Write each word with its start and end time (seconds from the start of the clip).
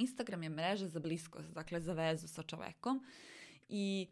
Instagram 0.00 0.42
je 0.42 0.48
mreža 0.48 0.88
za 0.88 1.00
bliskost, 1.00 1.48
dakle 1.52 1.80
za 1.80 1.92
vezu 1.92 2.28
sa 2.28 2.42
čovekom 2.42 3.04
i 3.68 4.08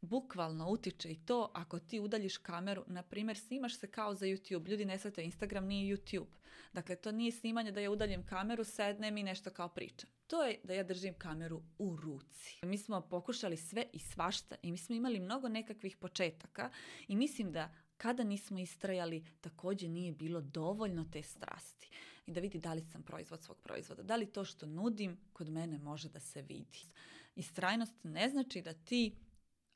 bukvalno 0.00 0.68
utiče 0.70 1.10
i 1.10 1.16
to 1.26 1.50
ako 1.54 1.78
ti 1.78 2.00
udaljiš 2.00 2.36
kameru, 2.36 2.84
na 2.86 3.02
primjer 3.02 3.38
snimaš 3.38 3.78
se 3.78 3.86
kao 3.86 4.14
za 4.14 4.26
YouTube, 4.26 4.68
ljudi 4.68 4.84
ne 4.84 4.98
svete 4.98 5.24
Instagram 5.24 5.66
nije 5.66 5.96
YouTube. 5.96 6.26
Dakle, 6.72 6.96
to 6.96 7.12
nije 7.12 7.32
snimanje 7.32 7.72
da 7.72 7.80
ja 7.80 7.90
udaljim 7.90 8.26
kameru, 8.26 8.64
sednem 8.64 9.16
i 9.16 9.22
nešto 9.22 9.50
kao 9.50 9.68
pričam. 9.68 10.10
To 10.26 10.42
je 10.42 10.60
da 10.64 10.74
ja 10.74 10.82
držim 10.82 11.14
kameru 11.14 11.62
u 11.78 11.96
ruci. 11.96 12.58
Mi 12.62 12.78
smo 12.78 13.00
pokušali 13.00 13.56
sve 13.56 13.86
i 13.92 13.98
svašta 13.98 14.56
i 14.62 14.72
mi 14.72 14.78
smo 14.78 14.94
imali 14.94 15.20
mnogo 15.20 15.48
nekakvih 15.48 15.96
početaka 15.96 16.70
i 17.08 17.16
mislim 17.16 17.52
da 17.52 17.74
kada 17.96 18.24
nismo 18.24 18.58
istrajali, 18.58 19.24
također 19.40 19.90
nije 19.90 20.12
bilo 20.12 20.40
dovoljno 20.40 21.04
te 21.12 21.22
strasti. 21.22 21.90
I 22.26 22.32
da 22.32 22.40
vidi 22.40 22.58
da 22.58 22.72
li 22.72 22.82
sam 22.82 23.02
proizvod 23.02 23.42
svog 23.42 23.60
proizvoda, 23.62 24.02
da 24.02 24.16
li 24.16 24.32
to 24.32 24.44
što 24.44 24.66
nudim 24.66 25.18
kod 25.32 25.48
mene 25.48 25.78
može 25.78 26.08
da 26.08 26.20
se 26.20 26.42
vidi. 26.42 26.80
Istrajnost 27.34 27.94
ne 28.02 28.28
znači 28.28 28.62
da 28.62 28.72
ti 28.72 29.16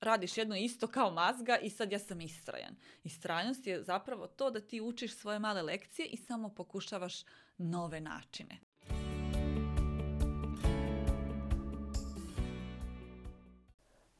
radiš 0.00 0.38
jedno 0.38 0.56
isto 0.56 0.86
kao 0.86 1.10
mazga 1.10 1.58
i 1.58 1.70
sad 1.70 1.92
ja 1.92 1.98
sam 1.98 2.20
istrajan. 2.20 2.77
Istrajnost 3.05 3.66
je 3.66 3.82
zapravo 3.82 4.27
to 4.27 4.50
da 4.50 4.60
ti 4.60 4.80
učiš 4.80 5.16
svoje 5.16 5.38
male 5.38 5.62
lekcije 5.62 6.08
i 6.08 6.16
samo 6.16 6.48
pokušavaš 6.48 7.24
nove 7.58 8.00
načine. 8.00 8.58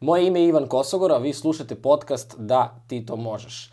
Moje 0.05 0.27
ime 0.27 0.41
je 0.41 0.49
Ivan 0.49 0.67
Kosogor, 0.67 1.13
a 1.13 1.19
vi 1.19 1.33
slušate 1.33 1.75
podcast 1.75 2.35
Da 2.39 2.75
ti 2.87 3.07
to 3.07 3.17
možeš. 3.17 3.67
E, 3.67 3.73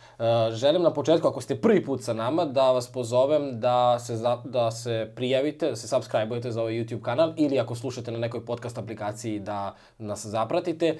želim 0.52 0.82
na 0.82 0.92
početku, 0.92 1.28
ako 1.28 1.40
ste 1.40 1.60
prvi 1.60 1.84
put 1.84 2.02
sa 2.02 2.12
nama, 2.12 2.44
da 2.44 2.70
vas 2.72 2.92
pozovem 2.92 3.60
da 3.60 3.98
se, 3.98 4.18
da 4.44 4.70
se 4.70 5.12
prijavite, 5.16 5.70
da 5.70 5.76
se 5.76 5.88
subscribe-ujete 5.88 6.50
za 6.50 6.60
ovaj 6.60 6.72
YouTube 6.72 7.02
kanal 7.02 7.32
ili 7.36 7.58
ako 7.58 7.74
slušate 7.74 8.10
na 8.10 8.18
nekoj 8.18 8.44
podcast 8.44 8.78
aplikaciji 8.78 9.38
da 9.38 9.74
nas 9.98 10.26
zapratite. 10.26 10.86
E, 10.86 10.98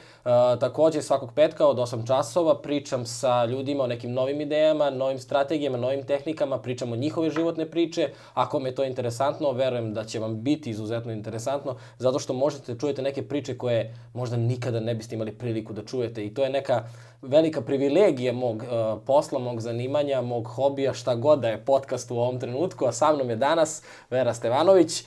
takođe, 0.60 1.02
svakog 1.02 1.32
petka 1.34 1.66
od 1.66 1.76
8 1.76 2.06
časova 2.06 2.62
pričam 2.62 3.06
sa 3.06 3.44
ljudima 3.44 3.84
o 3.84 3.86
nekim 3.86 4.12
novim 4.12 4.40
idejama, 4.40 4.90
novim 4.90 5.18
strategijama, 5.18 5.78
novim 5.78 6.06
tehnikama, 6.06 6.58
pričam 6.58 6.92
o 6.92 6.96
njihove 6.96 7.30
životne 7.30 7.70
priče. 7.70 8.08
Ako 8.34 8.60
me 8.60 8.74
to 8.74 8.84
interesantno, 8.84 9.52
verujem 9.52 9.94
da 9.94 10.04
će 10.04 10.18
vam 10.18 10.42
biti 10.42 10.70
izuzetno 10.70 11.12
interesantno, 11.12 11.76
zato 11.98 12.18
što 12.18 12.32
možete 12.32 12.72
da 12.72 12.78
čujete 12.78 13.02
neke 13.02 13.28
priče 13.28 13.58
koje 13.58 13.94
možda 14.14 14.36
nikada 14.36 14.80
ne 14.80 14.94
biste 14.94 15.17
imali 15.18 15.38
priliku 15.38 15.72
da 15.72 15.84
čujete 15.84 16.26
i 16.26 16.34
to 16.34 16.44
je 16.44 16.50
neka 16.50 16.84
velika 17.22 17.60
privilegija 17.60 18.32
mog 18.32 18.62
uh, 18.62 19.02
posla, 19.06 19.38
mog 19.38 19.60
zanimanja, 19.60 20.22
mog 20.22 20.48
hobija, 20.48 20.94
šta 20.94 21.14
god 21.14 21.40
da 21.40 21.48
je 21.48 21.64
podcast 21.64 22.10
u 22.10 22.16
ovom 22.16 22.40
trenutku, 22.40 22.86
a 22.86 22.92
sa 22.92 23.12
mnom 23.12 23.30
je 23.30 23.36
danas 23.36 23.82
Vera 24.10 24.34
Stevanović. 24.34 25.04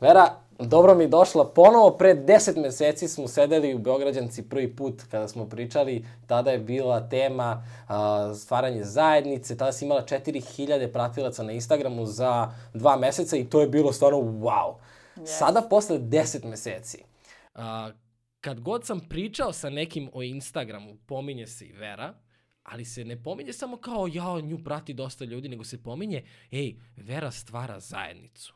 Vera, 0.00 0.34
dobro 0.58 0.94
mi 0.94 1.08
došla 1.08 1.44
ponovo. 1.44 1.90
Pre 1.90 2.14
deset 2.14 2.56
meseci 2.56 3.08
smo 3.08 3.28
sedeli 3.28 3.74
u 3.74 3.78
Beograđanci 3.78 4.48
prvi 4.48 4.76
put 4.76 5.02
kada 5.10 5.28
smo 5.28 5.48
pričali. 5.48 6.06
Tada 6.26 6.50
je 6.50 6.58
bila 6.58 7.08
tema 7.08 7.62
uh, 7.88 8.36
stvaranje 8.36 8.84
zajednice. 8.84 9.56
Tada 9.56 9.72
si 9.72 9.84
imala 9.84 10.02
4000 10.02 10.92
pratilaca 10.92 11.42
na 11.42 11.52
Instagramu 11.52 12.06
za 12.06 12.52
dva 12.74 12.96
meseca 12.96 13.36
i 13.36 13.44
to 13.44 13.60
je 13.60 13.68
bilo 13.68 13.92
stvarno 13.92 14.18
wow. 14.18 14.74
Yes. 15.16 15.26
Sada, 15.26 15.62
posle 15.62 15.98
deset 15.98 16.44
meseci, 16.44 17.04
uh, 17.54 17.62
kad 18.48 18.60
god 18.60 18.86
sam 18.86 19.00
pričao 19.00 19.52
sa 19.52 19.70
nekim 19.70 20.10
o 20.12 20.22
Instagramu, 20.22 20.96
pominje 21.06 21.46
se 21.46 21.66
i 21.66 21.72
Vera, 21.72 22.14
ali 22.62 22.84
se 22.84 23.04
ne 23.04 23.22
pominje 23.22 23.52
samo 23.52 23.76
kao 23.76 24.08
ja, 24.12 24.40
nju 24.40 24.64
prati 24.64 24.94
dosta 24.94 25.24
ljudi, 25.24 25.48
nego 25.48 25.64
se 25.64 25.82
pominje, 25.82 26.22
ej, 26.50 26.76
Vera 26.96 27.30
stvara 27.30 27.80
zajednicu. 27.80 28.54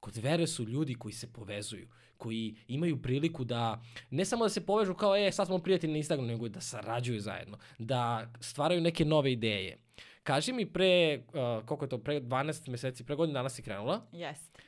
Kod 0.00 0.16
Vere 0.16 0.46
su 0.46 0.64
ljudi 0.64 0.94
koji 0.94 1.12
se 1.12 1.32
povezuju, 1.32 1.88
koji 2.16 2.56
imaju 2.68 3.02
priliku 3.02 3.44
da, 3.44 3.82
ne 4.10 4.24
samo 4.24 4.44
da 4.44 4.48
se 4.48 4.66
povežu 4.66 4.94
kao, 4.94 5.16
e, 5.16 5.32
sad 5.32 5.46
smo 5.46 5.58
prijatelji 5.58 5.92
na 5.92 5.98
Instagramu, 5.98 6.28
nego 6.28 6.48
da 6.48 6.60
sarađuju 6.60 7.20
zajedno, 7.20 7.58
da 7.78 8.32
stvaraju 8.40 8.80
neke 8.80 9.04
nove 9.04 9.32
ideje. 9.32 9.78
Kaži 10.22 10.52
mi 10.52 10.66
pre, 10.66 11.22
uh, 11.26 11.66
koliko 11.66 11.84
je 11.84 11.88
to, 11.88 11.98
pre 11.98 12.20
12 12.20 12.68
meseci, 12.68 13.04
pre 13.04 13.16
godinu 13.16 13.34
danas 13.34 13.54
si 13.54 13.62
krenula? 13.62 14.00
Jeste. 14.12 14.62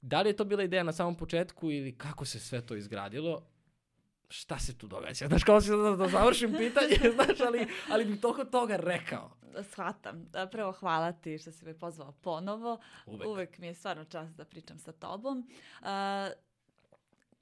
Da 0.00 0.22
li 0.22 0.28
je 0.28 0.36
to 0.36 0.44
bila 0.44 0.62
ideja 0.62 0.82
na 0.82 0.92
samom 0.92 1.14
početku 1.14 1.70
ili 1.70 1.98
kako 1.98 2.24
se 2.24 2.40
sve 2.40 2.66
to 2.66 2.76
izgradilo? 2.76 3.55
Šta 4.28 4.58
se 4.58 4.78
tu 4.78 4.86
događa? 4.86 5.26
Znaš, 5.26 5.44
kao 5.44 5.60
si 5.60 5.70
da, 5.70 5.96
da 5.96 6.08
završim 6.08 6.54
pitanje, 6.58 6.96
znaš, 7.14 7.40
ali, 7.46 7.66
ali 7.90 8.04
bih 8.04 8.20
toliko 8.20 8.44
toga 8.44 8.76
rekao. 8.76 9.30
Shvatam. 9.72 10.30
Prvo 10.50 10.72
hvala 10.72 11.12
ti 11.12 11.38
što 11.38 11.52
si 11.52 11.64
me 11.64 11.78
pozvao 11.78 12.12
ponovo. 12.12 12.78
Uvek. 13.06 13.28
Uvek 13.28 13.58
mi 13.58 13.66
je 13.66 13.74
stvarno 13.74 14.04
čast 14.04 14.36
da 14.36 14.44
pričam 14.44 14.78
sa 14.78 14.92
tobom. 14.92 15.38
Uh, 15.80 15.86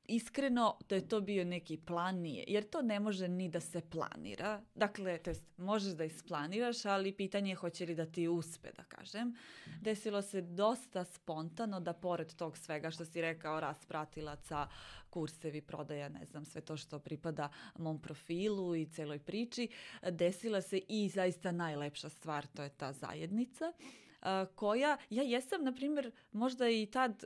iskreno 0.06 0.78
da 0.88 0.94
je 0.94 1.08
to 1.08 1.20
bio 1.20 1.44
neki 1.44 1.76
plan 1.76 2.16
nije, 2.16 2.44
jer 2.46 2.64
to 2.64 2.82
ne 2.82 3.00
može 3.00 3.28
ni 3.28 3.48
da 3.48 3.60
se 3.60 3.80
planira. 3.80 4.62
Dakle, 4.74 5.18
to 5.18 5.30
jest, 5.30 5.44
možeš 5.56 5.92
da 5.92 6.04
isplaniraš, 6.04 6.84
ali 6.84 7.12
pitanje 7.12 7.50
je 7.50 7.54
hoće 7.54 7.86
li 7.86 7.94
da 7.94 8.06
ti 8.06 8.28
uspe, 8.28 8.72
da 8.76 8.84
kažem. 8.84 9.34
Desilo 9.80 10.22
se 10.22 10.40
dosta 10.40 11.04
spontano 11.04 11.80
da 11.80 11.92
pored 11.92 12.34
tog 12.34 12.58
svega 12.58 12.90
što 12.90 13.04
si 13.04 13.20
rekao, 13.20 13.60
rast 13.60 13.88
pratilaca, 13.88 14.68
kursevi, 15.10 15.60
prodaja, 15.60 16.08
ne 16.08 16.24
znam, 16.24 16.44
sve 16.44 16.60
to 16.60 16.76
što 16.76 16.98
pripada 16.98 17.48
mom 17.78 18.02
profilu 18.02 18.76
i 18.76 18.86
celoj 18.86 19.18
priči, 19.18 19.68
desila 20.10 20.60
se 20.60 20.80
i 20.88 21.08
zaista 21.08 21.52
najlepša 21.52 22.08
stvar, 22.08 22.46
to 22.46 22.62
je 22.62 22.68
ta 22.68 22.92
zajednica, 22.92 23.72
koja, 24.54 24.96
ja 25.10 25.22
jesam, 25.22 25.64
na 25.64 25.72
primjer, 25.72 26.10
možda 26.32 26.68
i 26.68 26.86
tad 26.86 27.24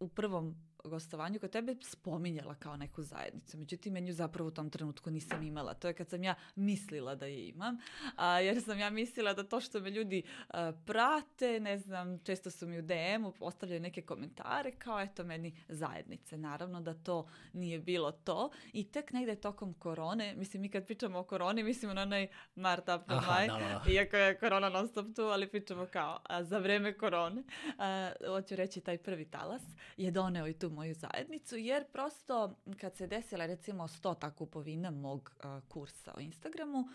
u 0.00 0.08
prvom 0.08 0.69
gostovanju 0.84 1.40
kod 1.40 1.50
tebe 1.50 1.76
spominjala 1.82 2.54
kao 2.54 2.76
neku 2.76 3.02
zajednicu. 3.02 3.58
Međutim, 3.58 3.94
nju 3.94 4.12
zapravo 4.12 4.48
u 4.48 4.52
tom 4.52 4.70
trenutku 4.70 5.10
nisam 5.10 5.42
imala. 5.42 5.74
To 5.74 5.88
je 5.88 5.94
kad 5.94 6.08
sam 6.08 6.24
ja 6.24 6.34
mislila 6.56 7.14
da 7.14 7.26
je 7.26 7.48
imam. 7.48 7.78
A, 8.16 8.40
jer 8.40 8.62
sam 8.62 8.78
ja 8.78 8.90
mislila 8.90 9.34
da 9.34 9.44
to 9.44 9.60
što 9.60 9.80
me 9.80 9.90
ljudi 9.90 10.22
a, 10.48 10.72
prate, 10.86 11.60
ne 11.60 11.78
znam, 11.78 12.18
često 12.18 12.50
su 12.50 12.66
mi 12.66 12.78
u 12.78 12.82
DM-u 12.82 13.32
postavljaju 13.32 13.80
neke 13.80 14.02
komentare 14.02 14.72
kao 14.72 15.00
eto 15.00 15.24
meni 15.24 15.56
zajednice. 15.68 16.38
Naravno 16.38 16.80
da 16.80 16.94
to 16.94 17.28
nije 17.52 17.78
bilo 17.78 18.12
to. 18.12 18.50
I 18.72 18.90
tek 18.90 19.12
negde 19.12 19.34
tokom 19.36 19.74
korone, 19.74 20.34
mislim 20.36 20.62
mi 20.62 20.68
kad 20.68 20.86
pričamo 20.86 21.18
o 21.18 21.24
koroni, 21.24 21.62
mislimo 21.62 21.94
na 21.94 22.02
onaj 22.02 22.28
Mart 22.54 22.88
April 22.88 23.20
Maj, 23.26 23.46
da, 23.46 23.58
da. 23.58 23.92
iako 23.92 24.16
je 24.16 24.38
korona 24.38 24.68
non 24.68 24.88
stop 24.88 25.06
tu, 25.16 25.22
ali 25.22 25.48
pričamo 25.48 25.86
kao 25.86 26.20
a, 26.22 26.44
za 26.44 26.58
vreme 26.58 26.98
korone. 26.98 27.42
A, 27.78 28.12
hoću 28.26 28.56
reći 28.56 28.80
taj 28.80 28.98
prvi 28.98 29.24
talas 29.24 29.62
je 29.96 30.10
doneo 30.10 30.48
i 30.48 30.52
tu 30.52 30.69
moju 30.70 30.94
zajednicu, 30.94 31.56
jer 31.56 31.84
prosto 31.92 32.56
kad 32.80 32.96
se 32.96 33.06
desila 33.06 33.46
recimo 33.46 33.88
stota 33.88 34.34
kupovina 34.34 34.90
mog 34.90 35.30
uh, 35.44 35.68
kursa 35.68 36.12
o 36.16 36.20
Instagramu, 36.20 36.88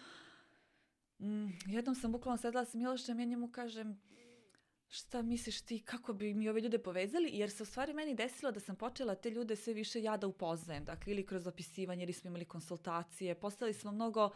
mm, 1.19 1.47
jednom 1.66 1.96
sam 1.96 2.12
bukvalno 2.12 2.38
sedla 2.38 2.66
s 2.66 2.74
Milošem 2.74 3.19
i 3.19 3.25
njemu 3.25 3.52
kažem 3.52 4.02
šta 4.88 5.22
misliš 5.22 5.62
ti, 5.62 5.80
kako 5.80 6.13
bi 6.13 6.34
mi 6.34 6.50
ove 6.50 6.62
ljude 6.62 6.80
povezali, 6.80 7.30
jer 7.34 7.52
se 7.52 7.63
u 7.63 7.66
stvari 7.66 7.94
meni 7.94 8.16
desilo 8.16 8.52
da 8.52 8.59
sam 8.59 8.75
počela 8.75 9.16
te 9.16 9.30
ljude 9.30 9.56
sve 9.56 9.74
više 9.74 10.03
ja 10.03 10.18
da 10.18 10.28
upoznajem, 10.28 10.86
dakle 10.86 11.13
ili 11.13 11.25
kroz 11.25 11.44
zapisivanje, 11.44 12.03
ili 12.03 12.13
smo 12.13 12.28
imali 12.28 12.46
konsultacije, 12.46 13.36
postali 13.36 13.74
smo 13.74 13.92
mnogo, 13.92 14.30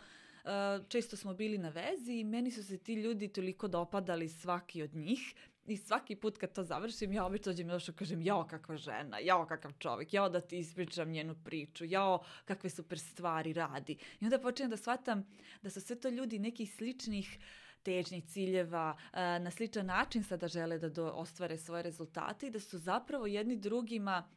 često 0.88 1.18
smo 1.18 1.34
bili 1.34 1.58
na 1.58 1.70
vezi 1.70 2.14
i 2.14 2.24
meni 2.24 2.52
su 2.52 2.64
se 2.64 2.78
ti 2.78 2.94
ljudi 2.94 3.28
toliko 3.28 3.68
dopadali 3.68 4.30
svaki 4.30 4.82
od 4.84 4.96
njih 4.96 5.36
I 5.66 5.78
svaki 5.78 6.16
put 6.16 6.38
kad 6.38 6.53
to 6.53 6.64
završim, 6.64 7.14
ja 7.14 7.25
obično 7.25 7.52
dođem 7.52 7.68
Milošu 7.68 7.94
kažem, 7.94 8.22
jao 8.22 8.47
kakva 8.47 8.78
žena, 8.78 9.20
jao 9.20 9.46
kakav 9.46 9.72
čovjek, 9.80 10.14
jao 10.14 10.30
da 10.30 10.42
ti 10.42 10.59
ispričam 10.59 11.12
njenu 11.12 11.36
priču, 11.44 11.86
jao 11.86 12.24
kakve 12.46 12.70
super 12.70 13.00
stvari 13.00 13.53
radi. 13.53 13.97
I 14.20 14.25
onda 14.25 14.40
počinjem 14.40 14.70
da 14.70 14.78
shvatam 14.78 15.28
da 15.62 15.70
su 15.70 15.81
sve 15.81 16.00
to 16.00 16.09
ljudi 16.09 16.40
nekih 16.40 16.74
sličnih 16.75 17.40
težnjih 17.84 18.25
ciljeva, 18.25 18.97
na 19.14 19.52
sličan 19.52 19.86
način 19.86 20.24
sada 20.24 20.47
žele 20.47 20.78
da 20.80 20.90
do, 20.90 21.08
ostvare 21.08 21.58
svoje 21.58 21.84
rezultate 21.84 22.47
i 22.47 22.52
da 22.52 22.59
su 22.59 22.78
zapravo 22.78 23.28
jedni 23.28 23.56
drugima 23.58 24.30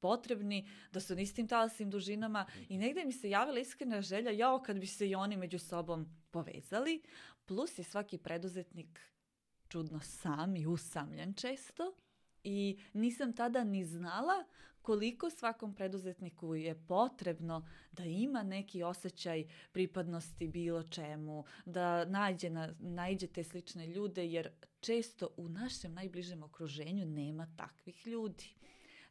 potrebni, 0.00 0.68
da 0.92 1.00
su 1.00 1.14
na 1.14 1.20
istim 1.20 1.48
talasnim 1.48 1.90
dužinama 1.90 2.46
i 2.68 2.78
negde 2.78 3.04
mi 3.04 3.12
se 3.12 3.30
javila 3.30 3.58
iskrena 3.58 4.02
želja, 4.02 4.30
jao 4.30 4.62
kad 4.62 4.78
bi 4.78 4.86
se 4.86 5.08
i 5.08 5.14
oni 5.14 5.36
među 5.36 5.58
sobom 5.58 6.06
povezali, 6.30 7.02
plus 7.44 7.78
je 7.78 7.84
svaki 7.84 8.18
preduzetnik 8.18 9.00
čudno 9.68 10.00
sam 10.00 10.56
i 10.56 10.66
usamljen 10.66 11.34
često 11.34 11.92
i 12.44 12.78
nisam 12.92 13.32
tada 13.32 13.64
ni 13.64 13.84
znala 13.84 14.44
koliko 14.82 15.30
svakom 15.30 15.74
preduzetniku 15.74 16.54
je 16.54 16.74
potrebno 16.86 17.66
da 17.92 18.04
ima 18.04 18.42
neki 18.42 18.82
osjećaj 18.82 19.44
pripadnosti 19.72 20.48
bilo 20.48 20.82
čemu, 20.82 21.44
da 21.64 22.04
nađe, 22.04 22.50
na, 22.50 22.74
nađe 22.78 23.26
te 23.26 23.44
slične 23.44 23.86
ljude, 23.86 24.26
jer 24.26 24.50
često 24.80 25.28
u 25.36 25.48
našem 25.48 25.94
najbližem 25.94 26.42
okruženju 26.42 27.06
nema 27.06 27.46
takvih 27.56 28.06
ljudi. 28.06 28.50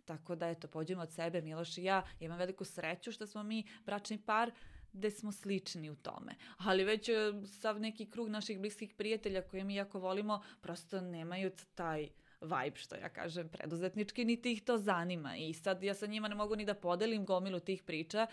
Tako 0.06 0.36
da, 0.36 0.50
eto, 0.50 0.68
pođemo 0.68 1.02
od 1.02 1.12
sebe, 1.12 1.42
Miloš 1.42 1.78
i 1.78 1.84
ja, 1.84 2.04
imam 2.20 2.38
veliku 2.38 2.66
sreću 2.66 3.12
što 3.12 3.28
smo 3.28 3.44
mi 3.44 3.64
bračni 3.86 4.22
par, 4.26 4.52
gde 4.98 5.12
smo 5.12 5.32
slični 5.32 5.90
u 5.90 5.96
tome. 5.96 6.36
Ali 6.58 6.84
već 6.84 7.10
e, 7.10 7.14
sav 7.46 7.80
neki 7.80 8.06
krug 8.06 8.30
naših 8.30 8.60
bliskih 8.60 8.94
prijatelja 8.94 9.42
koje 9.42 9.64
mi 9.64 9.76
jako 9.76 10.00
volimo 10.00 10.44
prosto 10.62 11.02
nemaju 11.02 11.52
taj 11.76 12.10
vibe, 12.42 12.76
što 12.76 12.96
ja 12.96 13.10
kažem, 13.10 13.50
preduzetnički, 13.50 14.26
niti 14.26 14.52
ih 14.52 14.64
to 14.64 14.78
zanima. 14.78 15.36
I 15.38 15.54
sad 15.54 15.84
ja 15.84 15.94
sa 15.94 16.06
njima 16.06 16.28
ne 16.28 16.36
mogu 16.36 16.56
ni 16.56 16.66
da 16.66 16.74
podelim 16.74 17.26
gomilu 17.26 17.60
tih 17.60 17.84
priča, 17.84 18.28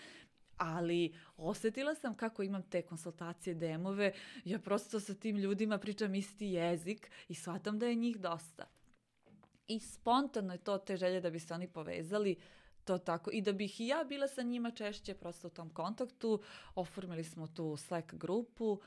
ali 0.56 1.14
osetila 1.37 1.94
sam 1.94 2.14
kako 2.14 2.43
imam 2.43 2.62
te 2.62 2.82
konsultacije, 2.82 3.55
demove, 3.55 4.12
ja 4.44 4.58
prosto 4.58 5.00
sa 5.00 5.14
tim 5.14 5.37
ljudima 5.37 5.78
pričam 5.78 6.14
isti 6.14 6.46
jezik 6.46 7.10
i 7.28 7.34
shvatam 7.34 7.78
da 7.78 7.87
je 7.87 7.94
njih 7.94 8.20
dosta. 8.20 8.67
I 9.67 9.81
spontano 9.81 10.52
je 10.52 10.58
to 10.58 10.78
te 10.78 10.96
želje 10.96 11.20
da 11.20 11.31
bi 11.31 11.38
se 11.40 11.55
oni 11.55 11.69
povezali, 11.69 12.37
to 12.84 12.98
tako. 12.98 13.31
I 13.31 13.42
da 13.42 13.52
bih 13.52 13.81
i 13.81 13.86
ja 13.86 14.04
bila 14.04 14.28
sa 14.28 14.42
njima 14.42 14.70
češće 14.70 15.14
prosto 15.14 15.46
u 15.46 15.52
tom 15.52 15.70
kontaktu, 15.70 16.42
oformili 16.75 17.25
smo 17.25 17.46
tu 17.46 17.76
Slack 17.78 18.14
grupu. 18.14 18.81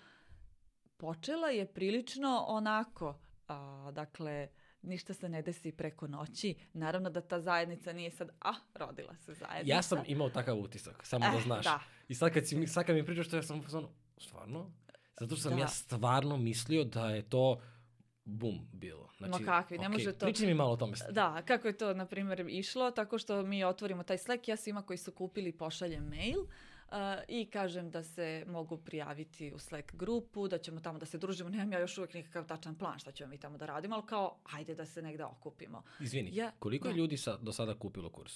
Počela 0.97 1.47
je 1.49 1.65
prilično 1.67 2.45
onako, 2.47 3.17
a, 3.47 3.91
dakle, 3.91 4.47
ništa 4.81 5.13
se 5.13 5.29
ne 5.29 5.41
desi 5.41 5.71
preko 5.71 6.07
noći. 6.07 6.55
Naravno 6.73 7.09
da 7.09 7.21
ta 7.21 7.39
zajednica 7.39 7.94
nije 7.94 8.11
sad, 8.11 8.29
ah, 8.39 8.55
rodila 8.75 9.15
se 9.15 9.33
zajednica. 9.33 9.75
Ja 9.75 9.81
sam 9.81 10.03
imao 10.07 10.29
takav 10.29 10.57
utisak, 10.57 11.05
samo 11.05 11.25
da 11.25 11.38
Eh, 11.38 11.41
znaš. 11.41 11.63
da. 11.63 11.79
I 12.07 12.15
sad 12.15 12.33
kad, 12.33 12.47
si, 12.47 12.55
mi- 12.55 12.67
sad 12.67 12.85
kad 12.85 12.95
mi 12.95 13.05
pričaš 13.05 13.29
to, 13.29 13.35
ja 13.35 13.44
sam 13.44 13.61
stvarno? 14.17 14.71
Zato 15.19 15.35
što 15.35 15.41
sam 15.41 15.51
Da. 15.51 15.59
ja 15.59 15.67
stvarno 15.67 16.38
mislio 16.38 16.83
da 16.83 17.09
je 17.09 17.21
to 17.21 17.61
bum 18.27 18.68
bilo. 18.74 19.09
Znači, 19.18 19.31
Ma 19.33 19.45
kakvi, 19.47 19.77
ne 19.77 19.88
okej, 19.88 19.94
može 19.94 20.13
to- 20.13 20.25
Pričaj 20.25 20.47
mi 20.47 20.53
malo 20.53 20.71
o 20.71 20.77
tome. 20.77 20.94
Da, 21.12 21.41
kako 21.41 21.68
je 21.68 21.77
to, 21.77 21.94
na 21.94 22.06
primjer, 22.06 22.39
išlo, 22.41 22.91
tako 22.91 23.18
što 23.18 23.44
mi 23.44 23.63
otvorimo 23.63 24.03
taj 24.03 24.18
Slack, 24.18 24.47
ja 24.47 24.56
svima 24.56 24.81
koji 24.81 24.97
su 24.97 25.12
kupili 25.12 25.51
pošaljem 25.51 26.03
mail 26.06 26.39
uh, 26.39 26.94
i 27.27 27.45
kažem 27.45 27.89
da 27.89 28.03
se 28.03 28.44
mogu 28.47 28.77
prijaviti 28.77 29.53
u 29.53 29.59
Slack 29.59 29.94
grupu, 29.94 30.47
da 30.47 30.57
ćemo 30.57 30.79
tamo 30.79 31.00
da 31.00 31.06
se 31.06 31.18
družimo, 31.18 31.50
nemam 31.50 31.71
ja 31.71 31.79
još 31.79 31.97
uvijek 31.97 32.13
nikakav 32.13 32.45
tačan 32.45 32.75
plan 32.75 33.00
šta 33.00 33.12
ćemo 33.12 33.29
mi 33.29 33.38
tamo 33.38 33.57
da 33.57 33.65
radimo, 33.65 33.95
ali 33.95 34.06
kao, 34.06 34.38
ajde 34.45 34.75
da 34.75 34.85
se 34.85 35.01
negde 35.01 35.25
okupimo. 35.25 35.83
Izvini, 36.00 36.35
Ja- 36.35 36.51
koliko 36.51 36.88
je 36.88 36.94
da. 36.94 36.97
ljudi 36.97 37.18
sa, 37.18 37.38
do 37.38 37.53
sada 37.53 37.73
kupilo 37.75 38.09
kurs? 38.09 38.33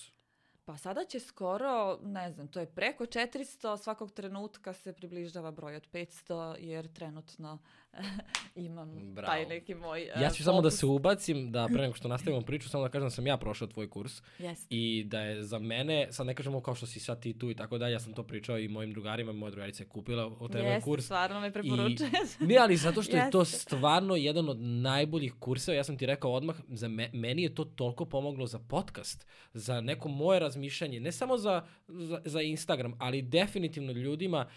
Pa 0.65 0.77
sada 0.77 1.05
će 1.05 1.19
skoro, 1.19 1.99
ne 2.03 2.31
znam, 2.31 2.47
to 2.47 2.59
je 2.59 2.65
preko 2.65 3.05
400, 3.05 3.77
svakog 3.77 4.11
trenutka 4.11 4.73
se 4.73 4.93
približava 4.93 5.51
broj 5.51 5.75
od 5.75 5.87
500, 5.89 6.33
jer 6.59 6.87
trenutno 6.87 7.59
imam 8.55 9.13
Bravo. 9.13 9.27
taj 9.27 9.45
neki 9.45 9.75
moj 9.75 10.01
Ja 10.21 10.27
uh, 10.27 10.33
ću 10.33 10.43
samo 10.43 10.61
da 10.61 10.69
fokus. 10.69 10.79
se 10.79 10.85
ubacim, 10.85 11.51
da 11.51 11.67
pre 11.67 11.81
nego 11.81 11.93
što 11.93 12.07
nastavimo 12.07 12.41
priču, 12.41 12.69
samo 12.69 12.83
da 12.83 12.89
kažem 12.89 13.05
da 13.05 13.09
sam 13.09 13.27
ja 13.27 13.37
prošao 13.37 13.67
tvoj 13.67 13.89
kurs 13.89 14.21
Jeste. 14.39 14.67
i 14.69 15.03
da 15.03 15.21
je 15.21 15.43
za 15.43 15.59
mene, 15.59 16.07
sad 16.11 16.27
ne 16.27 16.35
kažemo 16.35 16.61
kao 16.61 16.75
što 16.75 16.85
si 16.85 16.99
sad 16.99 17.21
ti 17.21 17.37
tu 17.39 17.51
i 17.51 17.55
tako 17.55 17.77
dalje, 17.77 17.93
ja 17.93 17.99
sam 17.99 18.13
to 18.13 18.23
pričao 18.23 18.59
i 18.59 18.67
mojim 18.67 18.91
drugarima, 18.91 19.31
moja 19.31 19.51
drugarica 19.51 19.83
je 19.83 19.87
kupila 19.87 20.35
od 20.39 20.51
tebe 20.51 20.67
Jeste, 20.67 20.83
kurs. 20.85 21.05
stvarno 21.05 21.39
me 21.39 21.47
I, 21.47 21.51
preporučuje. 21.51 22.09
ne, 22.49 22.57
ali 22.57 22.77
zato 22.77 23.03
što 23.03 23.17
je 23.17 23.31
to 23.31 23.45
stvarno 23.45 24.15
jedan 24.15 24.49
od 24.49 24.61
najboljih 24.61 25.33
kurseva, 25.39 25.75
ja 25.75 25.83
sam 25.83 25.97
ti 25.97 26.05
rekao 26.05 26.31
odmah, 26.33 26.55
za 26.67 26.87
me, 26.87 27.09
meni 27.13 27.43
je 27.43 27.55
to 27.55 27.65
toliko 27.65 28.05
pomoglo 28.05 28.47
za 28.47 28.59
podcast, 28.59 29.27
za 29.53 29.81
neko 29.81 30.09
moje 30.09 30.39
razmišljanje, 30.39 30.99
ne 30.99 31.11
samo 31.11 31.37
za, 31.37 31.65
za, 31.87 32.21
za 32.25 32.41
Instagram, 32.41 32.93
ali 32.99 33.21
definitivno 33.21 33.91
ljudima, 33.91 34.47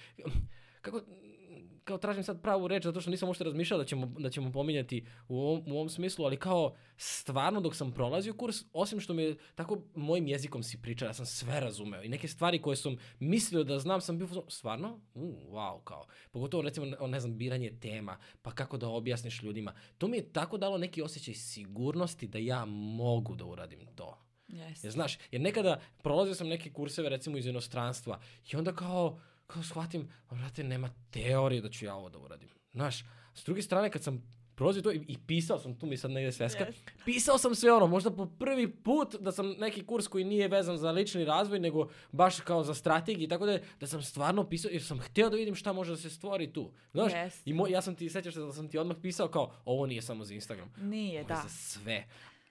kako, 0.81 1.01
kao 1.85 1.99
tražim 1.99 2.23
sad 2.23 2.43
pravu 2.43 2.69
reč, 2.69 2.85
zato 2.85 3.01
što 3.01 3.11
nisam 3.11 3.29
uopšte 3.29 3.45
razmišljao 3.45 3.79
da 3.79 3.85
ćemo, 3.85 4.07
da 4.07 4.31
ćemo 4.31 4.53
pominjati 4.53 5.07
u 5.29 5.41
ovom, 5.41 5.63
u 5.67 5.71
ovom 5.77 5.89
smislu, 5.89 6.25
ali 6.25 6.37
kao 6.37 6.75
stvarno 6.97 7.61
dok 7.61 7.77
sam 7.77 7.93
prolazio 7.93 8.35
kurs, 8.35 8.57
osim 8.73 9.01
što 9.01 9.15
mi 9.15 9.23
je 9.23 9.37
tako 9.55 9.83
mojim 9.95 10.27
jezikom 10.27 10.63
si 10.63 10.83
pričao, 10.83 11.07
ja 11.07 11.15
sam 11.15 11.27
sve 11.27 11.61
razumeo 11.61 12.03
i 12.03 12.09
neke 12.09 12.29
stvari 12.29 12.63
koje 12.63 12.77
sam 12.77 12.97
mislio 13.19 13.65
da 13.65 13.79
znam 13.79 14.01
sam 14.01 14.19
bio 14.19 14.29
stvarno? 14.49 15.01
U, 15.15 15.37
wow, 15.51 15.85
kao. 15.85 16.07
Pogotovo 16.31 16.63
recimo, 16.63 16.87
ne- 16.87 17.21
znam, 17.21 17.39
biranje 17.39 17.73
tema, 17.81 18.19
pa 18.43 18.51
kako 18.51 18.77
da 18.77 18.89
objasniš 18.89 19.43
ljudima. 19.43 19.75
To 19.99 20.09
mi 20.09 20.17
je 20.17 20.33
tako 20.33 20.59
dalo 20.59 20.79
neki 20.79 21.03
osjećaj 21.03 21.35
sigurnosti 21.35 22.29
da 22.29 22.39
ja 22.39 22.65
mogu 22.65 23.35
da 23.35 23.45
uradim 23.45 23.87
to. 23.95 24.19
Jeste. 24.49 24.87
Jer 24.87 24.93
znaš, 24.93 25.19
jer 25.31 25.41
nekada 25.41 25.81
prolazio 26.03 26.35
sam 26.35 26.49
neke 26.49 26.73
kurseve 26.73 27.09
recimo 27.09 27.39
iz 27.39 27.47
inostranstva 27.47 28.21
i 28.53 28.57
onda 28.57 28.75
kao, 28.75 29.21
kao 29.47 29.63
shvatim, 29.63 30.09
"Pa, 30.29 30.37
brate, 30.37 30.65
nema 30.65 30.91
teorije 31.11 31.61
da 31.63 31.71
ću 31.71 31.85
ja 31.85 31.95
ovo 31.95 32.09
da 32.09 32.19
uradim. 32.19 32.49
Znaš, 32.73 33.05
s 33.35 33.45
druge 33.45 33.63
strane 33.63 33.91
kad 33.91 34.03
sam 34.03 34.23
prolazio 34.55 34.83
to 34.83 34.93
i, 34.93 35.05
i 35.09 35.19
pisao 35.27 35.59
sam, 35.59 35.79
tu 35.79 35.87
mi 35.87 35.97
sad 35.97 36.11
negde 36.11 36.33
sveska, 36.33 36.65
Jeste. 36.65 36.93
pisao 37.05 37.39
sam 37.39 37.55
sve 37.55 37.73
ono, 37.73 37.87
možda 37.87 38.11
po 38.11 38.27
prvi 38.29 38.73
put 38.73 39.15
da 39.15 39.33
sam 39.33 39.51
neki 39.51 39.87
kurs 39.87 40.09
koji 40.09 40.25
nije 40.25 40.49
vezan 40.49 40.79
za 40.79 40.91
lični 40.91 41.25
razvoj, 41.25 41.61
nego 41.61 41.89
baš 42.13 42.41
kao 42.41 42.65
za 42.65 42.75
strategiju 42.75 43.25
i 43.25 43.29
tako 43.29 43.47
da, 43.47 43.59
da 43.81 43.87
sam 43.87 44.03
stvarno 44.03 44.49
pisao, 44.49 44.71
jer 44.71 44.83
sam 44.83 45.01
htio 45.01 45.31
da 45.31 45.37
vidim 45.37 45.55
šta 45.55 45.73
može 45.73 45.91
da 45.91 45.97
se 45.97 46.11
stvori 46.11 46.53
tu. 46.53 46.73
Znaš, 46.93 47.13
Jeste. 47.13 47.51
i 47.51 47.53
moj, 47.53 47.71
ja 47.71 47.83
sam 47.83 47.95
ti, 47.95 48.11
sećaš 48.11 48.35
se 48.35 48.41
da 48.41 48.53
sam 48.53 48.69
ti 48.69 48.79
odmah 48.79 48.97
pisao 49.03 49.29
kao, 49.29 49.53
ovo 49.65 49.87
nije 49.87 50.03
samo 50.03 50.25
za 50.25 50.35
Instagram. 50.35 50.73
Nije, 50.77 51.21
Ovo 51.21 51.29
da. 51.29 51.41
za 51.43 51.49
sve. 51.49 52.05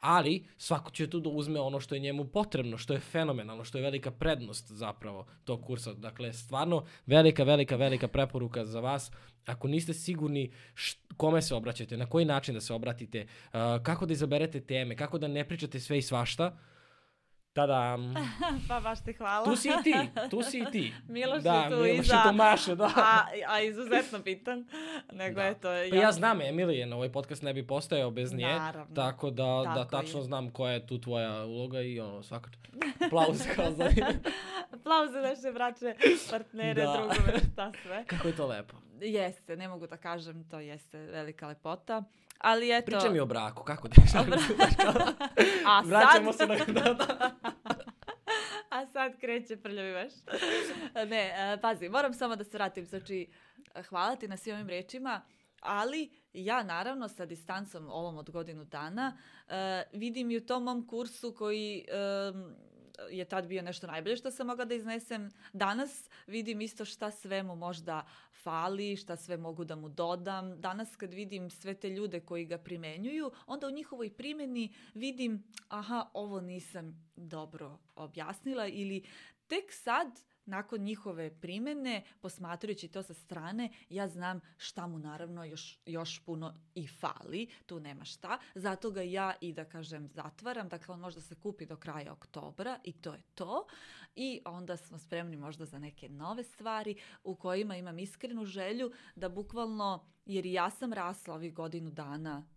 Ali, 0.06 0.44
svako 0.58 0.92
će 0.92 1.10
tu 1.10 1.20
da 1.20 1.30
uzme 1.30 1.60
ono 1.60 1.80
što 1.80 1.96
je 1.96 2.02
njemu 2.02 2.26
potrebno, 2.26 2.78
što 2.78 2.94
je 2.94 3.00
fenomenalno, 3.00 3.64
što 3.64 3.78
je 3.78 3.82
velika 3.82 4.12
prednost 4.12 4.72
zapravo 4.72 5.26
tog 5.44 5.66
kursa. 5.66 5.94
Dakle, 5.94 6.34
stvarno 6.34 6.86
velika, 7.06 7.44
velika, 7.44 7.76
velika 7.76 8.08
preporuka 8.08 8.66
za 8.66 8.80
vas. 8.80 9.12
Ako 9.46 9.68
niste 9.68 9.94
sigurni 9.94 10.52
št, 10.76 11.00
kome 11.18 11.42
se 11.42 11.56
obraćate, 11.56 11.98
na 11.98 12.06
koji 12.06 12.26
način 12.26 12.54
da 12.54 12.62
se 12.62 12.74
obratite, 12.74 13.26
uh, 13.26 13.60
kako 13.84 14.06
da 14.06 14.14
izaberete 14.14 14.62
teme, 14.62 14.96
kako 14.96 15.18
da 15.18 15.28
ne 15.28 15.48
pričate 15.48 15.80
sve 15.80 15.98
i 15.98 16.02
svašta, 16.02 16.58
tada 17.54 17.98
pa 18.70 18.80
baš 18.80 19.02
ti 19.02 19.14
hvala. 19.14 19.46
tu 19.46 19.56
si 19.56 19.70
i 19.70 19.84
ti, 19.84 19.94
tu 20.30 20.42
si 20.42 20.60
i 20.60 20.66
ti. 20.66 20.94
Miloš 21.10 21.44
da, 21.44 21.54
je 21.54 21.70
tu 21.70 21.76
Miloš 21.76 22.00
iza. 22.00 22.16
je 22.16 22.24
tu 22.24 22.34
maše, 22.34 22.76
da. 22.76 22.86
A, 22.98 23.18
a 23.48 23.62
izuzetno 23.62 24.20
bitan. 24.20 24.66
Nego 25.12 25.36
Da. 25.36 25.46
eto, 25.46 25.68
Pa 25.90 25.96
ja 25.96 26.12
znam 26.12 26.42
Emilije, 26.42 26.94
ovaj 26.94 27.12
podcast 27.12 27.42
ne 27.42 27.54
bi 27.54 27.68
postojao 27.68 28.12
bez 28.12 28.34
nje, 28.34 28.46
Naravno. 28.48 28.96
tako 28.96 29.30
da, 29.30 29.44
da 29.66 29.74
Tako 29.76 29.92
tačno 29.92 30.20
je. 30.20 30.24
znam 30.24 30.50
koja 30.50 30.74
je 30.74 30.88
tu 30.88 31.02
tvoja 31.02 31.44
uloga 31.44 31.82
i 31.82 32.00
ono, 32.00 32.24
svaka 32.24 32.50
aplauz 33.02 33.42
kao 33.56 33.72
za 33.72 33.90
Aplauz 34.74 35.12
za 35.12 35.22
naše 35.22 35.52
braće, 35.54 35.96
partnere, 36.30 36.82
Da. 36.82 36.92
drugove, 36.94 37.40
šta 37.44 37.72
sve. 37.84 38.06
Kako 38.06 38.28
je 38.28 38.36
to 38.36 38.48
lepo. 38.48 38.76
Jeste, 39.02 39.56
ne 39.56 39.68
mogu 39.68 39.88
da 39.88 39.98
kažem, 39.98 40.44
to 40.44 40.60
jeste 40.60 40.98
velika 41.00 41.48
lepota. 41.48 42.04
Ali 42.44 42.72
eto... 42.72 42.86
Pričaj 42.86 43.10
mi 43.10 43.20
o 43.20 43.26
braku, 43.26 43.64
kako 43.64 43.88
da 43.88 43.96
A 45.68 45.82
Vraćamo 45.86 46.34
sad... 46.34 46.58
se 46.58 46.66
na... 46.66 46.74
Da, 46.74 46.94
da. 46.94 47.32
A 48.70 48.86
sad 48.86 49.20
kreće 49.20 49.58
prljavi 49.58 49.92
veš. 49.92 50.14
ne, 51.08 51.34
e, 51.38 51.58
pazi, 51.62 51.90
moram 51.90 52.14
samo 52.14 52.36
da 52.36 52.44
se 52.44 52.58
vratim. 52.58 52.86
Znači, 52.86 53.28
hvala 53.90 54.16
ti 54.16 54.28
na 54.28 54.38
svim 54.38 54.56
ovim 54.56 54.70
rečima, 54.70 55.22
ali 55.60 56.10
ja 56.34 56.64
naravno 56.64 57.08
sa 57.08 57.26
distancom 57.26 57.90
ovom 57.90 58.18
od 58.18 58.30
godinu 58.30 58.66
dana 58.66 59.18
e, 59.48 59.84
vidim 59.94 60.32
i 60.32 60.38
u 60.38 60.46
tom 60.46 60.64
mom 60.64 60.88
kursu 60.88 61.36
koji 61.36 61.86
je 63.10 63.26
tad 63.26 63.48
bio 63.48 63.62
nešto 63.62 63.88
najbolje 63.88 64.18
što 64.18 64.32
sam 64.32 64.48
mogla 64.48 64.66
da 64.66 64.76
iznesem. 64.76 65.32
Danas 65.54 66.10
vidim 66.28 66.62
isto 66.62 66.86
šta 66.86 67.12
sve 67.12 67.44
mu 67.44 67.56
možda 67.56 68.08
fali, 68.44 68.96
šta 68.96 69.16
sve 69.16 69.38
mogu 69.38 69.64
da 69.64 69.76
mu 69.76 69.90
dodam. 69.90 70.62
Danas 70.62 70.96
kad 70.96 71.14
vidim 71.14 71.50
sve 71.50 71.74
te 71.74 71.90
ljude 71.90 72.20
koji 72.20 72.46
ga 72.46 72.58
primenjuju, 72.58 73.32
onda 73.46 73.68
u 73.68 73.72
njihovoj 73.72 74.14
primjeni 74.14 74.74
vidim, 74.94 75.44
aha, 75.70 76.10
ovo 76.14 76.42
nisam 76.42 77.12
dobro 77.16 77.80
objasnila 77.96 78.68
ili 78.68 79.04
tek 79.48 79.72
sad 79.72 80.20
nakon 80.46 80.82
njihove 80.82 81.40
primene, 81.42 82.04
posmatrajući 82.22 82.88
to 82.88 83.04
sa 83.04 83.14
strane, 83.14 83.70
ja 83.90 84.08
znam 84.08 84.40
šta 84.58 84.88
mu 84.88 85.00
naravno 85.00 85.46
još, 85.46 85.80
još 85.86 86.20
puno 86.26 86.54
i 86.76 86.88
fali, 86.88 87.48
tu 87.66 87.80
nema 87.80 88.06
šta, 88.06 88.40
zato 88.56 88.92
ga 88.92 89.02
ja 89.02 89.34
i 89.42 89.54
da 89.54 89.66
kažem 89.66 90.08
zatvaram, 90.08 90.70
dakle 90.70 90.94
on 90.94 91.00
možda 91.00 91.22
se 91.22 91.36
kupi 91.36 91.66
do 91.66 91.76
kraja 91.76 92.14
oktobra 92.14 92.80
i 92.84 92.92
to 92.92 93.14
je 93.14 93.22
to. 93.36 93.68
I 94.16 94.42
onda 94.46 94.78
smo 94.78 94.98
spremni 94.98 95.38
možda 95.38 95.66
za 95.66 95.80
neke 95.80 96.10
nove 96.10 96.44
stvari 96.44 96.96
u 97.24 97.36
kojima 97.36 97.78
imam 97.78 98.00
iskrenu 98.00 98.46
želju 98.46 98.92
da 99.16 99.30
bukvalno, 99.30 100.06
jer 100.26 100.46
ja 100.46 100.70
sam 100.70 100.94
rasla 100.94 101.36
ovih 101.36 101.54
godinu 101.54 101.92
dana 101.92 102.48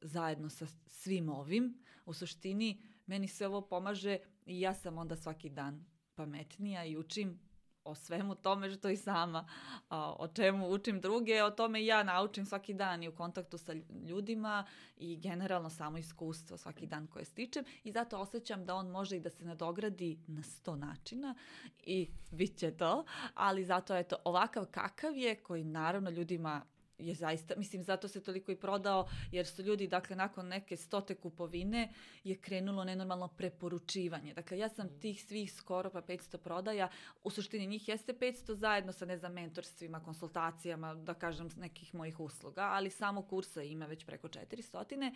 zajedno 0.00 0.50
sa 0.50 0.66
svim 0.86 1.28
ovim, 1.28 1.84
u 2.06 2.12
suštini 2.12 2.82
meni 3.06 3.28
se 3.28 3.46
ovo 3.46 3.60
pomaže 3.60 4.18
i 4.46 4.60
ja 4.60 4.74
sam 4.74 4.98
onda 4.98 5.16
svaki 5.16 5.50
dan 5.50 5.93
pametnija 6.16 6.84
i 6.84 6.96
učim 6.96 7.40
o 7.84 7.94
svemu 7.94 8.34
tome 8.34 8.70
što 8.70 8.88
i 8.90 8.96
sama, 8.96 9.48
a, 9.88 10.14
o 10.18 10.28
čemu 10.28 10.68
učim 10.68 11.00
druge, 11.00 11.42
o 11.42 11.50
tome 11.50 11.82
i 11.82 11.86
ja 11.86 12.02
naučim 12.02 12.46
svaki 12.46 12.74
dan 12.74 13.02
i 13.02 13.08
u 13.08 13.14
kontaktu 13.14 13.58
sa 13.58 13.72
ljudima 14.08 14.66
i 14.96 15.16
generalno 15.16 15.70
samo 15.70 15.98
iskustvo 15.98 16.56
svaki 16.56 16.86
dan 16.86 17.06
koje 17.06 17.24
stičem 17.24 17.64
i 17.84 17.92
zato 17.92 18.18
osjećam 18.18 18.64
da 18.64 18.74
on 18.74 18.88
može 18.88 19.16
i 19.16 19.20
da 19.20 19.30
se 19.30 19.44
nadogradi 19.44 20.18
na 20.26 20.42
sto 20.42 20.76
načina 20.76 21.34
i 21.82 22.08
bit 22.30 22.56
će 22.58 22.70
to, 22.70 23.04
ali 23.34 23.64
zato 23.64 23.96
eto 23.96 24.16
ovakav 24.24 24.66
kakav 24.70 25.16
je 25.16 25.34
koji 25.34 25.64
naravno 25.64 26.10
ljudima 26.10 26.62
je 26.98 27.14
zaista, 27.14 27.54
mislim, 27.56 27.82
zato 27.82 28.08
se 28.08 28.22
toliko 28.22 28.52
i 28.52 28.56
prodao, 28.56 29.08
jer 29.32 29.46
su 29.46 29.62
ljudi, 29.62 29.86
dakle, 29.86 30.16
nakon 30.16 30.48
neke 30.48 30.76
stote 30.76 31.14
kupovine 31.14 31.92
je 32.24 32.36
krenulo 32.36 32.84
nenormalno 32.84 33.28
preporučivanje. 33.28 34.34
Dakle, 34.34 34.58
ja 34.58 34.68
sam 34.68 35.00
tih 35.00 35.24
svih 35.24 35.52
skoro 35.52 35.90
pa 35.90 36.02
500 36.02 36.36
prodaja, 36.36 36.88
u 37.24 37.30
suštini 37.30 37.66
njih 37.66 37.88
jeste 37.88 38.12
500 38.12 38.54
zajedno 38.54 38.92
sa, 38.92 39.06
ne 39.06 39.16
znam, 39.16 39.32
mentorstvima, 39.32 40.00
konsultacijama, 40.00 40.94
da 40.94 41.14
kažem, 41.14 41.48
nekih 41.56 41.94
mojih 41.94 42.20
usluga, 42.20 42.62
ali 42.62 42.90
samo 42.90 43.22
kursa 43.22 43.62
ima 43.62 43.86
već 43.86 44.04
preko 44.04 44.28
400. 44.28 45.12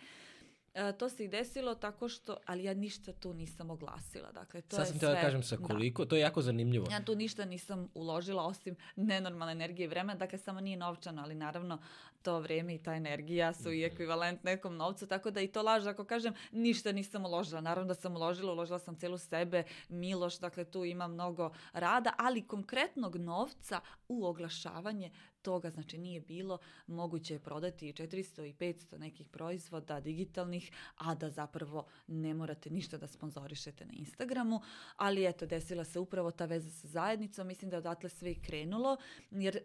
E, 0.79 0.93
to 0.93 1.09
se 1.09 1.25
i 1.25 1.27
desilo 1.27 1.75
tako 1.75 2.09
što, 2.09 2.37
ali 2.45 2.63
ja 2.63 2.73
ništa 2.73 3.13
tu 3.13 3.33
nisam 3.33 3.69
oglasila. 3.69 4.31
Dakle, 4.31 4.61
to 4.61 4.75
Sad 4.75 4.85
je 4.85 4.89
sam 4.89 4.99
teo 4.99 5.09
da 5.09 5.21
kažem 5.21 5.43
sa 5.43 5.57
koliko, 5.57 6.05
to 6.05 6.15
je 6.15 6.21
jako 6.21 6.41
zanimljivo. 6.41 6.87
Ja 6.91 7.03
tu 7.03 7.15
ništa 7.15 7.45
nisam 7.45 7.89
uložila 7.93 8.45
osim 8.45 8.75
nenormalne 8.95 9.51
energije 9.51 9.85
i 9.85 9.87
vremena, 9.87 10.19
dakle 10.19 10.37
samo 10.37 10.59
nije 10.59 10.77
novčano, 10.77 11.21
ali 11.21 11.35
naravno 11.35 11.77
to 12.21 12.39
vrijeme 12.39 12.75
i 12.75 12.83
ta 12.83 12.95
energija 12.95 13.53
su 13.53 13.71
i 13.71 13.83
ekvivalent 13.83 14.43
nekom 14.43 14.75
novcu, 14.75 15.07
tako 15.07 15.31
da 15.31 15.41
i 15.41 15.47
to 15.47 15.61
laže 15.61 15.89
ako 15.89 16.05
kažem 16.05 16.33
ništa 16.51 16.91
nisam 16.91 17.25
uložila. 17.25 17.61
Naravno 17.61 17.87
da 17.87 17.95
sam 17.95 18.15
uložila, 18.15 18.51
uložila 18.51 18.79
sam 18.79 18.95
celu 18.95 19.17
sebe, 19.17 19.63
Miloš, 19.89 20.39
dakle 20.39 20.63
tu 20.63 20.85
ima 20.85 21.07
mnogo 21.07 21.51
rada, 21.73 22.13
ali 22.17 22.47
konkretnog 22.47 23.15
novca 23.15 23.81
u 24.07 24.25
oglašavanje 24.25 25.11
toga 25.41 25.69
znači 25.69 25.97
nije 25.97 26.21
bilo. 26.21 26.57
Moguće 26.87 27.33
je 27.33 27.39
prodati 27.39 27.93
400 27.93 28.45
i 28.45 28.53
500 28.53 28.97
nekih 28.97 29.27
proizvoda 29.27 29.99
digitalnih, 29.99 30.71
a 30.97 31.15
da 31.15 31.29
zapravo 31.29 31.85
ne 32.07 32.33
morate 32.33 32.69
ništa 32.69 32.97
da 32.97 33.07
sponzorišete 33.07 33.85
na 33.85 33.93
Instagramu, 33.93 34.61
ali 34.95 35.25
eto, 35.25 35.45
desila 35.45 35.83
se 35.83 35.99
upravo 35.99 36.31
ta 36.31 36.45
veza 36.45 36.71
sa 36.71 36.87
zajednicom, 36.87 37.47
mislim 37.47 37.69
da 37.69 37.75
je 37.75 37.79
odatle 37.79 38.09
sve 38.09 38.31
i 38.31 38.41
krenulo, 38.41 38.97
jer 39.31 39.55
e, 39.55 39.61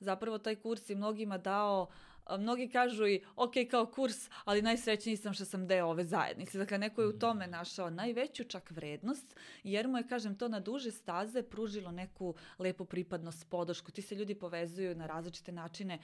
zapravo 0.00 0.38
taj 0.38 0.56
kurs 0.56 0.90
je 0.90 0.96
mnogima 0.96 1.38
dao 1.38 1.88
Mnogi 2.38 2.68
kažu 2.68 3.06
i, 3.06 3.24
ok, 3.36 3.52
kao 3.70 3.86
kurs, 3.86 4.30
ali 4.44 4.62
najsrećniji 4.62 5.16
sam 5.16 5.34
što 5.34 5.44
sam 5.44 5.66
deo 5.66 5.86
ove 5.86 6.04
zajednice. 6.04 6.58
Dakle, 6.58 6.78
neko 6.78 7.00
je 7.00 7.08
u 7.08 7.18
tome 7.18 7.46
našao 7.46 7.90
najveću 7.90 8.44
čak 8.44 8.70
vrednost, 8.70 9.36
jer 9.62 9.88
mu 9.88 9.96
je, 9.98 10.08
kažem, 10.08 10.38
to 10.38 10.48
na 10.48 10.60
duže 10.60 10.90
staze 10.90 11.42
pružilo 11.42 11.90
neku 11.90 12.34
lepu 12.58 12.84
pripadnost, 12.84 13.50
podršku. 13.50 13.90
Ti 13.90 14.02
se 14.02 14.14
ljudi 14.14 14.34
povezuju 14.34 14.94
na 14.94 15.06
različite 15.06 15.52
načine. 15.52 15.98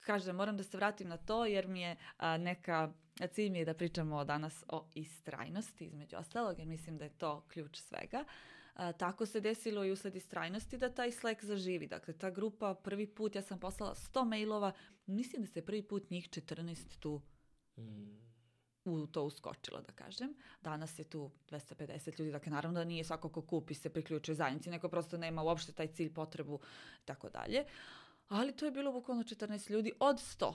Kažem, 0.00 0.36
moram 0.36 0.56
da 0.56 0.62
se 0.62 0.76
vratim 0.76 1.08
na 1.08 1.16
to, 1.16 1.44
jer 1.44 1.68
mi 1.68 1.80
je 1.80 1.96
a, 2.16 2.36
neka 2.36 2.92
cilj 3.28 3.50
mi 3.50 3.58
je 3.58 3.64
da 3.64 3.74
pričamo 3.74 4.24
danas 4.24 4.64
o 4.68 4.86
istrajnosti, 4.94 5.84
između 5.84 6.16
ostalog, 6.16 6.58
jer 6.58 6.68
mislim 6.68 6.98
da 6.98 7.04
je 7.04 7.18
to 7.18 7.44
ključ 7.48 7.78
svega. 7.78 8.24
A, 8.74 8.92
tako 8.92 9.26
se 9.26 9.40
desilo 9.40 9.84
i 9.84 9.90
usled 9.90 10.16
istrajnosti 10.16 10.78
da 10.78 10.94
taj 10.94 11.12
Slack 11.12 11.44
zaživi. 11.44 11.86
Dakle, 11.86 12.14
ta 12.14 12.30
grupa 12.30 12.74
prvi 12.74 13.06
put, 13.06 13.34
ja 13.34 13.42
sam 13.42 13.58
poslala 13.58 13.94
100 13.94 14.24
mailova, 14.24 14.72
mislim 15.06 15.42
da 15.42 15.48
se 15.48 15.66
prvi 15.66 15.82
put 15.82 16.10
njih 16.10 16.28
14 16.30 16.98
tu 16.98 17.20
u 18.84 19.06
to 19.06 19.22
uskočilo, 19.22 19.80
da 19.80 19.92
kažem. 19.92 20.34
Danas 20.60 20.98
je 20.98 21.04
tu 21.04 21.30
250 21.50 22.18
ljudi, 22.18 22.32
dakle 22.32 22.52
naravno 22.52 22.80
da 22.80 22.84
nije 22.84 23.04
svako 23.04 23.28
ko 23.28 23.42
kupi 23.42 23.74
se 23.74 23.90
priključuje 23.90 24.34
zajednici, 24.34 24.70
neko 24.70 24.88
prosto 24.88 25.16
nema 25.16 25.42
uopšte 25.42 25.72
taj 25.72 25.86
cilj, 25.86 26.14
potrebu 26.14 26.60
i 27.02 27.04
tako 27.06 27.28
dalje. 27.28 27.64
Ali 28.28 28.52
to 28.56 28.64
je 28.64 28.70
bilo 28.70 28.92
bukvalno 28.92 29.22
14 29.22 29.70
ljudi 29.70 29.92
od 30.00 30.16
100. 30.16 30.54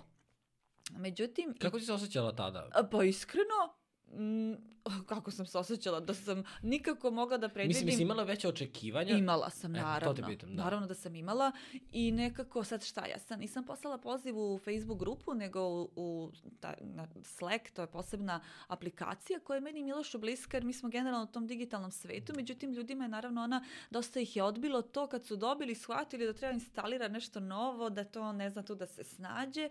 Međutim, 0.91 1.55
Kako 1.59 1.79
si 1.79 1.85
se 1.85 1.93
osjećala 1.93 2.35
tada? 2.35 2.69
pa 2.91 3.03
iskreno, 3.03 3.75
mm, 4.11 4.53
kako 5.09 5.31
sam 5.31 5.45
se 5.45 5.57
osjećala, 5.57 5.99
da 5.99 6.13
sam 6.13 6.43
nikako 6.61 7.11
mogla 7.11 7.37
da 7.37 7.49
predvidim... 7.49 7.69
Mislim, 7.69 7.89
jesi 7.89 8.01
imala 8.01 8.23
veće 8.23 8.47
očekivanja? 8.47 9.17
Imala 9.17 9.49
sam, 9.49 9.75
E, 9.75 9.79
to 9.79 9.85
naravno. 9.85 10.13
te 10.13 10.23
pitam, 10.27 10.55
da. 10.55 10.63
Naravno 10.63 10.87
da 10.87 10.93
sam 10.93 11.15
imala 11.15 11.51
i 11.91 12.11
nekako 12.11 12.63
sad 12.63 12.83
šta, 12.85 13.05
ja 13.05 13.19
sam, 13.19 13.39
nisam 13.39 13.63
poslala 13.63 13.97
poziv 13.97 14.37
u 14.37 14.59
Facebook 14.63 14.99
grupu, 14.99 15.33
nego 15.33 15.67
u, 15.69 15.89
u 15.95 16.31
ta, 16.59 16.73
na 16.81 17.07
Slack, 17.23 17.71
to 17.71 17.81
je 17.81 17.87
posebna 17.87 18.41
aplikacija 18.67 19.39
koja 19.39 19.55
je 19.55 19.61
meni 19.61 19.83
Milošu 19.83 20.19
bliska, 20.19 20.57
jer 20.57 20.63
mi 20.63 20.73
smo 20.73 20.89
generalno 20.89 21.23
u 21.23 21.33
tom 21.33 21.47
digitalnom 21.47 21.91
svetu, 21.91 22.33
međutim 22.35 22.73
ljudima 22.73 23.03
je 23.03 23.09
naravno 23.09 23.43
ona, 23.43 23.63
dosta 23.89 24.19
ih 24.19 24.35
je 24.35 24.43
odbilo 24.43 24.81
to 24.81 25.07
kad 25.07 25.25
su 25.25 25.35
dobili, 25.35 25.75
shvatili 25.75 26.25
da 26.25 26.33
treba 26.33 26.53
instalira 26.53 27.07
nešto 27.07 27.39
novo, 27.39 27.89
da 27.89 28.03
to 28.03 28.31
ne 28.31 28.49
zna 28.49 28.63
tu 28.63 28.75
da 28.75 28.87
se 28.87 29.03
snađe. 29.03 29.69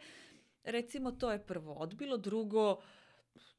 Recimo 0.64 1.10
to 1.10 1.32
je 1.32 1.46
prvo 1.46 1.72
odbilo, 1.74 2.16
drugo 2.16 2.80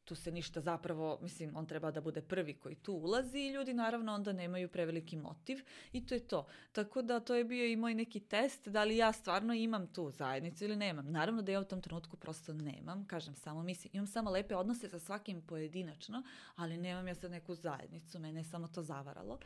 tu 0.05 0.15
se 0.15 0.31
ništa 0.31 0.61
zapravo, 0.61 1.19
mislim, 1.21 1.55
on 1.55 1.65
treba 1.65 1.91
da 1.91 2.01
bude 2.01 2.21
prvi 2.21 2.53
koji 2.53 2.75
tu 2.75 2.93
ulazi 2.93 3.39
i 3.39 3.51
ljudi 3.51 3.73
naravno 3.73 4.13
onda 4.13 4.33
nemaju 4.33 4.69
preveliki 4.69 5.17
motiv 5.17 5.57
i 5.91 6.05
to 6.05 6.13
je 6.13 6.27
to. 6.27 6.47
Tako 6.71 7.01
da 7.01 7.19
to 7.19 7.35
je 7.35 7.43
bio 7.43 7.65
i 7.65 7.75
moj 7.75 7.93
neki 7.93 8.19
test 8.19 8.67
da 8.67 8.83
li 8.83 8.97
ja 8.97 9.11
stvarno 9.11 9.53
imam 9.53 9.87
tu 9.87 10.11
zajednicu 10.11 10.63
ili 10.63 10.75
nemam. 10.75 11.11
Naravno 11.11 11.41
da 11.41 11.51
ja 11.51 11.59
u 11.59 11.63
tom 11.63 11.81
trenutku 11.81 12.17
prosto 12.17 12.53
nemam, 12.53 13.07
kažem 13.07 13.35
samo 13.35 13.63
mislim, 13.63 13.91
imam 13.93 14.07
samo 14.07 14.31
lepe 14.31 14.55
odnose 14.55 14.89
sa 14.89 14.99
svakim 14.99 15.41
pojedinačno, 15.41 16.23
ali 16.55 16.77
nemam 16.77 17.07
ja 17.07 17.15
sad 17.15 17.31
neku 17.31 17.55
zajednicu, 17.55 18.19
mene 18.19 18.39
je 18.39 18.43
samo 18.43 18.67
to 18.67 18.83
zavaralo. 18.83 19.39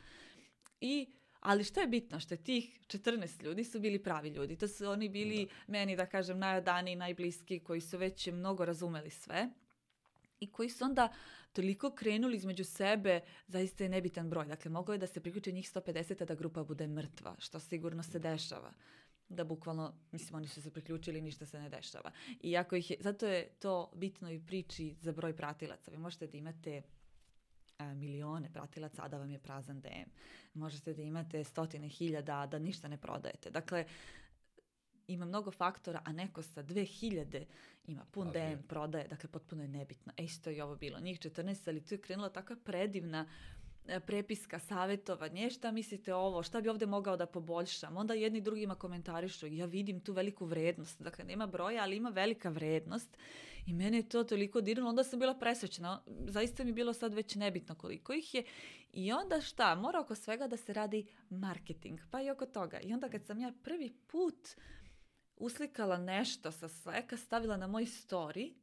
I 0.82 1.08
ali 1.40 1.64
što 1.64 1.80
je 1.80 1.88
bitno, 1.88 2.20
što 2.20 2.34
je 2.34 2.44
tih 2.44 2.80
14 2.88 3.44
ljudi 3.44 3.64
su 3.64 3.80
bili 3.80 4.04
pravi 4.04 4.30
ljudi. 4.30 4.56
To 4.56 4.68
su 4.68 4.90
oni 4.90 5.10
bili 5.10 5.48
meni, 5.68 5.96
da 5.96 6.06
kažem, 6.06 6.40
najodaniji, 6.40 6.96
najbliski, 6.96 7.60
koji 7.60 7.82
su 7.82 7.98
već 7.98 8.28
mnogo 8.28 8.66
razumeli 8.66 9.10
sve 9.10 9.50
i 10.40 10.52
koji 10.52 10.70
su 10.70 10.84
onda 10.86 11.10
toliko 11.54 11.92
krenuli 11.92 12.38
između 12.38 12.64
sebe, 12.64 13.22
zaista 13.48 13.84
je 13.84 13.90
nebitan 13.90 14.30
broj. 14.30 14.46
Dakle, 14.46 14.72
moglo 14.72 14.94
je 14.94 14.98
da 14.98 15.08
se 15.08 15.20
priključi 15.20 15.54
njih 15.54 15.72
150, 15.76 16.22
a 16.22 16.26
da 16.26 16.36
grupa 16.36 16.64
bude 16.64 16.88
mrtva, 16.88 17.36
što 17.40 17.60
sigurno 17.60 18.04
se 18.04 18.20
dešava. 18.20 18.74
Da 19.30 19.44
bukvalno, 19.44 19.94
mislim, 20.12 20.36
oni 20.36 20.48
su 20.48 20.62
se 20.62 20.72
priključili, 20.72 21.22
ništa 21.22 21.46
se 21.46 21.60
ne 21.60 21.70
dešava. 21.70 22.12
I 22.42 22.58
ako 22.58 22.76
ih 22.76 22.92
je, 22.92 22.98
zato 23.00 23.28
je 23.28 23.50
to 23.60 23.92
bitno 23.96 24.32
i 24.32 24.40
priči 24.40 24.96
za 25.02 25.12
broj 25.12 25.36
pratilaca. 25.36 25.92
Vi 25.92 25.98
možete 25.98 26.28
da 26.28 26.38
imate 26.38 26.82
a, 27.78 27.94
milione 27.94 28.50
pratilaca, 28.54 29.04
a 29.04 29.08
da 29.08 29.18
vam 29.18 29.32
je 29.32 29.40
prazan 29.40 29.82
DM. 29.82 30.10
Možete 30.54 30.94
da 30.94 31.02
imate 31.02 31.44
stotine 31.44 31.88
hiljada, 31.88 32.40
a 32.40 32.48
da 32.48 32.60
ništa 32.60 32.88
ne 32.88 32.98
prodajete. 32.98 33.52
Dakle, 33.52 33.86
ima 35.14 35.26
mnogo 35.26 35.52
faktora, 35.52 36.02
a 36.06 36.12
neko 36.12 36.42
sa 36.42 36.64
2000 36.64 37.46
ima 37.88 38.06
pun 38.12 38.28
Tako 38.28 38.38
je. 38.38 38.56
DM 38.56 38.62
prodaje, 38.68 39.08
dakle 39.08 39.30
potpuno 39.30 39.62
je 39.62 39.68
nebitno. 39.68 40.14
E 40.18 40.24
isto 40.24 40.50
je 40.50 40.64
ovo 40.64 40.76
bilo, 40.76 41.00
njih 41.00 41.20
14, 41.20 41.70
ali 41.70 41.86
tu 41.86 41.94
je 41.94 42.02
krenula 42.02 42.30
takva 42.30 42.56
predivna 42.64 43.26
e, 43.88 44.00
prepiska, 44.00 44.60
savjetovanje, 44.60 45.50
šta 45.50 45.72
mislite 45.72 46.14
ovo, 46.14 46.44
šta 46.44 46.62
bi 46.62 46.70
ovdje 46.70 46.88
mogao 46.88 47.18
da 47.18 47.26
poboljšam. 47.26 47.98
Onda 47.98 48.14
jedni 48.14 48.42
drugima 48.42 48.76
komentarišu, 48.76 49.48
ja 49.48 49.66
vidim 49.66 50.00
tu 50.00 50.14
veliku 50.14 50.46
vrednost, 50.46 51.02
dakle 51.02 51.26
nema 51.26 51.48
broja, 51.48 51.84
ali 51.84 51.96
ima 51.96 52.10
velika 52.10 52.50
vrednost 52.50 53.18
i 53.66 53.74
mene 53.74 53.98
je 53.98 54.10
to 54.10 54.24
toliko 54.24 54.62
dirnulo, 54.62 54.90
onda 54.90 55.04
sam 55.04 55.20
bila 55.20 55.34
presrećena, 55.34 56.02
zaista 56.28 56.64
mi 56.64 56.70
je 56.70 56.74
bilo 56.74 56.94
sad 56.94 57.14
već 57.14 57.36
nebitno 57.36 57.76
koliko 57.76 58.14
ih 58.14 58.34
je 58.34 58.44
i 58.94 59.12
onda 59.12 59.42
šta, 59.42 59.76
mora 59.76 60.00
oko 60.00 60.16
svega 60.16 60.48
da 60.48 60.58
se 60.58 60.74
radi 60.74 61.06
marketing, 61.30 62.00
pa 62.12 62.22
i 62.22 62.30
oko 62.30 62.46
toga. 62.46 62.80
I 62.80 62.94
onda 62.94 63.10
kad 63.10 63.26
sam 63.26 63.40
ja 63.40 63.54
prvi 63.64 63.94
put 64.08 64.50
uslikala 65.40 65.98
nešto 65.98 66.52
sa 66.52 66.68
Slacka, 66.68 67.18
stavila 67.18 67.58
na 67.58 67.68
moj 67.68 67.86
story, 67.86 68.54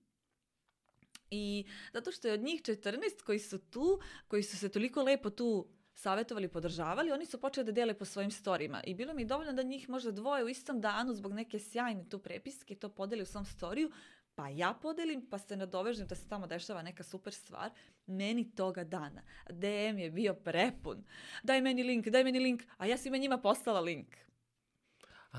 i 1.30 1.64
zato 1.92 2.12
što 2.12 2.28
je 2.28 2.34
od 2.34 2.40
njih 2.40 2.62
14 2.62 3.22
koji 3.26 3.38
su 3.38 3.58
tu, 3.58 4.00
koji 4.28 4.42
su 4.42 4.56
se 4.56 4.68
toliko 4.68 5.02
lepo 5.02 5.30
tu 5.30 5.66
savjetovali, 5.94 6.48
podržavali, 6.48 7.12
oni 7.12 7.26
su 7.26 7.40
počeli 7.40 7.64
da 7.64 7.72
dele 7.72 7.94
po 7.94 8.04
svojim 8.04 8.30
storima. 8.30 8.82
I 8.84 8.94
bilo 8.94 9.14
mi 9.14 9.24
dovoljno 9.24 9.52
da 9.52 9.62
njih 9.62 9.88
možda 9.88 10.10
dvoje 10.10 10.44
u 10.44 10.48
istom 10.48 10.80
danu 10.80 11.14
zbog 11.14 11.32
neke 11.32 11.58
sjajne 11.58 12.08
tu 12.08 12.18
prepiske 12.18 12.74
to 12.74 12.88
podeli 12.88 13.22
u 13.22 13.26
svom 13.26 13.44
storiju, 13.44 13.90
pa 14.34 14.48
ja 14.48 14.74
podelim, 14.82 15.26
pa 15.30 15.38
se 15.38 15.56
nadovežem 15.56 16.06
da 16.06 16.14
se 16.14 16.28
tamo 16.28 16.46
dešava 16.46 16.82
neka 16.82 17.02
super 17.02 17.32
stvar. 17.32 17.70
Meni 18.06 18.54
toga 18.54 18.84
dana. 18.84 19.22
DM 19.50 19.98
je 19.98 20.10
bio 20.10 20.34
prepun. 20.34 21.04
Daj 21.42 21.60
meni 21.60 21.82
link, 21.82 22.08
daj 22.08 22.24
meni 22.24 22.40
link. 22.40 22.62
A 22.76 22.86
ja 22.86 22.96
svima 22.96 23.16
njima 23.16 23.38
poslala 23.38 23.80
link. 23.80 24.25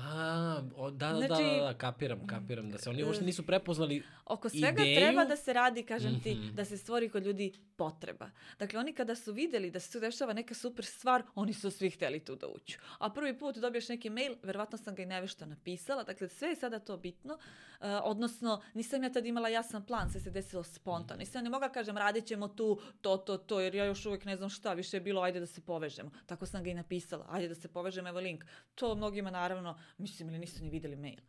A, 0.00 0.62
o, 0.76 0.90
da, 0.90 1.08
da, 1.08 1.14
Znači- 1.16 1.42
da, 1.56 1.62
da, 1.62 1.74
kapiram, 1.74 2.26
kapiram, 2.26 2.70
da 2.70 2.78
se 2.78 2.90
oni 2.90 3.04
uopšte 3.04 3.24
nisu 3.24 3.42
prepoznali 3.42 4.02
Oko 4.26 4.48
svega 4.48 4.82
Ideju? 4.82 4.96
treba 4.98 5.24
da 5.24 5.36
se 5.36 5.52
radi, 5.52 5.82
kažem 5.82 6.20
ti, 6.20 6.34
Mhm. 6.34 6.54
da 6.54 6.64
se 6.64 6.78
stvori 6.78 7.08
kod 7.08 7.26
ljudi 7.26 7.52
potreba. 7.76 8.30
Dakle, 8.58 8.78
oni 8.78 8.92
kada 8.92 9.14
su 9.14 9.32
vidjeli 9.32 9.70
da 9.70 9.80
se 9.80 9.92
tu 9.92 10.00
dešava 10.00 10.32
neka 10.32 10.54
super 10.54 10.84
stvar, 10.84 11.22
oni 11.34 11.52
su 11.52 11.70
svi 11.70 11.90
htjeli 11.90 12.20
tu 12.20 12.34
da 12.36 12.46
uđu. 12.48 12.78
A 12.98 13.10
prvi 13.10 13.38
put 13.38 13.56
dobiješ 13.56 13.88
neki 13.88 14.10
mail, 14.10 14.34
verovatno 14.42 14.78
sam 14.78 14.94
ga 14.94 15.02
i 15.02 15.06
nevešto 15.06 15.46
napisala, 15.46 16.02
dakle 16.04 16.28
sve 16.28 16.48
je 16.48 16.56
sada 16.56 16.78
to 16.78 16.96
bitno, 16.96 17.38
e, 17.80 17.86
odnosno 17.88 18.62
nisam 18.74 19.02
ja 19.02 19.12
tad 19.12 19.26
imala 19.26 19.48
jasan 19.48 19.86
plan, 19.86 20.10
sve 20.10 20.20
se 20.20 20.30
desilo 20.30 20.62
spontano. 20.62 21.18
Nisam 21.18 21.44
ne 21.44 21.50
mogla 21.50 21.68
kažem 21.68 21.96
radit 21.96 22.26
ćemo 22.26 22.48
tu 22.48 22.80
to, 23.00 23.16
to, 23.16 23.36
to, 23.38 23.60
jer 23.60 23.74
ja 23.74 23.84
još 23.84 24.06
uvijek 24.06 24.24
ne 24.24 24.36
znam 24.36 24.48
šta, 24.50 24.72
više 24.72 24.96
je 24.96 25.00
bilo 25.00 25.22
ajde 25.22 25.40
da 25.40 25.46
se 25.46 25.60
povežemo. 25.60 26.10
Tako 26.26 26.46
sam 26.46 26.64
ga 26.64 26.70
i 26.70 26.74
napisala, 26.74 27.26
ajde 27.28 27.48
da 27.48 27.54
se 27.54 27.68
povežemo, 27.68 28.08
evo 28.08 28.20
link. 28.20 28.44
To 28.74 28.94
mnogima 28.94 29.30
naravno, 29.30 29.78
mislim 29.98 30.28
ili 30.28 30.38
nisu 30.38 30.64
ni 30.64 30.70
vidjeli 30.70 30.96
mail. 30.96 31.20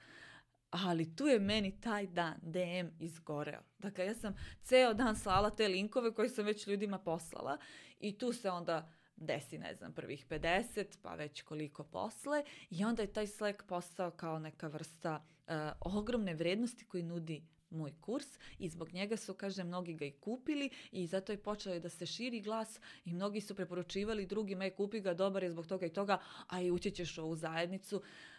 Ali 0.69 1.15
tu 1.15 1.27
je 1.27 1.39
meni 1.39 1.81
taj 1.81 2.07
dan 2.07 2.35
DM 2.41 2.87
izgoreo. 2.99 3.61
Dakle, 3.79 4.05
ja 4.05 4.13
sam 4.13 4.35
ceo 4.63 4.93
dan 4.93 5.15
slala 5.15 5.49
te 5.49 5.67
linkove 5.67 6.13
koje 6.13 6.29
sam 6.29 6.45
već 6.45 6.67
ljudima 6.67 6.99
poslala 6.99 7.57
i 7.99 8.17
tu 8.17 8.33
se 8.33 8.49
onda 8.49 8.91
desi, 9.15 9.57
ne 9.57 9.75
znam, 9.75 9.93
prvih 9.93 10.25
50, 10.29 10.85
pa 11.01 11.15
već 11.15 11.41
koliko 11.41 11.83
posle 11.83 12.43
i 12.69 12.85
onda 12.85 13.01
je 13.01 13.13
taj 13.13 13.27
Slack 13.27 13.63
postao 13.63 14.11
kao 14.11 14.39
neka 14.39 14.67
vrsta 14.67 15.23
e, 15.47 15.53
ogromne 15.79 16.33
vrednosti 16.33 16.85
koji 16.85 17.03
nudi 17.03 17.43
moj 17.69 17.93
kurs 18.01 18.27
i 18.59 18.69
zbog 18.69 18.93
njega 18.93 19.17
su, 19.17 19.33
kaže, 19.33 19.63
mnogi 19.63 19.93
ga 19.93 20.05
i 20.05 20.11
kupili 20.11 20.69
i 20.91 21.07
zato 21.07 21.31
je 21.31 21.43
počeo 21.43 21.75
i 21.75 21.79
da 21.79 21.89
se 21.89 22.05
širi 22.05 22.41
glas 22.41 22.79
i 23.05 23.13
mnogi 23.13 23.41
su 23.41 23.55
preporučivali 23.55 24.25
drugima, 24.25 24.63
je 24.63 24.75
kupi 24.75 24.99
ga, 24.99 25.13
dobar 25.13 25.43
je 25.43 25.51
zbog 25.51 25.67
toga 25.67 25.85
i 25.85 25.93
toga, 25.93 26.19
a 26.47 26.61
i 26.61 26.71
ući 26.71 26.91
ćeš 26.91 27.17
u 27.17 27.23
ovu 27.23 27.35
zajednicu. 27.35 27.95
E, 27.95 28.38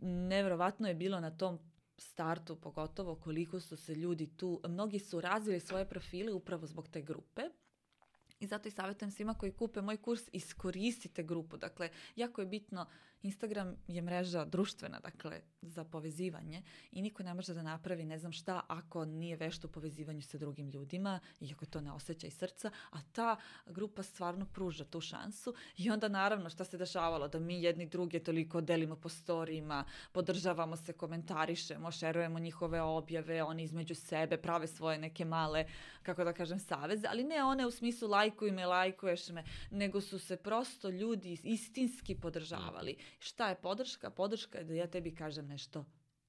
nevjerovatno 0.00 0.88
je 0.88 0.94
bilo 0.94 1.20
na 1.20 1.30
tom 1.30 1.58
startu 1.98 2.56
pogotovo 2.56 3.14
koliko 3.14 3.60
su 3.60 3.76
se 3.76 3.94
ljudi 3.94 4.26
tu, 4.36 4.60
mnogi 4.68 4.98
su 4.98 5.20
razvili 5.20 5.60
svoje 5.60 5.88
profile 5.88 6.32
upravo 6.32 6.66
zbog 6.66 6.88
te 6.88 7.02
grupe. 7.02 7.42
I 8.40 8.46
zato 8.46 8.68
i 8.68 8.70
savjetujem 8.70 9.10
svima 9.10 9.34
koji 9.34 9.52
kupe 9.52 9.82
moj 9.82 9.96
kurs, 9.96 10.22
iskoristite 10.32 11.22
grupu. 11.22 11.56
Dakle, 11.56 11.90
jako 12.16 12.40
je 12.40 12.46
bitno 12.46 12.86
Instagram 13.26 13.76
je 13.88 14.02
mreža 14.02 14.44
društvena, 14.44 15.00
dakle, 15.00 15.40
za 15.62 15.84
povezivanje 15.84 16.62
i 16.92 17.02
niko 17.02 17.22
ne 17.22 17.34
može 17.34 17.54
da 17.54 17.62
napravi 17.62 18.04
ne 18.04 18.18
znam 18.18 18.32
šta 18.32 18.60
ako 18.68 19.04
nije 19.04 19.36
vešt 19.36 19.64
u 19.64 19.68
povezivanju 19.68 20.22
sa 20.22 20.38
drugim 20.38 20.70
ljudima, 20.70 21.20
iako 21.40 21.66
to 21.66 21.80
ne 21.80 21.92
osjeća 21.92 22.26
iz 22.26 22.36
srca, 22.38 22.70
a 22.90 22.98
ta 23.12 23.36
grupa 23.66 24.02
stvarno 24.02 24.46
pruža 24.46 24.84
tu 24.84 25.00
šansu 25.00 25.54
i 25.76 25.90
onda 25.90 26.08
naravno 26.08 26.50
šta 26.50 26.64
se 26.64 26.78
dešavalo, 26.78 27.28
da 27.28 27.38
mi 27.38 27.62
jedni 27.62 27.86
druge 27.86 28.18
toliko 28.18 28.60
delimo 28.60 28.96
po 28.96 29.08
storijima, 29.08 29.84
podržavamo 30.12 30.76
se, 30.76 30.92
komentarišemo, 30.92 31.90
šerujemo 31.90 32.38
njihove 32.38 32.80
objave, 32.80 33.42
oni 33.42 33.62
između 33.62 33.94
sebe 33.94 34.36
prave 34.36 34.66
svoje 34.66 34.98
neke 34.98 35.24
male, 35.24 35.66
kako 36.02 36.24
da 36.24 36.32
kažem, 36.32 36.58
saveze, 36.58 37.06
ali 37.10 37.24
ne 37.24 37.44
one 37.44 37.66
u 37.66 37.70
smislu 37.70 38.08
lajkuj 38.08 38.50
me, 38.50 38.66
lajkuješ 38.66 39.28
me, 39.28 39.44
nego 39.70 40.00
su 40.00 40.18
se 40.18 40.36
prosto 40.36 40.88
ljudi 40.88 41.38
istinski 41.42 42.14
podržavali 42.14 42.96
Šta 43.18 43.48
je 43.48 43.60
podrška? 43.60 44.10
Podrška 44.10 44.58
je 44.58 44.64
da 44.64 44.74
ja 44.74 44.86
tebi 44.86 45.14
kažem 45.14 45.46
nešto 45.46 45.84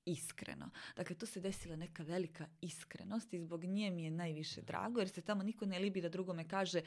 iskreno. 0.05 0.69
Dakle, 0.95 1.15
tu 1.15 1.25
se 1.25 1.41
desila 1.41 1.75
neka 1.75 2.03
velika 2.03 2.47
iskrenost 2.61 3.33
i 3.33 3.39
zbog 3.39 3.63
nje 3.63 3.91
mi 3.91 4.03
je 4.03 4.11
najviše 4.11 4.61
drago, 4.61 4.99
jer 4.99 5.09
se 5.09 5.21
tamo 5.21 5.43
niko 5.43 5.65
ne 5.65 5.79
libi 5.79 6.01
da 6.01 6.09
drugome 6.09 6.47
kaže 6.47 6.81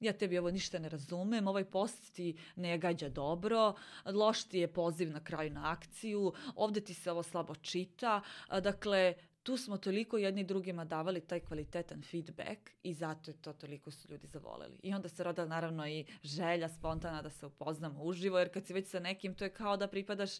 ja 0.00 0.12
tebi 0.12 0.38
ovo 0.38 0.50
ništa 0.50 0.78
ne 0.78 0.88
razumem, 0.88 1.48
ovaj 1.48 1.64
post 1.64 2.14
ti 2.14 2.36
ne 2.56 2.78
gađa 2.78 3.08
dobro, 3.08 3.74
loš 4.04 4.44
ti 4.44 4.58
je 4.58 4.72
poziv 4.72 5.10
na 5.10 5.24
kraju 5.24 5.50
na 5.50 5.72
akciju, 5.72 6.32
ovde 6.54 6.80
ti 6.80 6.94
se 6.94 7.10
ovo 7.10 7.22
slabo 7.22 7.54
čita. 7.54 8.20
Dakle, 8.48 9.14
tu 9.42 9.56
smo 9.56 9.76
toliko 9.76 10.18
jedni 10.18 10.44
drugima 10.44 10.84
davali 10.84 11.20
taj 11.20 11.40
kvalitetan 11.40 12.02
feedback 12.02 12.70
i 12.82 12.94
zato 12.94 13.30
je 13.30 13.36
to 13.36 13.52
toliko 13.52 13.90
su 13.90 14.08
ljudi 14.10 14.26
zavoleli. 14.26 14.78
I 14.82 14.94
onda 14.94 15.08
se 15.08 15.24
rodila 15.24 15.46
naravno 15.46 15.88
i 15.88 16.04
želja 16.22 16.68
spontana 16.68 17.22
da 17.22 17.30
se 17.30 17.46
upoznamo 17.46 18.02
uživo, 18.02 18.38
jer 18.38 18.52
kad 18.52 18.66
si 18.66 18.72
već 18.72 18.88
sa 18.88 19.00
nekim, 19.00 19.34
to 19.34 19.44
je 19.44 19.54
kao 19.54 19.76
da 19.76 19.88
pripadaš 19.88 20.30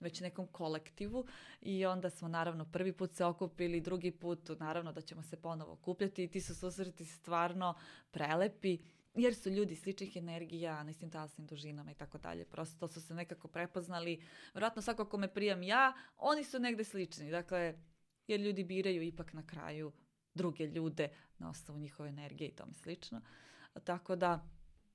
već 0.00 0.20
nekom 0.20 0.46
kolektivu 0.46 1.26
i 1.60 1.86
onda 1.86 2.10
smo 2.10 2.28
naravno 2.28 2.64
prvi 2.64 2.92
put 2.92 3.14
se 3.14 3.24
okupili, 3.24 3.80
drugi 3.80 4.10
put 4.10 4.50
naravno 4.60 4.92
da 4.92 5.00
ćemo 5.00 5.22
se 5.22 5.36
ponovo 5.36 5.72
okupljati 5.72 6.24
i 6.24 6.30
ti 6.30 6.40
su 6.40 6.54
susreti 6.54 7.04
stvarno 7.04 7.74
prelepi 8.10 8.78
jer 9.14 9.34
su 9.34 9.50
ljudi 9.50 9.76
sličnih 9.76 10.16
energija, 10.16 10.82
na 10.82 10.90
istim 10.90 11.10
talasnim 11.10 11.46
dužinama 11.46 11.90
i 11.90 11.94
tako 11.94 12.18
dalje. 12.18 12.44
Prosto 12.44 12.88
su 12.88 13.00
se 13.00 13.14
nekako 13.14 13.48
prepoznali. 13.48 14.22
Vjerojatno 14.54 14.82
svako 14.82 15.04
ko 15.04 15.16
me 15.16 15.34
prijam 15.34 15.62
ja, 15.62 15.94
oni 16.16 16.44
su 16.44 16.58
negde 16.58 16.84
slični. 16.84 17.30
Dakle, 17.30 17.74
jer 18.26 18.40
ljudi 18.40 18.64
biraju 18.64 19.02
ipak 19.02 19.32
na 19.32 19.46
kraju 19.46 19.92
druge 20.34 20.66
ljude 20.66 21.08
na 21.38 21.50
osnovu 21.50 21.80
njihove 21.80 22.08
energije 22.08 22.48
i 22.48 22.56
tome 22.56 22.74
slično. 22.74 23.20
Tako 23.84 24.16
da 24.16 24.48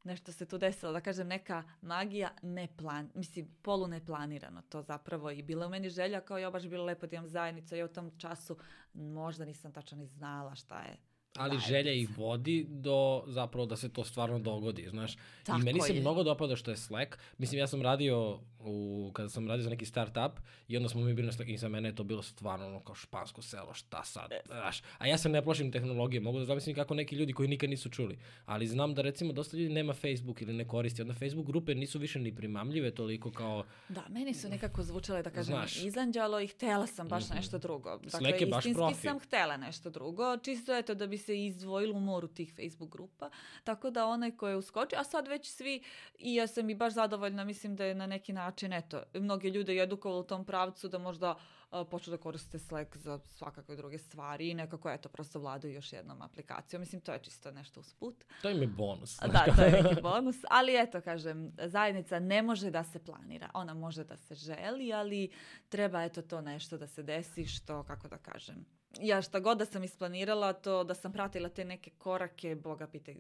nešto 0.03 0.31
se 0.31 0.45
tu 0.45 0.57
desilo, 0.57 0.91
da 0.91 1.01
kažem 1.01 1.27
neka 1.27 1.63
magija 1.81 2.31
ne 2.41 2.67
plan, 2.77 3.11
mislim 3.15 3.55
polu 3.61 3.87
neplanirano 3.87 4.61
to 4.61 4.81
zapravo 4.81 5.31
i 5.31 5.41
bila 5.41 5.67
u 5.67 5.69
meni 5.69 5.89
želja 5.89 6.21
kao 6.21 6.37
ja 6.37 6.51
baš 6.51 6.67
bilo 6.67 6.85
lepo 6.85 7.07
da 7.07 7.15
imam 7.15 7.27
zajednicu 7.27 7.75
i 7.75 7.83
u 7.83 7.87
tom 7.87 8.11
času 8.17 8.57
možda 8.93 9.45
nisam 9.45 9.73
tačno 9.73 9.97
ni 9.97 10.07
znala 10.07 10.55
šta 10.55 10.81
je 10.81 10.97
ali 11.39 11.59
želja 11.59 11.91
ih 11.91 12.17
vodi 12.17 12.65
do 12.69 13.23
zapravo 13.27 13.65
da 13.65 13.75
se 13.75 13.89
to 13.89 14.03
stvarno 14.03 14.39
dogodi, 14.39 14.87
znaš. 14.89 15.15
Tako 15.43 15.59
I 15.59 15.63
meni 15.63 15.79
je. 15.79 15.83
se 15.83 15.93
mnogo 15.93 16.23
dopada 16.23 16.55
što 16.55 16.71
je 16.71 16.77
Slack. 16.77 17.17
Mislim, 17.37 17.59
ja 17.59 17.67
sam 17.67 17.81
radio 17.81 18.39
u, 18.59 19.11
kada 19.13 19.29
sam 19.29 19.47
radio 19.47 19.63
za 19.63 19.69
neki 19.69 19.85
startup 19.85 20.39
i 20.67 20.77
onda 20.77 20.89
smo 20.89 21.01
mi 21.01 21.13
bili 21.13 21.25
na 21.25 21.31
Slack 21.31 21.49
i 21.49 21.57
za 21.57 21.69
mene 21.69 21.89
je 21.89 21.95
to 21.95 22.03
bilo 22.03 22.21
stvarno 22.21 22.67
ono 22.67 22.79
kao 22.79 22.95
špansko 22.95 23.41
selo, 23.41 23.73
šta 23.73 24.03
sad, 24.03 24.31
znaš. 24.45 24.81
A 24.97 25.07
ja 25.07 25.17
se 25.17 25.29
ne 25.29 25.41
plašim 25.43 25.71
tehnologije, 25.71 26.21
mogu 26.21 26.39
da 26.39 26.45
zamislim 26.45 26.75
kako 26.75 26.93
neki 26.93 27.15
ljudi 27.15 27.33
koji 27.33 27.49
nikad 27.49 27.69
nisu 27.69 27.89
čuli. 27.89 28.19
Ali 28.45 28.67
znam 28.67 28.93
da 28.93 29.01
recimo 29.01 29.33
dosta 29.33 29.57
ljudi 29.57 29.73
nema 29.73 29.93
Facebook 29.93 30.41
ili 30.41 30.53
ne 30.53 30.67
koristi, 30.67 31.01
onda 31.01 31.13
Facebook 31.13 31.47
grupe 31.47 31.75
nisu 31.75 31.99
više 31.99 32.19
ni 32.19 32.35
primamljive 32.35 32.91
toliko 32.91 33.31
kao... 33.31 33.65
Da, 33.89 34.03
meni 34.09 34.33
su 34.33 34.49
nekako 34.49 34.83
zvučale, 34.83 35.23
da 35.23 35.29
kažem, 35.29 35.55
znaš, 35.55 35.83
izanđalo 35.83 36.39
i 36.39 36.47
htela 36.47 36.87
sam 36.87 37.07
baš 37.07 37.23
mm 37.23 37.31
-hmm. 37.31 37.35
nešto 37.35 37.57
drugo. 37.57 37.89
Dakle, 37.89 38.09
Slack 38.09 38.41
je 38.41 38.47
baš 38.47 38.63
profi. 38.73 39.01
sam 39.01 39.19
htela 39.19 39.57
nešto 39.57 39.89
drugo, 39.89 40.37
čisto 40.37 40.77
eto 40.77 40.95
da 40.95 41.07
bi 41.07 41.17
se 41.17 41.28
izdvojilo 41.33 41.97
u 41.97 41.99
moru 41.99 42.27
tih 42.27 42.53
Facebook 42.55 42.91
grupa, 42.91 43.29
tako 43.63 43.89
da 43.89 44.05
onaj 44.05 44.31
ko 44.31 44.47
je 44.47 44.55
uskočio, 44.55 44.99
a 44.99 45.03
sad 45.03 45.27
već 45.27 45.47
svi, 45.47 45.83
i 46.19 46.35
ja 46.35 46.47
sam 46.47 46.69
i 46.69 46.75
baš 46.75 46.93
zadovoljna, 46.93 47.43
mislim 47.43 47.75
da 47.75 47.85
je 47.85 47.95
na 47.95 48.07
neki 48.07 48.33
način, 48.33 48.73
eto, 48.73 49.03
mnoge 49.13 49.49
ljude 49.49 49.75
je 49.75 49.83
edukovalo 49.83 50.21
u 50.21 50.27
tom 50.27 50.45
pravcu 50.45 50.87
da 50.87 50.97
možda 50.97 51.31
uh, 51.31 51.87
počnu 51.91 52.11
da 52.11 52.17
koriste 52.17 52.59
Slack 52.59 52.97
za 52.97 53.19
svakakve 53.25 53.75
druge 53.75 53.97
stvari 53.97 54.49
i 54.49 54.53
nekako, 54.53 54.89
eto, 54.89 55.09
prosto 55.09 55.39
vladaju 55.39 55.73
još 55.73 55.93
jednom 55.93 56.21
aplikacijom. 56.21 56.79
Mislim, 56.79 57.01
to 57.01 57.13
je 57.13 57.19
čisto 57.23 57.51
nešto 57.51 57.79
usput. 57.79 58.23
To 58.41 58.49
im 58.49 58.61
je 58.61 58.67
bonus. 58.67 59.19
Da, 59.19 59.45
to 59.55 59.61
je 59.61 59.83
neki 59.83 60.01
bonus, 60.11 60.37
ali 60.49 60.81
eto, 60.81 61.01
kažem, 61.01 61.51
zajednica 61.57 62.19
ne 62.19 62.41
može 62.41 62.71
da 62.71 62.83
se 62.83 62.99
planira. 62.99 63.49
Ona 63.53 63.73
može 63.73 64.03
da 64.03 64.17
se 64.17 64.35
želi, 64.35 64.93
ali 64.93 65.31
treba, 65.69 66.03
eto, 66.03 66.21
to 66.21 66.41
nešto 66.41 66.77
da 66.77 66.87
se 66.87 67.03
desi 67.03 67.45
što, 67.45 67.83
kako 67.83 68.07
da 68.07 68.17
kažem, 68.17 68.65
ja 68.97 69.21
šta 69.21 69.39
god 69.39 69.57
da 69.57 69.65
sam 69.65 69.83
isplanirala, 69.83 70.53
to 70.53 70.83
da 70.83 70.93
sam 70.93 71.13
pratila 71.13 71.49
te 71.49 71.65
neke 71.65 71.91
korake, 71.97 72.55
boga 72.55 72.87
pite 72.87 73.15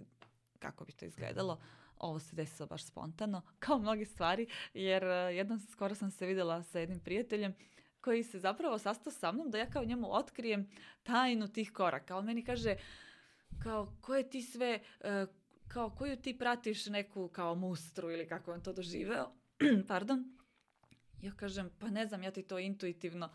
kako 0.59 0.85
bi 0.85 0.91
to 0.91 1.05
izgledalo. 1.05 1.61
Ovo 1.97 2.19
se 2.19 2.35
desilo 2.35 2.67
baš 2.67 2.85
spontano, 2.85 3.41
kao 3.59 3.79
mnoge 3.79 4.05
stvari, 4.05 4.47
jer 4.73 5.03
uh, 5.03 5.35
jednom 5.35 5.59
skoro 5.59 5.95
sam 5.95 6.11
se 6.11 6.25
videla 6.25 6.63
sa 6.63 6.79
jednim 6.79 6.99
prijateljem 6.99 7.53
koji 8.01 8.23
se 8.23 8.39
zapravo 8.39 8.77
sastao 8.77 9.13
sa 9.13 9.31
mnom 9.31 9.51
da 9.51 9.57
ja 9.57 9.69
kao 9.69 9.83
njemu 9.83 10.13
otkrijem 10.13 10.69
tajnu 11.03 11.47
tih 11.47 11.71
koraka. 11.71 12.17
On 12.17 12.25
meni 12.25 12.43
kaže, 12.43 12.75
kao, 13.63 13.93
koje 14.01 14.29
ti 14.29 14.41
sve, 14.41 14.79
uh, 14.99 15.29
kao, 15.67 15.89
koju 15.89 16.17
ti 16.17 16.37
pratiš 16.37 16.85
neku 16.85 17.27
kao 17.27 17.55
mustru 17.55 18.11
ili 18.11 18.27
kako 18.27 18.53
on 18.53 18.61
to 18.61 18.73
doživeo, 18.73 19.31
pardon. 19.87 20.35
Ja 21.21 21.31
kažem, 21.31 21.69
pa 21.79 21.89
ne 21.89 22.05
znam, 22.05 22.23
ja 22.23 22.31
ti 22.31 22.43
to 22.43 22.59
intuitivno 22.59 23.29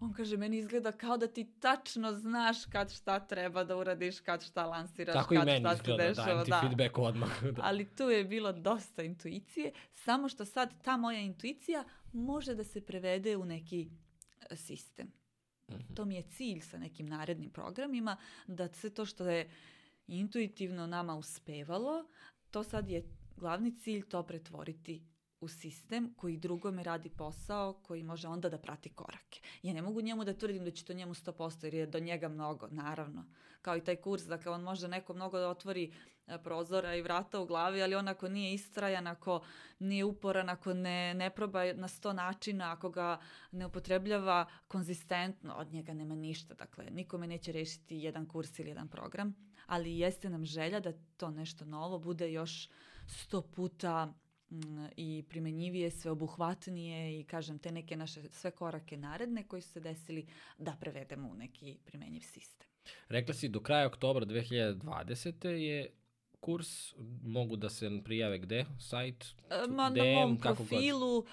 On 0.00 0.12
kaže, 0.12 0.36
meni 0.36 0.58
izgleda 0.58 0.92
kao 0.92 1.16
da 1.16 1.26
ti 1.26 1.44
tačno 1.60 2.12
znaš 2.12 2.64
kad 2.66 2.92
šta 2.92 3.20
treba 3.20 3.64
da 3.64 3.76
uradiš, 3.76 4.20
kad 4.20 4.44
šta 4.44 4.66
lansiraš, 4.66 5.14
Tako 5.14 5.34
kad 5.34 5.42
i 5.42 5.46
meni 5.46 5.60
šta 5.60 5.72
izgleda, 5.72 6.02
se 6.02 6.08
dešava. 6.08 6.44
Dajem 6.44 6.44
ti 6.44 6.68
feedback 6.68 6.98
odmah. 6.98 7.42
da. 7.56 7.62
Ali 7.62 7.94
tu 7.94 8.02
je 8.02 8.24
bilo 8.24 8.52
dosta 8.52 9.02
intuicije, 9.02 9.72
samo 9.92 10.28
što 10.28 10.44
sad 10.44 10.82
ta 10.82 10.96
moja 10.96 11.20
intuicija 11.20 11.84
može 12.12 12.54
da 12.54 12.64
se 12.64 12.80
prevede 12.80 13.36
u 13.36 13.44
neki 13.44 13.90
e, 14.50 14.56
sistem. 14.56 15.06
Mm 15.06 15.74
-hmm. 15.74 15.94
To 15.94 16.04
mi 16.04 16.14
je 16.14 16.22
cilj 16.22 16.60
sa 16.60 16.78
nekim 16.78 17.06
narednim 17.06 17.50
programima, 17.50 18.16
da 18.46 18.68
sve 18.68 18.90
to 18.90 19.04
što 19.06 19.28
je 19.28 19.50
intuitivno 20.06 20.86
nama 20.86 21.14
uspevalo, 21.14 22.04
to 22.50 22.62
sad 22.62 22.88
je 22.88 23.04
glavni 23.36 23.76
cilj 23.76 24.08
to 24.08 24.22
pretvoriti 24.22 25.02
u 25.40 25.48
sistem 25.48 26.14
koji 26.16 26.36
drugome 26.36 26.82
radi 26.82 27.08
posao 27.08 27.72
koji 27.72 28.02
može 28.02 28.28
onda 28.28 28.48
da 28.48 28.58
prati 28.58 28.88
korake. 28.88 29.40
Ja 29.62 29.74
ne 29.74 29.82
mogu 29.82 30.00
njemu 30.00 30.24
da 30.24 30.34
tvrdim 30.34 30.64
da 30.64 30.70
će 30.70 30.84
to 30.84 30.92
njemu 30.92 31.14
100% 31.14 31.64
jer 31.64 31.74
je 31.74 31.86
do 31.86 31.98
njega 31.98 32.28
mnogo, 32.28 32.68
naravno. 32.70 33.24
Kao 33.62 33.76
i 33.76 33.84
taj 33.84 33.96
kurs, 33.96 34.22
dakle 34.22 34.52
on 34.52 34.62
može 34.62 34.88
neko 34.88 35.14
mnogo 35.14 35.38
da 35.38 35.48
otvori 35.48 35.92
e, 36.26 36.38
prozora 36.42 36.94
i 36.94 37.02
vrata 37.02 37.40
u 37.40 37.46
glavi, 37.46 37.82
ali 37.82 37.94
on 37.94 38.08
ako 38.08 38.28
nije 38.28 38.54
istrajan, 38.54 39.06
ako 39.06 39.40
nije 39.78 40.04
uporan, 40.04 40.48
ako 40.48 40.74
ne, 40.74 41.14
ne 41.14 41.30
proba 41.30 41.72
na 41.72 41.88
sto 41.88 42.12
načina, 42.12 42.72
ako 42.72 42.90
ga 42.90 43.20
ne 43.50 43.66
upotrebljava 43.66 44.46
konzistentno, 44.68 45.54
od 45.54 45.72
njega 45.72 45.94
nema 45.94 46.14
ništa. 46.14 46.54
Dakle, 46.54 46.84
nikome 46.90 47.26
neće 47.26 47.52
rešiti 47.52 47.96
jedan 47.96 48.26
kurs 48.26 48.58
ili 48.58 48.68
jedan 48.68 48.88
program, 48.88 49.34
ali 49.66 49.98
jeste 49.98 50.30
nam 50.30 50.44
želja 50.44 50.80
da 50.80 50.92
to 51.16 51.30
nešto 51.30 51.64
novo 51.64 51.98
bude 51.98 52.32
još 52.32 52.68
sto 53.06 53.42
puta 53.42 54.14
i 54.96 55.24
primenjivije, 55.28 55.90
sveobuhvatnije 55.90 57.20
i 57.20 57.24
kažem 57.24 57.58
te 57.58 57.72
neke 57.72 57.96
naše 57.96 58.22
sve 58.30 58.50
korake 58.50 58.96
naredne 58.96 59.48
koji 59.48 59.62
su 59.62 59.68
se 59.68 59.80
desili 59.80 60.26
da 60.58 60.76
prevedemo 60.80 61.28
u 61.28 61.34
neki 61.34 61.78
primenjiv 61.84 62.20
sistem. 62.20 62.68
Rekla 63.08 63.34
si 63.34 63.48
do 63.48 63.60
kraja 63.60 63.86
oktobra 63.86 64.26
2020. 64.26 65.48
je 65.48 65.90
kurs, 66.40 66.94
mogu 67.22 67.56
da 67.56 67.68
se 67.68 67.90
prijave 68.04 68.38
gde? 68.38 68.66
Sajt? 68.78 69.24
E, 69.50 69.68
ma, 69.68 69.90
DM, 69.90 69.98
na 69.98 70.04
mom 70.04 70.38
profilu, 70.38 71.18
uh, 71.18 71.26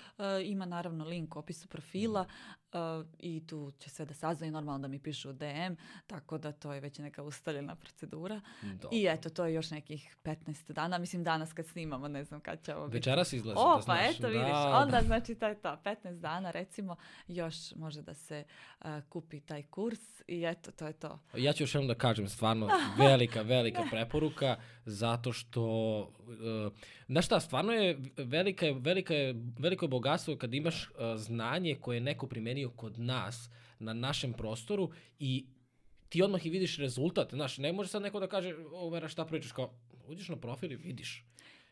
ima 0.44 0.66
naravno 0.66 1.06
link 1.06 1.36
u 1.36 1.40
opisu 1.40 1.68
profila, 1.68 2.26
Uh, 2.74 3.06
i 3.20 3.48
tu 3.48 3.72
će 3.80 3.90
sve 3.90 4.06
da 4.06 4.14
saznaju, 4.14 4.52
normalno 4.52 4.80
da 4.80 4.88
mi 4.88 5.00
pišu 5.00 5.34
DM, 5.34 5.74
tako 6.08 6.38
da 6.38 6.52
to 6.52 6.74
je 6.74 6.80
već 6.80 6.98
neka 7.00 7.24
ustaljena 7.24 7.76
procedura. 7.76 8.42
Dobro. 8.62 8.90
I 8.92 9.08
eto, 9.10 9.30
to 9.30 9.46
je 9.46 9.54
još 9.54 9.72
nekih 9.72 10.18
15 10.24 10.72
dana, 10.72 10.98
mislim 10.98 11.24
danas 11.24 11.54
kad 11.54 11.68
snimamo, 11.68 12.08
ne 12.08 12.24
znam 12.24 12.40
kad 12.40 12.66
će 12.66 12.76
ovo 12.76 12.88
biti. 12.88 12.98
Večeras 12.98 13.34
izlazi, 13.34 13.60
o, 13.60 13.76
da 13.76 13.82
znaš. 13.82 13.98
pa 13.98 14.04
eto, 14.04 14.28
vidiš, 14.28 14.48
da, 14.48 14.84
onda 14.84 15.02
znači 15.06 15.36
to 15.36 15.48
je 15.48 15.62
to, 15.62 15.78
15 15.84 16.20
dana 16.20 16.52
recimo, 16.52 16.96
još 17.28 17.56
može 17.76 18.02
da 18.02 18.14
se 18.14 18.44
uh, 18.80 18.88
kupi 19.10 19.40
taj 19.40 19.64
kurs 19.64 20.22
i 20.28 20.44
eto, 20.46 20.72
to 20.72 20.88
je 20.88 20.94
to. 20.94 21.20
Ja 21.38 21.54
ću 21.54 21.64
još 21.64 21.76
jednom 21.76 21.88
da 21.88 21.96
kažem, 21.96 22.30
stvarno 22.30 22.70
velika, 22.98 23.42
velika 23.42 23.84
preporuka, 23.92 24.58
zato 24.86 25.34
što, 25.34 26.00
uh, 26.02 26.74
znaš 27.08 27.26
šta, 27.26 27.40
stvarno 27.40 27.74
je 27.74 28.00
velika, 28.18 28.66
velika, 28.72 29.14
veliko 29.60 29.86
je 29.86 29.90
bogatstvo 29.90 30.36
kad 30.36 30.54
imaš 30.54 30.90
uh, 30.90 30.96
znanje 31.16 31.76
koje 31.76 32.00
neko 32.00 32.28
primenio 32.28 32.70
kod 32.70 33.00
nas 33.00 33.50
na 33.80 33.94
našem 33.94 34.34
prostoru 34.34 34.92
i 35.20 35.46
ti 36.10 36.22
odmah 36.22 36.46
i 36.46 36.50
vidiš 36.50 36.78
rezultat. 36.78 37.34
Znaš, 37.34 37.58
ne 37.58 37.74
može 37.74 37.90
sad 37.90 38.02
neko 38.02 38.20
da 38.20 38.28
kaže, 38.28 38.56
o, 38.72 38.90
Vera, 38.90 39.08
šta 39.08 39.26
pričaš, 39.26 39.52
kao, 39.52 39.74
uđeš 40.08 40.30
na 40.30 40.36
profil 40.36 40.72
i 40.72 40.76
vidiš. 40.76 41.26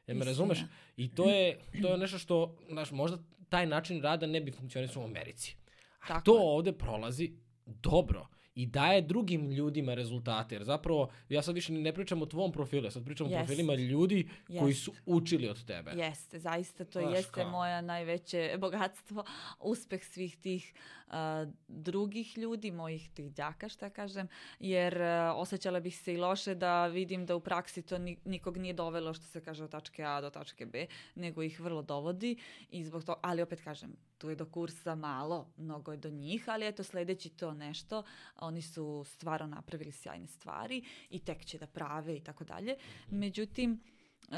Jel 0.07 0.17
me 0.17 0.25
razumeš? 0.25 0.59
I 0.97 1.15
to 1.15 1.29
je, 1.29 1.59
to 1.81 1.91
je 1.91 1.97
nešto 1.97 2.17
što, 2.19 2.57
znaš, 2.69 2.91
možda 2.91 3.17
taj 3.49 3.65
način 3.65 4.01
rada 4.01 4.27
ne 4.27 4.41
bi 4.41 4.51
funkcionisao 4.51 5.01
u 5.03 5.05
Americi. 5.05 5.55
A 5.99 6.07
Tako 6.07 6.25
to 6.25 6.35
je. 6.35 6.41
ovde 6.43 6.71
prolazi 6.71 7.31
dobro 7.65 8.27
i 8.55 8.65
daje 8.65 9.01
drugim 9.01 9.51
ljudima 9.51 9.93
rezultate. 9.93 10.55
Jer 10.55 10.63
zapravo, 10.63 11.09
ja 11.29 11.41
sad 11.41 11.55
više 11.55 11.73
ne 11.73 11.93
pričam 11.93 12.21
o 12.21 12.25
tvom 12.25 12.51
profilu, 12.51 12.83
ja 12.83 12.91
sad 12.91 13.05
pričam 13.05 13.27
o 13.27 13.29
Jest. 13.29 13.39
profilima 13.45 13.75
ljudi 13.75 14.29
koji 14.47 14.71
Jest. 14.71 14.83
su 14.83 14.93
učili 15.05 15.49
od 15.49 15.65
tebe. 15.65 15.91
Jeste, 15.95 16.39
zaista 16.39 16.85
to 16.85 17.01
Znaš 17.01 17.13
jeste 17.13 17.45
moja 17.45 17.81
najveće 17.81 18.55
bogatstvo, 18.59 19.23
uspeh 19.59 20.03
svih 20.05 20.37
tih 20.37 20.73
a, 21.07 21.45
drugih 21.67 22.37
ljudi, 22.37 22.71
mojih 22.71 23.09
tih 23.09 23.31
đaka, 23.33 23.69
šta 23.69 23.89
kažem, 23.89 24.27
jer 24.59 25.01
a, 25.01 25.33
osjećala 25.35 25.79
bih 25.79 25.97
se 25.97 26.13
i 26.13 26.17
loše 26.17 26.55
da 26.55 26.87
vidim 26.87 27.25
da 27.25 27.35
u 27.35 27.39
praksi 27.39 27.81
to 27.81 27.97
ni- 27.97 28.17
nikog 28.25 28.57
nije 28.57 28.73
dovelo, 28.73 29.13
što 29.13 29.25
se 29.25 29.41
kaže, 29.41 29.63
od 29.63 29.71
tačke 29.71 30.03
A 30.03 30.21
do 30.21 30.29
tačke 30.29 30.65
B, 30.65 30.85
nego 31.15 31.43
ih 31.43 31.59
vrlo 31.59 31.81
dovodi 31.81 32.37
i 32.69 32.83
zbog 32.83 33.03
toga, 33.03 33.19
ali 33.23 33.41
opet 33.41 33.61
kažem, 33.61 33.95
tu 34.17 34.29
je 34.29 34.35
do 34.35 34.45
kursa 34.45 34.95
malo, 34.95 35.53
mnogo 35.57 35.91
je 35.91 35.97
do 35.97 36.09
njih, 36.09 36.49
ali 36.49 36.67
eto 36.67 36.83
sledeći 36.83 37.29
to 37.29 37.53
nešto, 37.53 38.03
oni 38.35 38.61
su 38.61 39.03
stvarno 39.07 39.47
napravili 39.47 39.91
sjajne 39.91 40.27
stvari 40.27 40.83
i 41.09 41.19
tek 41.19 41.45
će 41.45 41.57
da 41.57 41.67
prave 41.67 42.17
i 42.17 42.23
tako 42.23 42.43
dalje. 42.43 42.75
Međutim, 43.09 43.81
Uh, 44.27 44.31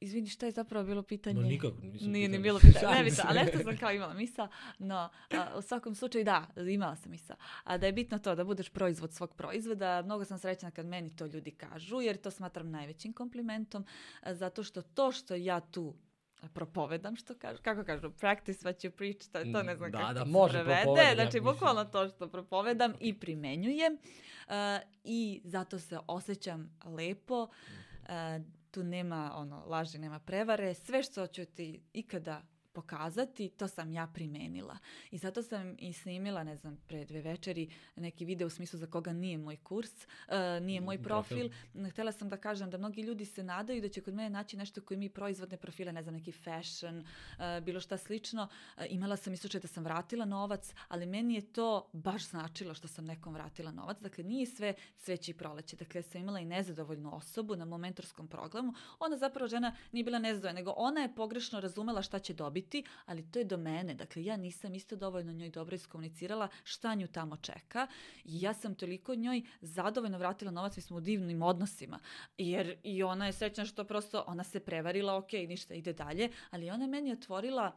izvini, 0.00 0.28
šta 0.28 0.46
je 0.46 0.52
zapravo 0.52 0.86
bilo 0.86 1.02
pitanje? 1.02 1.40
Ma 1.40 1.46
nikako, 1.46 1.76
nisam 1.82 2.10
Nije 2.10 2.28
ni 2.28 2.38
bilo 2.38 2.58
pitanje, 2.58 2.94
ne 2.94 3.04
bitno, 3.04 3.24
ali 3.26 3.40
eto 3.40 3.58
sam 3.58 3.76
kao 3.76 3.92
imala 3.92 4.14
misa, 4.14 4.48
no 4.78 4.96
a, 5.30 5.58
u 5.58 5.62
svakom 5.62 5.94
slučaju 5.94 6.24
da, 6.24 6.46
imala 6.70 6.96
sam 6.96 7.10
misa. 7.10 7.36
A 7.64 7.78
da 7.78 7.86
je 7.86 7.92
bitno 7.92 8.18
to 8.18 8.34
da 8.34 8.44
budeš 8.44 8.68
proizvod 8.68 9.14
svog 9.14 9.34
proizvoda, 9.34 10.02
mnogo 10.02 10.24
sam 10.24 10.38
srećna 10.38 10.70
kad 10.70 10.86
meni 10.86 11.16
to 11.16 11.26
ljudi 11.26 11.50
kažu, 11.50 12.00
jer 12.00 12.16
to 12.16 12.30
smatram 12.30 12.70
najvećim 12.70 13.12
komplimentom, 13.12 13.84
zato 14.26 14.62
što 14.62 14.82
to 14.82 15.12
što 15.12 15.34
ja 15.34 15.60
tu 15.60 15.94
propovedam, 16.54 17.16
što 17.16 17.34
kažu, 17.34 17.62
kako 17.62 17.84
kažu, 17.84 18.10
practice 18.10 18.68
what 18.68 18.84
you 18.84 18.90
preach, 18.90 19.28
to, 19.32 19.52
to 19.52 19.62
ne 19.62 19.76
znam 19.76 19.90
Da, 19.90 19.98
kako 19.98 20.12
da, 20.14 20.24
se 20.24 20.30
može 20.30 20.52
prevede, 20.52 20.82
propovedanje, 20.82 21.14
znači 21.14 21.40
bukvalno 21.40 21.84
to 21.84 22.08
što 22.08 22.28
propovedam 22.28 22.92
i 23.00 23.18
primenjujem 23.18 23.92
uh, 23.92 24.52
i 25.04 25.40
zato 25.44 25.78
se 25.78 25.98
osjećam 26.06 26.78
lepo, 26.84 27.42
uh, 27.42 28.08
tu 28.70 28.84
nema 28.84 29.32
ono, 29.34 29.64
laži, 29.66 29.98
nema 29.98 30.18
prevare, 30.18 30.74
sve 30.74 31.02
što 31.02 31.26
ću 31.26 31.44
ti 31.44 31.82
ikada 31.92 32.42
pokazati, 32.76 33.48
to 33.48 33.68
sam 33.68 33.92
ja 33.92 34.06
primenila. 34.06 34.78
I 35.10 35.18
zato 35.18 35.42
sam 35.42 35.76
i 35.78 35.92
snimila, 35.92 36.44
ne 36.44 36.56
znam, 36.56 36.76
pre 36.86 37.04
dve 37.04 37.20
večeri 37.20 37.68
neki 37.96 38.24
video 38.24 38.46
u 38.46 38.50
smislu 38.50 38.78
za 38.78 38.86
koga 38.86 39.12
nije 39.12 39.38
moj 39.38 39.56
kurs, 39.56 39.92
uh, 39.94 40.62
nije 40.62 40.80
moj 40.80 40.98
Profil. 41.02 41.48
profil. 41.48 41.90
Htela 41.90 42.12
sam 42.12 42.28
da 42.28 42.36
kažem 42.36 42.70
da 42.70 42.78
mnogi 42.78 43.02
ljudi 43.02 43.24
se 43.24 43.42
nadaju 43.42 43.80
da 43.82 43.88
će 43.88 44.00
kod 44.00 44.14
mene 44.14 44.30
naći 44.30 44.56
nešto 44.56 44.80
koji 44.80 44.98
mi 44.98 45.08
proizvodne 45.08 45.56
profile, 45.56 45.92
ne 45.92 46.02
znam, 46.02 46.14
neki 46.14 46.32
fashion, 46.32 46.98
uh, 46.98 47.64
bilo 47.64 47.80
šta 47.80 47.96
slično. 47.98 48.48
Uh, 48.76 48.84
imala 48.90 49.16
sam 49.16 49.32
i 49.32 49.36
slučaj 49.36 49.60
da 49.60 49.68
sam 49.68 49.84
vratila 49.84 50.24
novac, 50.24 50.74
ali 50.88 51.06
meni 51.06 51.34
je 51.34 51.52
to 51.52 51.88
baš 51.92 52.28
značilo 52.28 52.74
što 52.74 52.88
sam 52.88 53.04
nekom 53.04 53.34
vratila 53.34 53.70
novac. 53.72 54.00
Dakle, 54.00 54.24
nije 54.24 54.46
sve 54.46 54.74
cveće 54.98 55.30
i 55.30 55.34
proleće. 55.34 55.76
Dakle, 55.76 56.02
sam 56.02 56.20
imala 56.20 56.40
i 56.40 56.44
nezadovoljnu 56.44 57.16
osobu 57.16 57.56
na 57.56 57.64
mom 57.64 57.80
mentorskom 57.80 58.28
programu. 58.28 58.74
Ona 58.98 59.16
zapravo 59.16 59.48
žena 59.48 59.74
nije 59.92 60.04
bila 60.04 60.18
nezadovoljna, 60.18 60.60
nego 60.60 60.74
ona 60.76 61.00
je 61.00 61.14
pogrešno 61.14 61.60
razumela 61.60 62.02
šta 62.02 62.18
će 62.18 62.34
dobiti, 62.34 62.65
ali 63.06 63.30
to 63.30 63.38
je 63.38 63.44
do 63.44 63.56
mene. 63.56 63.94
Dakle, 63.94 64.24
ja 64.24 64.36
nisam 64.36 64.74
isto 64.74 64.96
dovoljno 64.96 65.32
njoj 65.32 65.50
dobro 65.50 65.74
iskomunicirala 65.74 66.48
šta 66.64 66.94
nju 66.94 67.06
tamo 67.06 67.36
čeka 67.36 67.86
i 68.24 68.40
ja 68.40 68.54
sam 68.54 68.74
toliko 68.74 69.14
njoj 69.14 69.42
zadovoljno 69.60 70.18
vratila 70.18 70.50
novac, 70.50 70.76
mi 70.76 70.82
smo 70.82 70.96
u 70.96 71.00
divnim 71.00 71.42
odnosima. 71.42 71.98
Jer 72.38 72.76
i 72.82 73.02
ona 73.02 73.26
je 73.26 73.32
srećna 73.32 73.64
što 73.64 73.84
prosto 73.84 74.24
ona 74.26 74.44
se 74.44 74.60
prevarila, 74.60 75.16
ok, 75.16 75.32
ništa, 75.32 75.74
ide 75.74 75.92
dalje, 75.92 76.30
ali 76.50 76.70
ona 76.70 76.84
je 76.84 76.90
meni 76.90 77.12
otvorila 77.12 77.76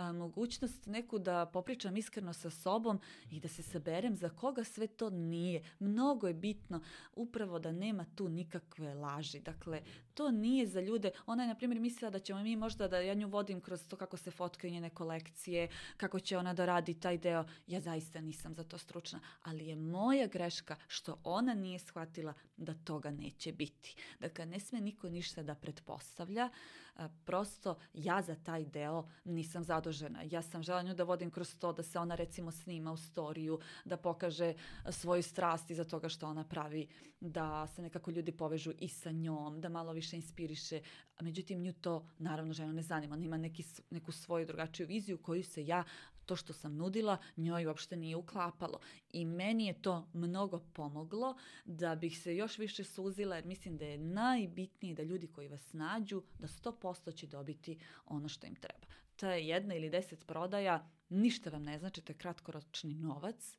a, 0.00 0.12
mogućnost 0.12 0.86
neku 0.86 1.18
da 1.18 1.46
popričam 1.46 1.96
iskreno 1.96 2.32
sa 2.32 2.50
sobom 2.50 3.00
i 3.30 3.40
da 3.40 3.48
se 3.48 3.62
saberem 3.62 4.16
za 4.16 4.28
koga 4.28 4.64
sve 4.64 4.86
to 4.86 5.10
nije. 5.10 5.62
Mnogo 5.78 6.28
je 6.28 6.34
bitno 6.34 6.80
upravo 7.14 7.58
da 7.58 7.72
nema 7.72 8.06
tu 8.14 8.28
nikakve 8.28 8.94
laži. 8.94 9.40
Dakle, 9.40 9.82
to 10.14 10.30
nije 10.30 10.66
za 10.66 10.80
ljude. 10.80 11.10
Ona 11.26 11.42
je, 11.42 11.48
na 11.48 11.54
primjer, 11.54 11.80
mislila 11.80 12.10
da 12.10 12.18
ćemo 12.18 12.42
mi 12.42 12.56
možda 12.56 12.88
da 12.88 12.98
ja 12.98 13.14
nju 13.14 13.28
vodim 13.28 13.60
kroz 13.60 13.86
to 13.88 13.96
kako 13.96 14.16
se 14.16 14.30
fotkaju 14.30 14.72
njene 14.72 14.90
kolekcije, 14.90 15.68
kako 15.96 16.20
će 16.20 16.38
ona 16.38 16.54
da 16.54 16.64
radi 16.64 16.94
taj 16.94 17.18
deo. 17.18 17.44
Ja 17.66 17.80
zaista 17.80 18.20
nisam 18.20 18.54
za 18.54 18.64
to 18.64 18.78
stručna, 18.78 19.20
ali 19.42 19.66
je 19.66 19.76
moja 19.76 20.26
greška 20.26 20.76
što 20.88 21.18
ona 21.24 21.54
nije 21.54 21.78
shvatila 21.78 22.34
da 22.56 22.74
toga 22.74 23.10
neće 23.10 23.52
biti. 23.52 23.96
Dakle, 24.20 24.46
ne 24.46 24.60
sme 24.60 24.80
niko 24.80 25.08
ništa 25.08 25.42
da 25.42 25.54
pretpostavlja. 25.54 26.48
A, 26.48 26.50
prosto 27.24 27.76
ja 27.94 28.22
za 28.22 28.34
taj 28.34 28.64
deo 28.64 29.08
nisam 29.24 29.64
zadužena. 29.64 30.22
Ja 30.30 30.42
sam 30.42 30.62
žela 30.62 30.82
nju 30.82 30.94
da 30.94 31.04
vodim 31.04 31.30
kroz 31.30 31.54
to 31.58 31.72
da 31.72 31.82
se 31.82 31.98
ona 31.98 32.14
recimo 32.14 32.50
snima 32.50 32.92
u 32.92 32.96
storiju, 32.96 33.58
da 33.84 33.96
pokaže 33.96 34.54
svoju 34.88 35.22
strast 35.22 35.70
iza 35.70 35.84
toga 35.84 36.08
što 36.08 36.26
ona 36.26 36.44
pravi, 36.44 36.88
da 37.20 37.66
se 37.66 37.82
nekako 37.82 38.10
ljudi 38.10 38.32
povežu 38.32 38.72
i 38.78 38.88
sa 38.88 39.10
njom, 39.10 39.60
da 39.60 39.68
malo 39.68 39.92
više 39.92 40.16
inspiriše. 40.16 40.80
Međutim, 41.20 41.62
nju 41.62 41.72
to 41.72 42.06
naravno 42.18 42.52
ženu 42.52 42.72
ne 42.72 42.82
zanima. 42.82 43.14
Ona 43.14 43.24
ima 43.24 43.36
neki, 43.36 43.64
neku 43.90 44.12
svoju 44.12 44.46
drugačiju 44.46 44.86
viziju 44.86 45.18
koju 45.18 45.44
se 45.44 45.66
ja 45.66 45.84
to 46.30 46.36
što 46.36 46.52
sam 46.52 46.76
nudila 46.76 47.16
njoj 47.36 47.66
uopšte 47.66 47.96
nije 47.96 48.16
uklapalo. 48.16 48.80
I 49.12 49.24
meni 49.24 49.66
je 49.66 49.82
to 49.82 50.08
mnogo 50.12 50.58
pomoglo 50.72 51.36
da 51.64 51.94
bih 51.94 52.18
se 52.18 52.36
još 52.36 52.58
više 52.58 52.84
suzila 52.84 53.36
jer 53.36 53.46
mislim 53.46 53.76
da 53.76 53.84
je 53.84 53.98
najbitnije 53.98 54.94
da 54.94 55.02
ljudi 55.02 55.26
koji 55.26 55.48
vas 55.48 55.72
nađu 55.72 56.22
da 56.38 56.46
100% 56.46 57.14
će 57.14 57.26
dobiti 57.26 57.78
ono 58.06 58.28
što 58.28 58.46
im 58.46 58.54
treba. 58.54 58.86
Ta 59.16 59.32
je 59.32 59.48
jedna 59.48 59.74
ili 59.74 59.90
deset 59.90 60.26
prodaja, 60.26 60.90
ništa 61.08 61.50
vam 61.50 61.62
ne 61.62 61.78
znači, 61.78 62.00
to 62.00 62.12
je 62.12 62.18
kratkoročni 62.18 62.94
novac, 62.94 63.56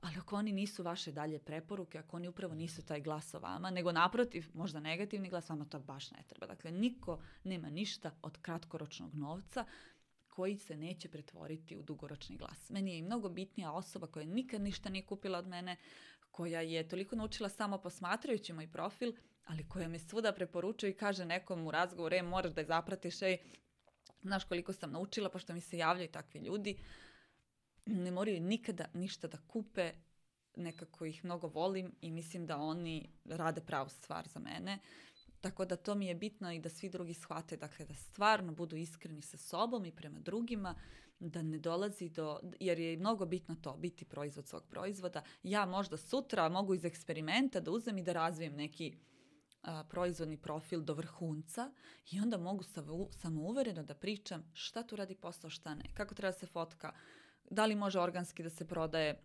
ali 0.00 0.16
ako 0.18 0.36
oni 0.36 0.52
nisu 0.52 0.82
vaše 0.82 1.12
dalje 1.12 1.38
preporuke, 1.38 1.98
ako 1.98 2.16
oni 2.16 2.28
upravo 2.28 2.54
nisu 2.54 2.82
taj 2.82 3.00
glas 3.00 3.34
o 3.34 3.38
vama, 3.38 3.70
nego 3.70 3.92
naprotiv, 3.92 4.50
možda 4.54 4.80
negativni 4.80 5.28
glas, 5.28 5.48
vama 5.48 5.64
to 5.64 5.78
baš 5.80 6.10
ne 6.10 6.22
treba. 6.28 6.46
Dakle, 6.46 6.70
niko 6.72 7.18
nema 7.44 7.70
ništa 7.70 8.10
od 8.22 8.38
kratkoročnog 8.38 9.14
novca 9.14 9.64
koji 10.34 10.56
se 10.56 10.76
neće 10.76 11.08
pretvoriti 11.08 11.76
u 11.76 11.82
dugoročni 11.82 12.36
glas. 12.36 12.70
Meni 12.70 12.90
je 12.90 12.98
i 12.98 13.02
mnogo 13.02 13.28
bitnija 13.28 13.72
osoba 13.72 14.06
koja 14.06 14.26
nikad 14.26 14.60
ništa 14.60 14.88
nije 14.88 15.06
kupila 15.06 15.38
od 15.38 15.46
mene, 15.46 15.76
koja 16.30 16.60
je 16.60 16.88
toliko 16.88 17.16
naučila 17.16 17.48
samo 17.48 17.78
posmatrajući 17.78 18.52
moj 18.52 18.72
profil, 18.72 19.12
ali 19.46 19.68
koja 19.68 19.88
me 19.88 19.98
svuda 19.98 20.32
preporučuje 20.32 20.90
i 20.90 20.96
kaže 20.96 21.24
nekom 21.24 21.66
u 21.66 21.70
razgovoru, 21.70 22.16
e, 22.16 22.22
moraš 22.22 22.52
da 22.52 22.60
je 22.60 22.66
zapratiš, 22.66 23.22
ej, 23.22 23.38
znaš 24.22 24.44
koliko 24.44 24.72
sam 24.72 24.92
naučila, 24.92 25.28
pošto 25.28 25.54
mi 25.54 25.60
se 25.60 25.78
javljaju 25.78 26.08
takvi 26.08 26.40
ljudi, 26.40 26.78
ne 27.86 28.10
moraju 28.10 28.40
nikada 28.40 28.84
ništa 28.94 29.28
da 29.28 29.38
kupe, 29.48 29.92
nekako 30.56 31.04
ih 31.04 31.24
mnogo 31.24 31.46
volim 31.46 31.94
i 32.00 32.10
mislim 32.10 32.46
da 32.46 32.56
oni 32.56 33.10
rade 33.24 33.60
pravu 33.60 33.88
stvar 33.88 34.28
za 34.28 34.40
mene. 34.40 34.78
Tako 35.44 35.64
da 35.64 35.76
to 35.76 35.94
mi 35.94 36.06
je 36.06 36.14
bitno 36.14 36.52
i 36.52 36.58
da 36.58 36.68
svi 36.68 36.88
drugi 36.88 37.14
shvate, 37.14 37.56
dakle 37.56 37.84
da 37.84 37.94
stvarno 37.94 38.52
budu 38.52 38.76
iskreni 38.76 39.22
sa 39.22 39.36
sobom 39.36 39.84
i 39.84 39.92
prema 39.92 40.18
drugima, 40.20 40.74
da 41.18 41.42
ne 41.42 41.58
dolazi 41.58 42.08
do, 42.08 42.40
jer 42.60 42.78
je 42.78 42.96
mnogo 42.96 43.26
bitno 43.26 43.56
to, 43.62 43.76
biti 43.76 44.04
proizvod 44.04 44.48
svog 44.48 44.62
proizvoda. 44.70 45.22
Ja 45.42 45.66
možda 45.66 45.96
sutra 45.96 46.48
mogu 46.48 46.74
iz 46.74 46.84
eksperimenta 46.84 47.60
da 47.60 47.70
uzem 47.70 47.98
i 47.98 48.02
da 48.02 48.12
razvijem 48.12 48.54
neki 48.54 48.96
a, 49.62 49.84
proizvodni 49.84 50.36
profil 50.36 50.80
do 50.80 50.94
vrhunca 50.94 51.72
i 52.10 52.20
onda 52.20 52.38
mogu 52.38 52.62
samo, 52.62 53.08
samouvereno 53.10 53.82
da 53.82 53.94
pričam 53.94 54.50
šta 54.52 54.82
tu 54.82 54.96
radi 54.96 55.14
posao, 55.14 55.50
šta 55.50 55.74
ne, 55.74 55.84
kako 55.94 56.14
treba 56.14 56.32
da 56.32 56.38
se 56.38 56.46
fotka, 56.46 56.92
da 57.50 57.66
li 57.66 57.74
može 57.74 58.00
organski 58.00 58.42
da 58.42 58.50
se 58.50 58.68
prodaje 58.68 59.22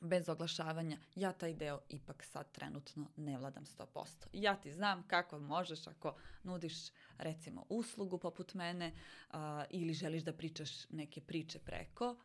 bez 0.00 0.28
oglašavanja, 0.28 0.98
ja 1.14 1.32
taj 1.32 1.54
deo 1.54 1.80
ipak 1.88 2.24
sad 2.24 2.52
trenutno 2.52 3.10
ne 3.16 3.38
vladam 3.38 3.64
100%. 3.64 4.06
Ja 4.32 4.56
ti 4.56 4.72
znam 4.72 5.02
kako 5.06 5.38
možeš 5.38 5.86
ako 5.86 6.16
nudiš 6.42 6.74
recimo 7.18 7.66
uslugu 7.68 8.18
poput 8.18 8.54
mene 8.54 8.92
a, 9.30 9.64
ili 9.70 9.94
želiš 9.94 10.22
da 10.22 10.32
pričaš 10.32 10.90
neke 10.90 11.20
priče 11.20 11.58
preko 11.58 12.16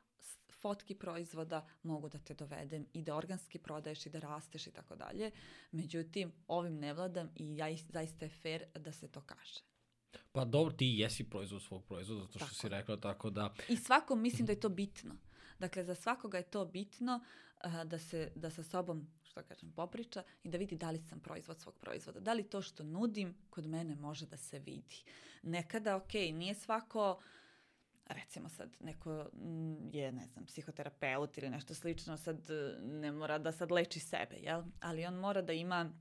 fotki 0.62 0.96
proizvoda, 0.96 1.68
mogu 1.84 2.10
da 2.10 2.18
te 2.18 2.34
dovedem 2.34 2.86
i 2.94 3.04
da 3.04 3.16
organski 3.16 3.60
prodaješ 3.60 4.06
i 4.06 4.10
da 4.10 4.20
rasteš 4.20 4.68
i 4.68 4.72
tako 4.72 4.96
dalje. 4.96 5.32
Međutim, 5.72 6.32
ovim 6.48 6.80
ne 6.80 6.94
vladam 6.94 7.30
i 7.36 7.58
ja, 7.58 7.66
zaista 7.90 8.26
je 8.26 8.30
fair 8.30 8.64
da 8.76 8.92
se 8.92 9.08
to 9.08 9.22
kaže. 9.22 9.60
Pa 10.32 10.46
dobro, 10.46 10.74
ti 10.74 10.86
jesi 10.86 11.30
proizvod 11.30 11.62
svog 11.62 11.86
proizvoda, 11.86 12.22
zato 12.22 12.40
što 12.40 12.46
Tako 12.46 12.56
si 12.56 12.70
rekla 12.70 12.98
tako 12.98 13.30
da... 13.30 13.54
I 13.70 13.76
svakom 13.76 14.22
mislim 14.22 14.46
da 14.46 14.52
je 14.52 14.60
to 14.60 14.70
bitno. 14.70 15.16
Dakle, 15.60 15.84
za 15.84 15.96
svakoga 15.96 16.38
je 16.38 16.44
to 16.44 16.66
bitno 16.66 17.24
a, 17.62 17.84
da 17.84 18.00
se 18.00 18.32
da 18.36 18.50
sa 18.50 18.64
sobom, 18.64 19.08
što 19.24 19.44
kažem, 19.44 19.72
popriča 19.72 20.24
i 20.44 20.50
da 20.50 20.58
vidi 20.58 20.76
da 20.76 20.92
li 20.92 21.00
sam 21.00 21.20
proizvod 21.20 21.60
svog 21.62 21.76
proizvoda. 21.80 22.20
Da 22.20 22.34
li 22.34 22.44
to 22.44 22.62
što 22.62 22.84
nudim 22.84 23.36
kod 23.50 23.68
mene 23.68 23.96
može 23.96 24.26
da 24.26 24.38
se 24.38 24.60
vidi. 24.60 25.04
Nekada, 25.44 25.96
ok, 25.96 26.14
nije 26.14 26.54
svako 26.54 27.20
recimo 28.10 28.50
sad 28.50 28.76
neko 28.80 29.30
mm, 29.34 29.90
je, 29.94 30.12
ne 30.12 30.26
znam, 30.26 30.46
psihoterapeut 30.46 31.38
ili 31.38 31.50
nešto 31.50 31.74
slično, 31.74 32.18
sad 32.18 32.50
e, 32.50 32.78
ne 32.82 33.12
mora 33.12 33.38
da 33.38 33.52
sad 33.52 33.72
leči 33.72 34.00
sebe, 34.00 34.36
jel? 34.36 34.64
Ali 34.80 35.06
on 35.06 35.14
mora 35.14 35.42
da 35.42 35.54
ima 35.54 35.92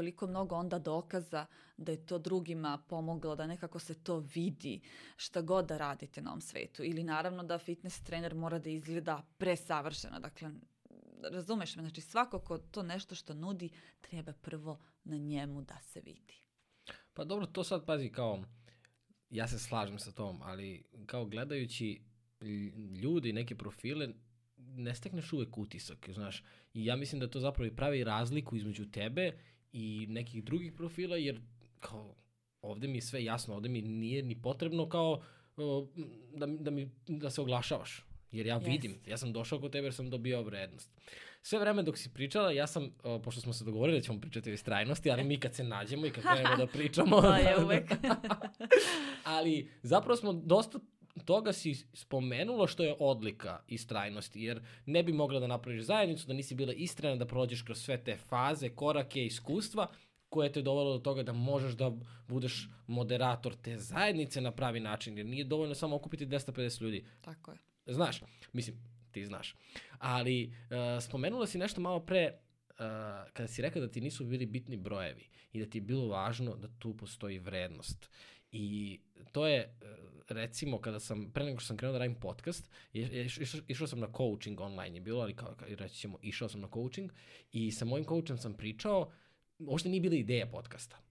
toliko 0.00 0.26
mnogo 0.26 0.56
onda 0.56 0.78
dokaza 0.78 1.46
da 1.76 1.92
je 1.92 2.06
to 2.06 2.18
drugima 2.18 2.78
pomoglo, 2.88 3.36
da 3.36 3.46
nekako 3.46 3.78
se 3.78 3.94
to 3.94 4.18
vidi 4.18 4.80
šta 5.16 5.42
god 5.42 5.66
da 5.66 5.78
radite 5.78 6.22
na 6.22 6.30
ovom 6.30 6.40
svetu. 6.40 6.84
Ili 6.84 7.04
naravno 7.04 7.42
da 7.42 7.58
fitness 7.58 8.02
trener 8.02 8.34
mora 8.34 8.58
da 8.58 8.70
izgleda 8.70 9.22
presavršeno. 9.38 10.20
Dakle, 10.20 10.50
razumeš 11.32 11.76
me, 11.76 11.82
znači 11.82 12.00
svako 12.00 12.38
ko 12.38 12.58
to 12.58 12.82
nešto 12.82 13.14
što 13.14 13.34
nudi 13.34 13.70
treba 14.00 14.32
prvo 14.32 14.78
na 15.04 15.16
njemu 15.16 15.62
da 15.62 15.78
se 15.82 16.00
vidi. 16.00 16.34
Pa 17.14 17.24
dobro, 17.24 17.46
to 17.46 17.64
sad 17.64 17.86
pazi 17.86 18.08
kao, 18.08 18.42
ja 19.30 19.48
se 19.48 19.58
slažem 19.58 19.98
sa 19.98 20.12
tom, 20.12 20.42
ali 20.42 20.84
kao 21.06 21.24
gledajući 21.24 22.02
ljudi, 23.02 23.32
neke 23.32 23.56
profile, 23.56 24.08
ne 24.56 24.94
stekneš 24.94 25.32
uvek 25.32 25.58
utisak, 25.58 26.10
znaš. 26.14 26.44
I 26.74 26.84
ja 26.84 26.96
mislim 26.96 27.20
da 27.20 27.30
to 27.30 27.40
zapravo 27.40 27.66
i 27.66 27.76
pravi 27.76 28.04
razliku 28.04 28.56
između 28.56 28.90
tebe 28.90 29.32
i 29.72 30.06
nekih 30.08 30.44
drugih 30.44 30.72
profila, 30.72 31.16
jer 31.16 31.40
kao 31.80 32.14
ovde 32.62 32.88
mi 32.88 32.98
je 32.98 33.02
sve 33.02 33.24
jasno, 33.24 33.54
ovde 33.54 33.68
mi 33.68 33.82
nije 33.82 34.22
ni 34.22 34.42
potrebno 34.42 34.88
kao 34.88 35.22
da, 36.36 36.46
da, 36.46 36.70
mi, 36.70 36.90
da 37.06 37.30
se 37.30 37.40
oglašavaš. 37.40 38.04
Jer 38.32 38.46
ja 38.46 38.60
yes. 38.60 38.66
vidim, 38.66 39.00
ja 39.06 39.16
sam 39.16 39.32
došao 39.32 39.60
kod 39.60 39.72
tebe 39.72 39.86
jer 39.86 39.94
sam 39.94 40.10
dobio 40.10 40.42
vrednost. 40.42 40.90
Sve 41.42 41.58
vreme 41.58 41.82
dok 41.82 41.98
si 41.98 42.12
pričala, 42.12 42.52
ja 42.52 42.66
sam, 42.66 42.90
o, 43.02 43.18
pošto 43.18 43.40
smo 43.40 43.52
se 43.52 43.64
dogovorili 43.64 43.98
da 43.98 44.04
ćemo 44.04 44.20
pričati 44.20 44.50
o 44.50 44.52
istrajnosti, 44.52 45.10
ali 45.10 45.24
mi 45.24 45.40
kad 45.40 45.54
se 45.54 45.64
nađemo 45.64 46.06
i 46.06 46.10
kad 46.10 46.24
krenemo 46.34 46.56
da 46.56 46.66
pričamo... 46.66 47.20
to 47.20 47.34
je 47.34 47.56
uvek. 47.64 47.90
ali 49.24 49.70
zapravo 49.82 50.16
smo 50.16 50.32
dosta 50.32 50.78
toga 51.20 51.52
si 51.52 51.74
spomenulo 51.92 52.66
što 52.66 52.82
je 52.82 52.96
odlika 52.98 53.60
istrajnosti, 53.68 54.42
jer 54.42 54.62
ne 54.86 55.02
bi 55.02 55.12
mogla 55.12 55.40
da 55.40 55.46
napraviš 55.46 55.82
zajednicu, 55.82 56.26
da 56.26 56.32
nisi 56.32 56.54
bila 56.54 56.72
istrajna, 56.72 57.16
da 57.16 57.26
prođeš 57.26 57.62
kroz 57.62 57.82
sve 57.82 58.04
te 58.04 58.16
faze, 58.16 58.68
korake, 58.68 59.26
iskustva, 59.26 59.86
koje 60.28 60.52
te 60.52 60.62
dovelo 60.62 60.92
do 60.92 60.98
toga 60.98 61.22
da 61.22 61.32
možeš 61.32 61.72
da 61.72 61.92
budeš 62.28 62.68
moderator 62.86 63.54
te 63.54 63.78
zajednice 63.78 64.40
na 64.40 64.52
pravi 64.52 64.80
način, 64.80 65.18
jer 65.18 65.26
nije 65.26 65.44
dovoljno 65.44 65.74
samo 65.74 65.96
okupiti 65.96 66.26
250 66.26 66.82
ljudi. 66.82 67.04
Tako 67.20 67.50
je. 67.50 67.58
Znaš, 67.86 68.22
mislim, 68.52 68.76
ti 69.10 69.26
znaš. 69.26 69.54
Ali 69.98 70.46
uh, 70.46 71.02
spomenula 71.02 71.46
si 71.46 71.58
nešto 71.58 71.80
malo 71.80 72.00
pre 72.00 72.32
uh, 72.70 72.76
kada 73.32 73.48
si 73.48 73.62
rekao 73.62 73.82
da 73.82 73.88
ti 73.88 74.00
nisu 74.00 74.24
bili 74.24 74.46
bitni 74.46 74.76
brojevi 74.76 75.28
i 75.52 75.60
da 75.60 75.70
ti 75.70 75.78
je 75.78 75.82
bilo 75.82 76.08
važno 76.08 76.56
da 76.56 76.68
tu 76.78 76.96
postoji 76.96 77.38
vrednost. 77.38 78.10
I 78.52 78.98
to 79.32 79.46
je, 79.46 79.74
recimo, 80.28 80.80
kada 80.80 81.00
sam, 81.00 81.30
pre 81.32 81.44
nego 81.44 81.58
što 81.58 81.66
sam 81.66 81.76
krenuo 81.76 81.92
da 81.92 81.98
radim 81.98 82.20
podcast, 82.20 82.70
išao, 83.68 83.86
sam 83.86 84.00
na 84.00 84.08
coaching 84.16 84.60
online 84.60 84.96
je 84.96 85.00
bilo, 85.00 85.22
ali 85.22 85.36
kao, 85.36 85.54
reći 85.68 85.94
ćemo, 85.94 86.18
išao 86.22 86.48
sam 86.48 86.60
na 86.60 86.68
coaching 86.74 87.12
i 87.52 87.72
sa 87.72 87.84
mojim 87.84 88.04
coachem 88.04 88.38
sam 88.38 88.54
pričao, 88.54 89.12
uopšte 89.58 89.88
nije 89.88 90.00
bila 90.00 90.14
ideja 90.14 90.46
podcasta 90.46 91.10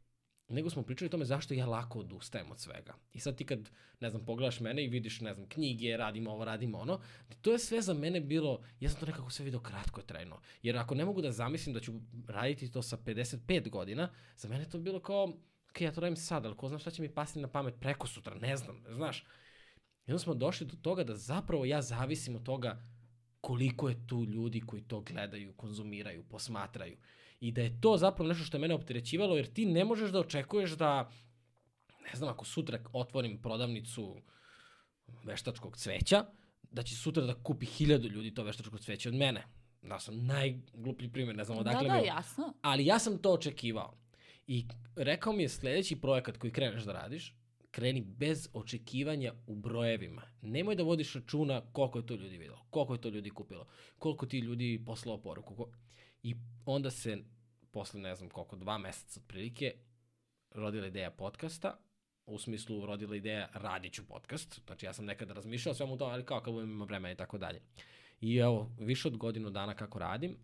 nego 0.49 0.69
smo 0.69 0.83
pričali 0.83 1.07
o 1.07 1.09
tome 1.09 1.25
zašto 1.25 1.53
ja 1.53 1.65
lako 1.65 1.99
odustajem 1.99 2.51
od 2.51 2.59
svega. 2.59 2.93
I 3.13 3.19
sad 3.19 3.35
ti 3.35 3.45
kad, 3.45 3.69
ne 3.99 4.09
znam, 4.09 4.25
pogledaš 4.25 4.59
mene 4.59 4.83
i 4.83 4.87
vidiš, 4.87 5.21
ne 5.21 5.33
znam, 5.33 5.47
knjige, 5.49 5.97
radimo 5.97 6.31
ovo, 6.31 6.45
radimo 6.45 6.77
ono, 6.77 6.99
to 7.41 7.51
je 7.51 7.59
sve 7.59 7.81
za 7.81 7.93
mene 7.93 8.21
bilo, 8.21 8.61
ja 8.79 8.89
sam 8.89 8.99
to 8.99 9.05
nekako 9.05 9.29
sve 9.29 9.45
vidio 9.45 9.59
kratko 9.59 10.01
trajno. 10.01 10.41
Jer 10.61 10.77
ako 10.77 10.95
ne 10.95 11.05
mogu 11.05 11.21
da 11.21 11.31
zamislim 11.31 11.73
da 11.73 11.79
ću 11.79 11.93
raditi 12.27 12.71
to 12.71 12.81
sa 12.81 12.97
55 12.97 13.69
godina, 13.69 14.09
za 14.37 14.49
mene 14.49 14.69
to 14.69 14.79
bilo 14.79 14.99
kao, 14.99 15.33
ok, 15.69 15.81
ja 15.81 15.91
to 15.91 16.01
radim 16.01 16.15
sad, 16.15 16.45
ali 16.45 16.57
ko 16.57 16.67
zna 16.67 16.79
šta 16.79 16.91
će 16.91 17.01
mi 17.01 17.09
pasti 17.09 17.39
na 17.39 17.47
pamet 17.47 17.75
preko 17.79 18.07
sutra, 18.07 18.35
ne 18.35 18.57
znam, 18.57 18.83
znaš. 18.89 19.25
I 20.07 20.11
onda 20.11 20.19
smo 20.19 20.33
došli 20.33 20.67
do 20.67 20.77
toga 20.81 21.03
da 21.03 21.15
zapravo 21.15 21.65
ja 21.65 21.81
zavisim 21.81 22.35
od 22.35 22.43
toga 22.43 22.81
koliko 23.41 23.89
je 23.89 24.07
tu 24.07 24.25
ljudi 24.25 24.61
koji 24.61 24.81
to 24.81 25.01
gledaju, 25.01 25.53
konzumiraju, 25.53 26.23
posmatraju. 26.23 26.97
I 27.39 27.51
da 27.51 27.61
je 27.61 27.81
to 27.81 27.97
zapravo 27.97 28.27
nešto 28.27 28.43
što 28.43 28.57
je 28.57 28.61
mene 28.61 28.73
opterećivalo, 28.73 29.35
jer 29.35 29.53
ti 29.53 29.65
ne 29.65 29.85
možeš 29.85 30.11
da 30.11 30.19
očekuješ 30.19 30.71
da, 30.71 31.11
ne 32.03 32.11
znam, 32.15 32.29
ako 32.29 32.45
sutra 32.45 32.79
otvorim 32.93 33.41
prodavnicu 33.41 34.21
veštačkog 35.23 35.77
cveća, 35.77 36.25
da 36.71 36.83
će 36.83 36.95
sutra 36.95 37.25
da 37.25 37.43
kupi 37.43 37.65
hiljadu 37.65 38.07
ljudi 38.07 38.33
to 38.33 38.43
veštačko 38.43 38.77
cveće 38.77 39.09
od 39.09 39.15
mene. 39.15 39.43
Da 39.81 39.99
sam 39.99 40.25
najgluplji 40.25 41.09
primjer, 41.11 41.35
ne 41.35 41.43
znam 41.43 41.55
da, 41.55 41.61
odakle 41.61 41.87
da, 41.87 41.93
mi 41.93 42.01
Da, 42.01 42.05
jasno. 42.05 42.53
Ali 42.61 42.85
ja 42.85 42.99
sam 42.99 43.17
to 43.17 43.33
očekivao. 43.33 43.97
I 44.51 44.65
rekao 44.95 45.33
mi 45.33 45.43
je 45.43 45.49
sledeći 45.49 45.95
projekat 45.95 46.37
koji 46.37 46.53
kreneš 46.53 46.83
da 46.83 46.93
radiš, 46.93 47.35
kreni 47.71 48.01
bez 48.01 48.49
očekivanja 48.53 49.33
u 49.47 49.55
brojevima. 49.55 50.21
Nemoj 50.41 50.75
da 50.75 50.83
vodiš 50.83 51.13
računa 51.15 51.61
koliko 51.73 51.99
je 51.99 52.05
to 52.05 52.15
ljudi 52.15 52.37
videlo, 52.37 52.65
koliko 52.69 52.93
je 52.93 53.01
to 53.01 53.09
ljudi 53.09 53.29
kupilo, 53.29 53.67
koliko 53.97 54.25
ti 54.25 54.39
ljudi 54.39 54.83
poslao 54.85 55.21
poruku. 55.21 55.55
Ko... 55.55 55.71
I 56.23 56.35
onda 56.65 56.91
se, 56.91 57.17
posle 57.71 58.01
ne 58.01 58.15
znam 58.15 58.29
koliko, 58.29 58.55
dva 58.55 58.77
meseca 58.77 59.19
otprilike, 59.19 59.73
rodila 60.51 60.87
ideja 60.87 61.11
podcasta, 61.11 61.77
u 62.25 62.39
smislu 62.39 62.85
rodila 62.85 63.15
ideja 63.15 63.49
radit 63.53 63.93
ću 63.93 64.07
podcast, 64.07 64.61
znači 64.65 64.85
ja 64.85 64.93
sam 64.93 65.05
nekada 65.05 65.33
razmišljao 65.33 65.75
svemu 65.75 65.97
to, 65.97 66.05
ali 66.05 66.25
kao 66.25 66.41
kad 66.41 66.53
budem 66.53 66.71
imao 66.71 66.87
vremena 66.87 67.11
i 67.11 67.17
tako 67.17 67.37
dalje. 67.37 67.61
I 68.21 68.37
evo, 68.37 68.71
više 68.79 69.07
od 69.07 69.17
godinu 69.17 69.49
dana 69.49 69.75
kako 69.75 69.99
radim, 69.99 70.37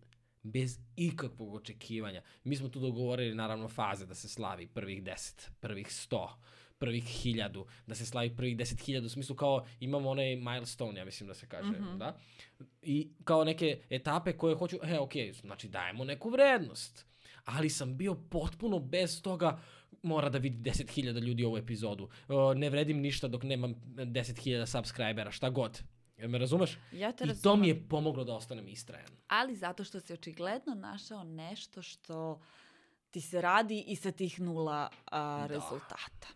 bez 0.46 0.78
ikakvog 0.96 1.54
očekivanja. 1.54 2.22
Mi 2.44 2.56
smo 2.56 2.68
tu 2.68 2.80
dogovorili 2.80 3.34
naravno 3.34 3.68
faze 3.68 4.06
da 4.06 4.14
se 4.14 4.28
slavi 4.28 4.66
prvih 4.66 5.02
10, 5.02 5.48
prvih 5.60 5.86
100, 5.86 6.28
prvih 6.78 7.04
hiljadu, 7.04 7.66
da 7.86 7.94
se 7.94 8.06
slavi 8.06 8.36
prvih 8.36 8.56
deset 8.56 8.80
hiljada, 8.80 9.06
u 9.06 9.08
smislu 9.08 9.36
kao 9.36 9.66
imamo 9.80 10.10
onaj 10.10 10.36
milestone, 10.36 11.00
ja 11.00 11.04
mislim 11.04 11.26
da 11.28 11.34
se 11.34 11.48
kaže, 11.48 11.70
mm 11.70 11.74
-hmm. 11.74 11.98
da? 11.98 12.18
I 12.82 13.08
kao 13.24 13.44
neke 13.44 13.80
etape 13.90 14.32
koje 14.32 14.56
hoću, 14.56 14.78
e, 14.82 14.98
ok, 14.98 15.12
znači 15.40 15.68
dajemo 15.68 16.04
neku 16.04 16.30
vrednost. 16.30 17.06
Ali 17.44 17.70
sam 17.70 17.96
bio 17.96 18.14
potpuno 18.14 18.78
bez 18.78 19.22
toga, 19.22 19.60
mora 20.02 20.28
da 20.28 20.38
vidi 20.38 20.70
10.000 20.70 21.20
ljudi 21.20 21.44
ovu 21.44 21.56
epizodu. 21.56 22.08
ne 22.56 22.70
vredim 22.70 23.00
ništa 23.00 23.28
dok 23.28 23.42
nemam 23.42 23.74
10.000 23.74 24.66
subscribera, 24.66 25.30
šta 25.30 25.50
god. 25.50 25.82
Jel 26.18 26.28
me 26.28 26.38
razumeš? 26.38 26.78
Ja 26.92 27.12
te 27.12 27.24
I 27.24 27.26
razumem. 27.26 27.42
to 27.42 27.56
mi 27.56 27.68
je 27.68 27.88
pomoglo 27.88 28.24
da 28.24 28.34
ostanem 28.34 28.68
istrajan. 28.68 29.10
Ali 29.28 29.54
zato 29.54 29.84
što 29.84 30.00
si 30.00 30.12
očigledno 30.12 30.74
našao 30.74 31.24
nešto 31.24 31.82
što 31.82 32.40
ti 33.10 33.20
se 33.20 33.40
radi 33.40 33.84
i 33.86 33.96
sa 33.96 34.12
tih 34.12 34.40
nula 34.40 34.88
a, 35.04 35.38
da. 35.40 35.46
rezultata. 35.46 36.28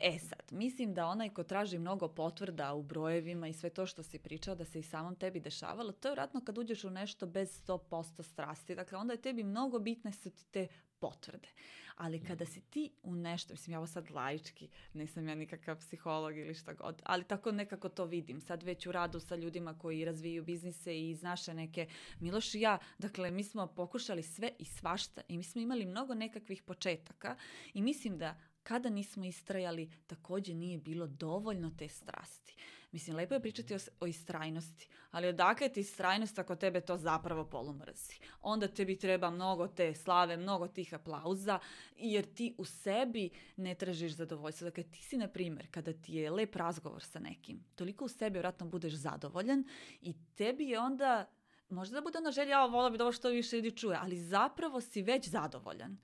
E 0.00 0.18
sad, 0.18 0.42
mislim 0.50 0.94
da 0.94 1.06
onaj 1.06 1.30
ko 1.30 1.42
traži 1.42 1.78
mnogo 1.78 2.08
potvrda 2.08 2.74
u 2.74 2.82
brojevima 2.82 3.48
i 3.48 3.52
sve 3.52 3.70
to 3.70 3.86
što 3.86 4.02
si 4.02 4.18
pričao 4.18 4.54
da 4.54 4.64
se 4.64 4.78
i 4.78 4.82
samom 4.82 5.16
tebi 5.16 5.40
dešavalo, 5.40 5.92
to 5.92 6.08
je 6.08 6.12
vratno 6.12 6.40
kad 6.44 6.58
uđeš 6.58 6.84
u 6.84 6.90
nešto 6.90 7.26
bez 7.26 7.66
100% 7.66 8.22
strasti. 8.22 8.74
Dakle, 8.74 8.98
onda 8.98 9.12
je 9.12 9.22
tebi 9.22 9.42
mnogo 9.42 9.78
bitne 9.78 10.12
su 10.12 10.30
ti 10.30 10.44
te 10.50 10.68
potvrde. 11.00 11.48
Ali 11.96 12.24
kada 12.24 12.46
si 12.46 12.60
ti 12.60 12.90
u 13.02 13.14
nešto, 13.14 13.52
mislim 13.52 13.72
ja 13.72 13.78
ovo 13.78 13.86
sad 13.86 14.10
laički, 14.10 14.68
nisam 14.94 15.28
ja 15.28 15.34
nikakav 15.34 15.78
psiholog 15.78 16.36
ili 16.36 16.54
šta 16.54 16.72
god, 16.72 17.02
ali 17.04 17.24
tako 17.24 17.52
nekako 17.52 17.88
to 17.88 18.04
vidim. 18.04 18.40
Sad 18.40 18.62
već 18.62 18.86
u 18.86 18.92
radu 18.92 19.20
sa 19.20 19.36
ljudima 19.36 19.78
koji 19.78 20.04
razviju 20.04 20.44
biznise 20.44 20.94
i 20.94 21.10
iz 21.10 21.22
naše 21.22 21.54
neke, 21.54 21.88
Miloš 22.20 22.54
i 22.54 22.60
ja, 22.60 22.78
dakle 22.98 23.30
mi 23.30 23.44
smo 23.44 23.66
pokušali 23.66 24.22
sve 24.22 24.52
i 24.58 24.64
svašta 24.64 25.20
i 25.28 25.36
mi 25.36 25.44
smo 25.44 25.60
imali 25.60 25.86
mnogo 25.86 26.14
nekakvih 26.14 26.62
početaka 26.62 27.36
i 27.74 27.82
mislim 27.82 28.18
da 28.18 28.38
kada 28.62 28.90
nismo 28.90 29.24
istrajali, 29.24 29.90
takođe 30.06 30.54
nije 30.54 30.78
bilo 30.78 31.06
dovoljno 31.06 31.70
te 31.78 31.88
strasti. 31.88 32.56
Mislim, 32.92 33.16
lepo 33.16 33.34
je 33.34 33.40
pričati 33.40 33.74
o, 33.74 33.78
o 34.00 34.06
istrajnosti, 34.06 34.88
ali 35.10 35.28
odakle 35.28 35.68
ti 35.68 35.80
istrajnost 35.80 36.38
ako 36.38 36.56
tebe 36.56 36.80
to 36.80 36.96
zapravo 36.96 37.44
polumrzi? 37.44 38.18
Onda 38.42 38.68
tebi 38.68 38.96
treba 38.98 39.30
mnogo 39.30 39.68
te 39.68 39.94
slave, 39.94 40.36
mnogo 40.36 40.68
tih 40.68 40.94
aplauza, 40.94 41.58
jer 41.96 42.34
ti 42.34 42.54
u 42.58 42.64
sebi 42.64 43.30
ne 43.56 43.74
tražiš 43.74 44.12
zadovoljstvo. 44.12 44.64
Dakle, 44.64 44.82
ti 44.82 45.02
si, 45.02 45.16
na 45.16 45.28
primer, 45.28 45.66
kada 45.70 45.92
ti 45.92 46.14
je 46.14 46.30
lep 46.30 46.56
razgovor 46.56 47.02
sa 47.02 47.18
nekim, 47.18 47.64
toliko 47.74 48.04
u 48.04 48.08
sebi 48.08 48.38
vratno 48.38 48.66
budeš 48.66 48.92
zadovoljan 48.92 49.64
i 50.00 50.14
tebi 50.34 50.68
je 50.68 50.80
onda 50.80 51.26
možda 51.68 51.94
da 51.94 52.00
bude 52.00 52.18
ona 52.18 52.30
želja, 52.30 52.50
ja 52.50 52.66
vola 52.66 52.90
bi 52.90 53.02
ovo 53.02 53.12
što 53.12 53.28
više 53.28 53.56
ljudi 53.56 53.76
čuje, 53.76 53.98
ali 54.02 54.16
zapravo 54.16 54.80
si 54.80 55.02
već 55.02 55.28
zadovoljan 55.28 55.98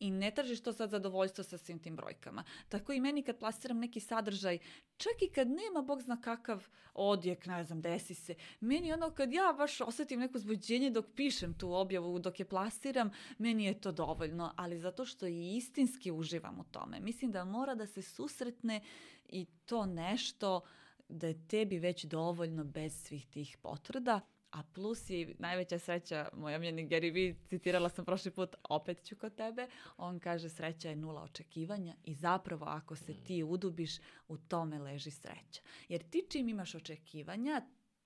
i 0.00 0.10
ne 0.10 0.30
tražiš 0.30 0.60
to 0.62 0.72
sad 0.72 0.90
zadovoljstvo 0.90 1.44
sa 1.44 1.58
svim 1.58 1.78
tim 1.78 1.96
brojkama. 1.96 2.44
Tako 2.68 2.92
i 2.92 3.00
meni 3.00 3.22
kad 3.22 3.38
plasiram 3.38 3.78
neki 3.78 4.00
sadržaj, 4.00 4.58
čak 4.96 5.12
i 5.22 5.32
kad 5.32 5.48
nema 5.48 5.82
bog 5.82 6.02
zna 6.02 6.20
kakav 6.20 6.68
odjek, 6.94 7.46
ne 7.46 7.64
znam, 7.64 7.80
desi 7.80 8.14
se, 8.14 8.34
meni 8.60 8.92
ono 8.92 9.10
kad 9.10 9.32
ja 9.32 9.54
baš 9.58 9.80
osetim 9.80 10.20
neko 10.20 10.38
zbuđenje 10.38 10.90
dok 10.90 11.06
pišem 11.16 11.54
tu 11.54 11.72
objavu, 11.72 12.18
dok 12.18 12.40
je 12.40 12.48
plasiram, 12.48 13.10
meni 13.38 13.64
je 13.64 13.80
to 13.80 13.92
dovoljno, 13.92 14.52
ali 14.56 14.78
zato 14.78 15.04
što 15.04 15.26
i 15.26 15.56
istinski 15.56 16.10
uživam 16.10 16.60
u 16.60 16.64
tome. 16.64 17.00
Mislim 17.00 17.30
da 17.30 17.44
mora 17.44 17.74
da 17.74 17.86
se 17.86 18.02
susretne 18.02 18.80
i 19.28 19.46
to 19.66 19.86
nešto 19.86 20.60
da 21.08 21.26
je 21.26 21.46
tebi 21.48 21.78
već 21.78 22.04
dovoljno 22.04 22.64
bez 22.64 23.02
svih 23.02 23.26
tih 23.26 23.56
potvrda, 23.62 24.20
A 24.50 24.62
plus 24.74 25.10
je 25.10 25.34
najveća 25.38 25.78
sreća, 25.78 26.28
moj 26.32 26.54
omljeni 26.54 26.88
Gary 26.88 27.14
Vee, 27.14 27.34
citirala 27.48 27.88
sam 27.88 28.04
prošli 28.04 28.30
put, 28.30 28.54
opet 28.68 29.04
ću 29.04 29.16
kod 29.16 29.34
tebe, 29.34 29.68
on 29.96 30.18
kaže 30.18 30.48
sreća 30.48 30.88
je 30.88 30.96
nula 30.96 31.22
očekivanja 31.22 31.94
i 32.04 32.14
zapravo 32.14 32.66
ako 32.66 32.96
se 32.96 33.14
ti 33.24 33.42
udubiš, 33.42 33.98
u 34.28 34.38
tome 34.38 34.78
leži 34.78 35.10
sreća. 35.10 35.62
Jer 35.88 36.02
ti 36.10 36.26
čim 36.30 36.48
imaš 36.48 36.74
očekivanja, 36.74 37.62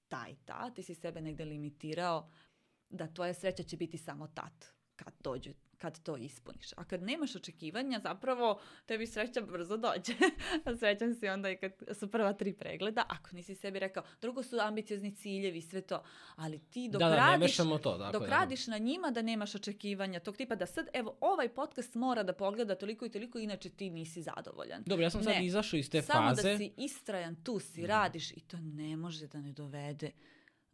taj 0.08 0.34
ta, 0.44 0.70
ti 0.70 0.82
si 0.82 0.94
sebe 0.94 1.20
negde 1.20 1.44
limitirao 1.44 2.30
da 2.90 3.14
tvoja 3.14 3.34
sreća 3.34 3.62
će 3.62 3.76
biti 3.76 3.98
samo 3.98 4.26
tad, 4.26 4.66
kad 4.96 5.14
dođu 5.20 5.50
kad 5.84 6.02
to 6.02 6.16
ispuniš. 6.16 6.72
A 6.76 6.84
kad 6.84 7.02
nemaš 7.02 7.36
očekivanja, 7.36 8.00
zapravo 8.02 8.60
tebi 8.86 9.06
sreća 9.06 9.40
brzo 9.40 9.76
dođe. 9.76 10.12
Srećan 10.80 11.14
si 11.14 11.28
onda 11.28 11.50
i 11.50 11.56
kad 11.56 11.72
su 11.92 12.10
prva 12.10 12.32
tri 12.32 12.52
pregleda, 12.52 13.04
ako 13.08 13.36
nisi 13.36 13.54
sebi 13.54 13.78
rekao, 13.78 14.02
drugo 14.20 14.42
su 14.42 14.56
ambiciozni 14.60 15.16
ciljevi, 15.16 15.60
sve 15.60 15.80
to, 15.80 16.02
ali 16.36 16.58
ti 16.58 16.88
dok 16.88 17.00
Da, 17.00 17.08
da, 17.08 17.16
radiš, 17.16 17.56
to. 17.56 17.98
Dakle, 17.98 18.20
dok 18.20 18.28
radiš 18.28 18.66
na 18.66 18.78
njima 18.78 19.10
da 19.10 19.22
nemaš 19.22 19.54
očekivanja 19.54 20.20
tog 20.20 20.36
tipa 20.36 20.54
da 20.54 20.66
sad, 20.66 20.86
evo, 20.92 21.16
ovaj 21.20 21.48
podcast 21.48 21.94
mora 21.94 22.22
da 22.22 22.32
pogleda 22.32 22.74
toliko 22.74 23.06
i 23.06 23.10
toliko, 23.10 23.38
inače 23.38 23.70
ti 23.70 23.90
nisi 23.90 24.22
zadovoljan. 24.22 24.82
Dobro, 24.86 25.02
ja 25.02 25.10
sam 25.10 25.22
sad 25.22 25.32
Ne. 25.34 25.46
izašao 25.46 25.78
iz 25.78 25.90
te 25.90 26.02
Samo 26.02 26.28
faze. 26.28 26.52
da 26.52 26.58
si 26.58 26.72
istrajan, 26.76 27.36
tu 27.36 27.58
si, 27.60 27.86
radiš 27.86 28.30
i 28.30 28.40
to 28.40 28.56
ne 28.56 28.96
može 28.96 29.26
da 29.26 29.40
ne 29.40 29.52
dovede 29.52 30.10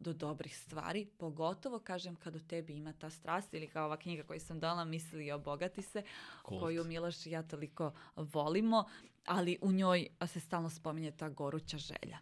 do 0.01 0.13
dobrih 0.13 0.57
stvari, 0.57 1.05
pogotovo 1.17 1.79
kažem 1.79 2.15
kad 2.15 2.35
u 2.35 2.39
tebi 2.39 2.73
ima 2.73 2.93
ta 2.93 3.09
strast 3.09 3.53
ili 3.53 3.67
kao 3.67 3.85
ova 3.85 3.97
knjiga 3.97 4.23
koju 4.23 4.39
sam 4.39 4.59
dala 4.59 4.85
misli 4.85 5.25
i 5.25 5.31
obogati 5.31 5.81
se, 5.81 6.03
Kult. 6.43 6.61
koju 6.61 6.83
Miloš 6.83 7.25
i 7.25 7.31
ja 7.31 7.43
toliko 7.43 7.91
volimo, 8.15 8.85
ali 9.25 9.57
u 9.61 9.71
njoj 9.71 10.07
se 10.27 10.39
stalno 10.39 10.69
spominje 10.69 11.11
ta 11.11 11.29
goruća 11.29 11.77
želja. 11.77 12.17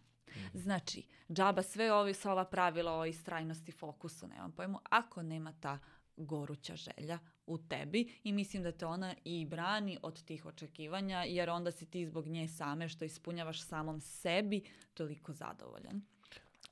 Znači, 0.53 1.03
džaba 1.31 1.61
sve 1.63 1.93
ovi, 1.93 2.13
sva 2.13 2.31
ova 2.31 2.45
pravila 2.45 2.99
o 2.99 3.05
istrajnosti, 3.05 3.71
fokusu, 3.71 4.27
nemam 4.27 4.51
pojmu, 4.51 4.79
ako 4.89 5.21
nema 5.23 5.53
ta 5.59 5.79
goruća 6.17 6.75
želja 6.75 7.19
u 7.45 7.57
tebi 7.57 8.13
i 8.23 8.33
mislim 8.33 8.63
da 8.63 8.71
te 8.71 8.85
ona 8.85 9.15
i 9.23 9.45
brani 9.45 9.97
od 10.01 10.23
tih 10.23 10.45
očekivanja 10.45 11.23
jer 11.23 11.49
onda 11.49 11.71
si 11.71 11.85
ti 11.85 12.05
zbog 12.05 12.27
nje 12.27 12.47
same 12.47 12.89
što 12.89 13.05
ispunjavaš 13.05 13.63
samom 13.63 14.01
sebi 14.01 14.61
toliko 14.93 15.33
zadovoljan. 15.33 16.01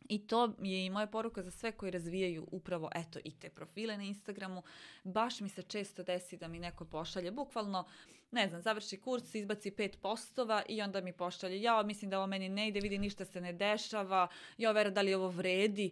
I 0.09 0.27
to 0.27 0.55
je 0.61 0.85
i 0.85 0.89
moja 0.89 1.07
poruka 1.07 1.43
za 1.43 1.51
sve 1.51 1.71
koji 1.71 1.91
razvijaju 1.91 2.47
upravo 2.51 2.89
eto 2.95 3.19
i 3.23 3.31
te 3.39 3.49
profile 3.49 3.97
na 3.97 4.03
Instagramu. 4.03 4.63
Baš 5.03 5.39
mi 5.39 5.49
se 5.49 5.61
često 5.61 6.03
desi 6.03 6.37
da 6.37 6.47
mi 6.47 6.59
neko 6.59 6.85
pošalje 6.85 7.31
bukvalno, 7.31 7.87
ne 8.31 8.47
znam, 8.49 8.61
završi 8.61 8.97
kurs, 8.97 9.35
izbaci 9.35 9.71
pet 9.71 9.97
postova 10.01 10.63
i 10.69 10.81
onda 10.81 11.01
mi 11.01 11.13
pošalje, 11.13 11.61
ja 11.61 11.83
mislim 11.83 12.11
da 12.11 12.17
ovo 12.17 12.27
meni 12.27 12.49
ne 12.49 12.67
ide, 12.67 12.79
vidi 12.79 12.97
ništa 12.97 13.25
se 13.25 13.41
ne 13.41 13.53
dešava, 13.53 14.27
ja 14.57 14.71
vera 14.71 14.89
da 14.89 15.01
li 15.01 15.13
ovo 15.13 15.29
vredi. 15.29 15.91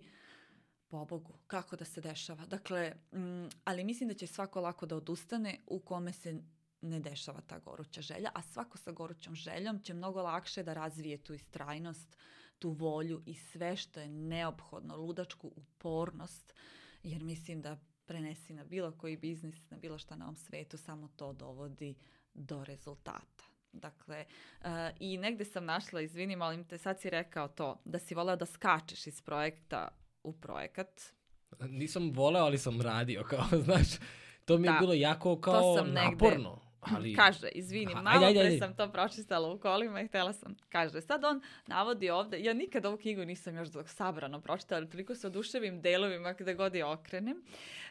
Pobogu, 0.88 1.34
kako 1.48 1.76
da 1.76 1.86
se 1.86 2.02
dešava. 2.02 2.46
Dakle, 2.46 2.94
mm, 3.12 3.48
ali 3.64 3.84
mislim 3.84 4.10
da 4.10 4.16
će 4.16 4.28
svako 4.28 4.62
lako 4.62 4.86
da 4.86 4.96
odustane 4.96 5.60
u 5.68 5.80
kome 5.80 6.14
se 6.14 6.42
ne 6.82 7.00
dešava 7.00 7.42
ta 7.42 7.60
goruća 7.60 8.02
želja, 8.02 8.32
a 8.34 8.42
svako 8.42 8.78
sa 8.78 8.92
gorućom 8.92 9.36
željom 9.36 9.80
će 9.80 9.94
mnogo 9.94 10.22
lakše 10.22 10.64
da 10.64 10.74
razvije 10.74 11.18
tu 11.18 11.34
istrajnost, 11.34 12.18
tu 12.60 12.70
volju 12.70 13.22
i 13.26 13.34
sve 13.34 13.76
što 13.76 14.00
je 14.00 14.10
neophodno, 14.10 14.98
ludačku 14.98 15.52
upornost, 15.56 16.54
jer 17.04 17.24
mislim 17.24 17.62
da 17.62 17.78
prenesi 18.06 18.54
na 18.54 18.64
bilo 18.64 18.92
koji 18.92 19.18
biznis, 19.18 19.70
na 19.70 19.78
bilo 19.78 19.98
šta 19.98 20.16
na 20.16 20.26
ovom 20.26 20.36
svetu, 20.36 20.78
samo 20.78 21.08
to 21.16 21.34
dovodi 21.34 21.96
do 22.34 22.64
rezultata. 22.64 23.44
Dakle, 23.72 24.26
e, 24.62 24.94
i 25.00 25.18
negde 25.18 25.46
sam 25.46 25.66
našla, 25.66 26.02
izvini, 26.02 26.36
molim 26.36 26.64
te, 26.64 26.78
sad 26.78 27.00
si 27.02 27.10
rekao 27.10 27.48
to, 27.48 27.82
da 27.86 28.00
si 28.00 28.16
voleo 28.16 28.36
da 28.36 28.46
skačeš 28.46 29.08
iz 29.08 29.22
projekta 29.22 29.88
u 30.24 30.34
projekat. 30.34 31.02
Nisam 31.60 32.12
voleo, 32.14 32.44
ali 32.44 32.58
sam 32.58 32.82
radio, 32.82 33.24
kao, 33.24 33.46
znaš, 33.66 33.88
to 34.46 34.58
mi 34.58 34.68
je 34.68 34.74
Da. 34.74 34.80
bilo 34.80 34.94
jako 34.94 35.42
kao 35.42 35.76
naporno. 35.86 36.62
Ali, 36.92 37.16
Kaže, 37.16 37.48
izvini, 37.48 37.94
Aha, 37.94 38.02
malo 38.02 38.16
ajde, 38.16 38.26
ajde, 38.26 38.40
pre 38.40 38.48
ajde. 38.48 38.60
sam 38.60 38.76
to 38.76 38.92
pročistala 38.92 39.52
u 39.54 39.60
kolima 39.60 40.02
i 40.02 40.08
htjela 40.08 40.34
sam, 40.34 40.56
kaže, 40.70 41.02
sad 41.02 41.24
on 41.24 41.42
navodi 41.68 42.10
ovde, 42.10 42.40
ja 42.40 42.54
nikad 42.54 42.86
ovu 42.86 42.98
knjigu 42.98 43.26
nisam 43.26 43.56
još 43.56 43.68
dok 43.68 43.90
sabrano 43.90 44.42
pročitala, 44.42 44.80
ali 44.80 44.90
toliko 44.90 45.16
se 45.16 45.28
oduševim 45.28 45.82
delovima 45.82 46.34
gde 46.34 46.54
god 46.54 46.76
je 46.76 46.86
okrenem. 46.86 47.44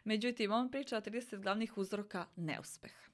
Međutim, 0.05 0.53
on 0.53 0.71
priča 0.71 0.97
o 0.97 1.01
30 1.01 1.41
glavnih 1.43 1.79
uzroka 1.79 2.27
neuspeha. 2.37 3.05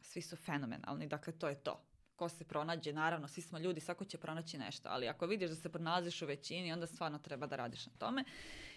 Svi 0.00 0.22
su 0.22 0.36
fenomenalni, 0.36 1.06
dakle 1.06 1.32
to 1.32 1.48
je 1.48 1.54
to. 1.54 1.84
Ko 2.16 2.28
se 2.28 2.44
pronađe, 2.44 2.92
naravno, 2.92 3.28
svi 3.28 3.42
smo 3.42 3.58
ljudi, 3.58 3.80
svako 3.80 4.04
će 4.04 4.18
pronaći 4.18 4.58
nešto, 4.58 4.88
ali 4.92 5.08
ako 5.08 5.26
vidiš 5.26 5.50
da 5.50 5.56
se 5.56 5.72
pronalaziš 5.72 6.22
u 6.22 6.26
većini, 6.26 6.72
onda 6.72 6.86
stvarno 6.86 7.18
treba 7.18 7.46
da 7.46 7.56
radiš 7.56 7.86
na 7.86 7.92
tome. 7.98 8.24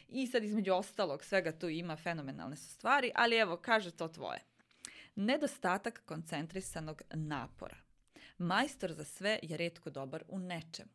I 0.10 0.28
sad 0.28 0.44
između 0.44 0.74
ostalog 0.74 1.24
svega 1.24 1.52
tu 1.52 1.70
ima 1.70 1.96
fenomenalne 1.96 2.56
su 2.56 2.70
stvari, 2.70 3.12
ali 3.16 3.36
evo, 3.36 3.58
kaže 3.58 3.92
to 3.92 4.08
tvoje. 4.08 4.40
Nedostatak 5.16 6.02
koncentrisanog 6.06 7.02
napora. 7.14 7.78
Majstor 8.38 8.94
za 8.94 9.04
sve 9.04 9.40
je 9.44 9.58
redko 9.58 9.90
dobar 9.90 10.24
u 10.28 10.40
nečemu. 10.40 10.92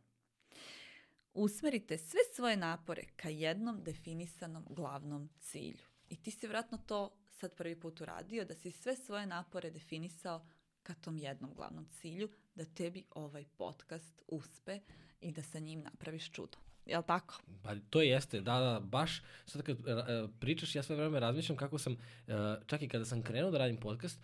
Usmerite 1.35 1.98
sve 1.98 2.20
svoje 2.35 2.56
napore 2.56 3.02
ka 3.16 3.28
jednom 3.28 3.83
definisanom 3.83 4.64
glavnom 4.70 5.28
cilju. 5.38 5.85
I 6.09 6.16
ti 6.16 6.30
si 6.30 6.46
vjerojatno 6.46 6.78
to 6.78 7.16
sad 7.30 7.54
prvi 7.54 7.80
put 7.80 8.00
uradio, 8.00 8.44
da 8.44 8.54
si 8.54 8.70
sve 8.70 8.96
svoje 8.96 9.26
napore 9.26 9.70
definisao 9.70 10.46
ka 10.83 10.94
tom 10.94 11.18
jednom 11.18 11.54
glavnom 11.54 11.87
cilju, 11.87 12.28
da 12.54 12.64
tebi 12.64 13.04
ovaj 13.11 13.44
podcast 13.56 14.22
uspe 14.28 14.80
i 15.20 15.33
da 15.33 15.42
sa 15.42 15.59
njim 15.59 15.80
napraviš 15.80 16.33
čudo. 16.33 16.59
Jel 16.86 17.02
tako? 17.02 17.40
Pa 17.62 17.74
to 17.90 18.02
jeste, 18.02 18.40
da, 18.40 18.58
da, 18.58 18.80
baš 18.80 19.22
sad 19.46 19.62
kad 19.62 19.76
e, 19.76 20.28
pričaš, 20.40 20.74
ja 20.74 20.82
sve 20.82 20.96
vreme 20.96 21.20
razmišljam 21.20 21.56
kako 21.58 21.78
sam, 21.78 21.92
e, 21.92 22.32
čak 22.66 22.82
i 22.82 22.88
kada 22.88 23.04
sam 23.04 23.22
krenuo 23.22 23.50
da 23.50 23.58
radim 23.58 23.76
podcast, 23.76 24.20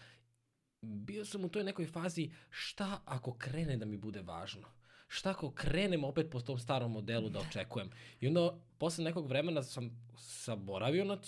bio 0.82 1.24
sam 1.24 1.44
u 1.44 1.48
toj 1.48 1.64
nekoj 1.64 1.86
fazi 1.86 2.30
šta 2.50 3.00
ako 3.04 3.34
krene 3.38 3.76
da 3.76 3.84
mi 3.84 3.96
bude 3.96 4.22
važno? 4.22 4.68
Šta 5.08 5.30
ako 5.30 5.50
krenem 5.50 6.04
opet 6.04 6.30
po 6.30 6.40
tom 6.40 6.58
starom 6.58 6.92
modelu 6.92 7.28
da 7.28 7.40
očekujem? 7.40 7.90
I 8.20 8.28
onda 8.28 8.58
posle 8.78 9.04
nekog 9.04 9.28
vremena 9.28 9.62
sam 9.62 10.10
saboravio 10.18 11.04
na 11.04 11.18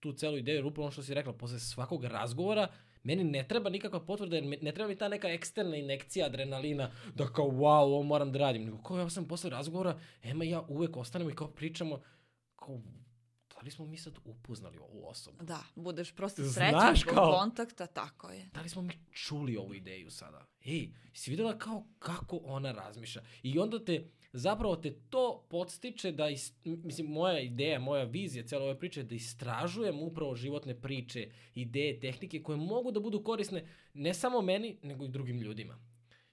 tu 0.00 0.12
celu 0.12 0.36
ideju, 0.36 0.56
jer 0.56 0.66
upravo 0.66 0.84
ono 0.84 0.92
što 0.92 1.02
si 1.02 1.14
rekla, 1.14 1.32
posle 1.32 1.60
svakog 1.60 2.04
razgovora, 2.04 2.68
meni 3.06 3.24
ne 3.24 3.48
treba 3.48 3.70
nikakva 3.70 4.00
potvrda, 4.00 4.36
jer 4.36 4.58
ne 4.62 4.72
treba 4.72 4.88
mi 4.88 4.96
ta 4.96 5.08
neka 5.08 5.28
eksterna 5.28 5.76
inekcija 5.76 6.26
adrenalina, 6.26 6.90
da 7.14 7.26
kao 7.26 7.46
wow, 7.46 7.82
ovo 7.82 8.02
moram 8.02 8.32
da 8.32 8.38
radim. 8.38 8.64
Nego 8.64 8.82
kao 8.82 8.98
ja 8.98 9.10
sam 9.10 9.28
posle 9.28 9.50
razgovora, 9.50 10.00
Ema 10.22 10.44
i 10.44 10.50
ja 10.50 10.60
uvek 10.68 10.96
ostanemo 10.96 11.30
i 11.30 11.34
kao 11.34 11.48
pričamo, 11.48 12.00
kao, 12.56 12.80
da 13.54 13.60
li 13.62 13.70
smo 13.70 13.86
mi 13.86 13.96
sad 13.96 14.14
upoznali 14.24 14.78
ovu 14.78 15.06
osobu? 15.08 15.44
Da, 15.44 15.60
budeš 15.74 16.12
prosto 16.14 16.42
srećan 16.44 16.96
zbog 16.96 17.14
kao- 17.14 17.38
kontakta, 17.38 17.86
tako 17.86 18.30
je. 18.30 18.48
Da 18.54 18.60
li 18.60 18.68
smo 18.68 18.82
mi 18.82 18.92
čuli 19.12 19.56
ovu 19.56 19.74
ideju 19.74 20.10
sada? 20.10 20.46
Ej, 20.64 20.88
si 21.12 21.30
videla 21.30 21.58
kao 21.58 21.84
kako 21.98 22.40
ona 22.44 22.72
razmišlja? 22.72 23.22
I 23.42 23.58
onda 23.58 23.84
te, 23.84 24.10
zapravo 24.36 24.76
te 24.76 24.94
to 25.10 25.46
podstiče 25.50 26.12
da, 26.12 26.28
is, 26.28 26.52
mislim, 26.64 27.06
moja 27.06 27.40
ideja, 27.40 27.78
moja 27.78 28.04
vizija 28.04 28.46
cijela 28.46 28.64
ove 28.64 28.78
priče 28.78 29.00
je 29.00 29.04
da 29.04 29.14
istražujem 29.14 30.00
upravo 30.02 30.34
životne 30.34 30.80
priče, 30.80 31.28
ideje, 31.54 32.00
tehnike 32.00 32.42
koje 32.42 32.56
mogu 32.56 32.90
da 32.90 33.00
budu 33.00 33.22
korisne 33.24 33.64
ne 33.94 34.14
samo 34.14 34.42
meni, 34.42 34.78
nego 34.82 35.04
i 35.04 35.08
drugim 35.08 35.40
ljudima. 35.40 35.78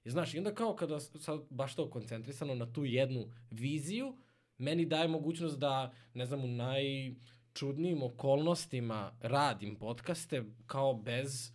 I 0.04 0.10
znaš, 0.10 0.34
i 0.34 0.38
onda 0.38 0.54
kao 0.54 0.76
kada 0.76 1.00
sad 1.00 1.40
baš 1.50 1.76
to 1.76 1.90
koncentrisano 1.90 2.56
na 2.56 2.74
tu 2.74 2.86
jednu 2.86 3.32
viziju, 3.52 4.18
meni 4.58 4.86
daje 4.86 5.08
mogućnost 5.08 5.60
da, 5.60 5.94
ne 6.14 6.26
znam, 6.26 6.44
u 6.44 6.48
najčudnijim 6.48 8.04
okolnostima 8.04 9.18
radim 9.22 9.76
podcaste 9.76 10.44
kao 10.66 10.94
bez 10.94 11.54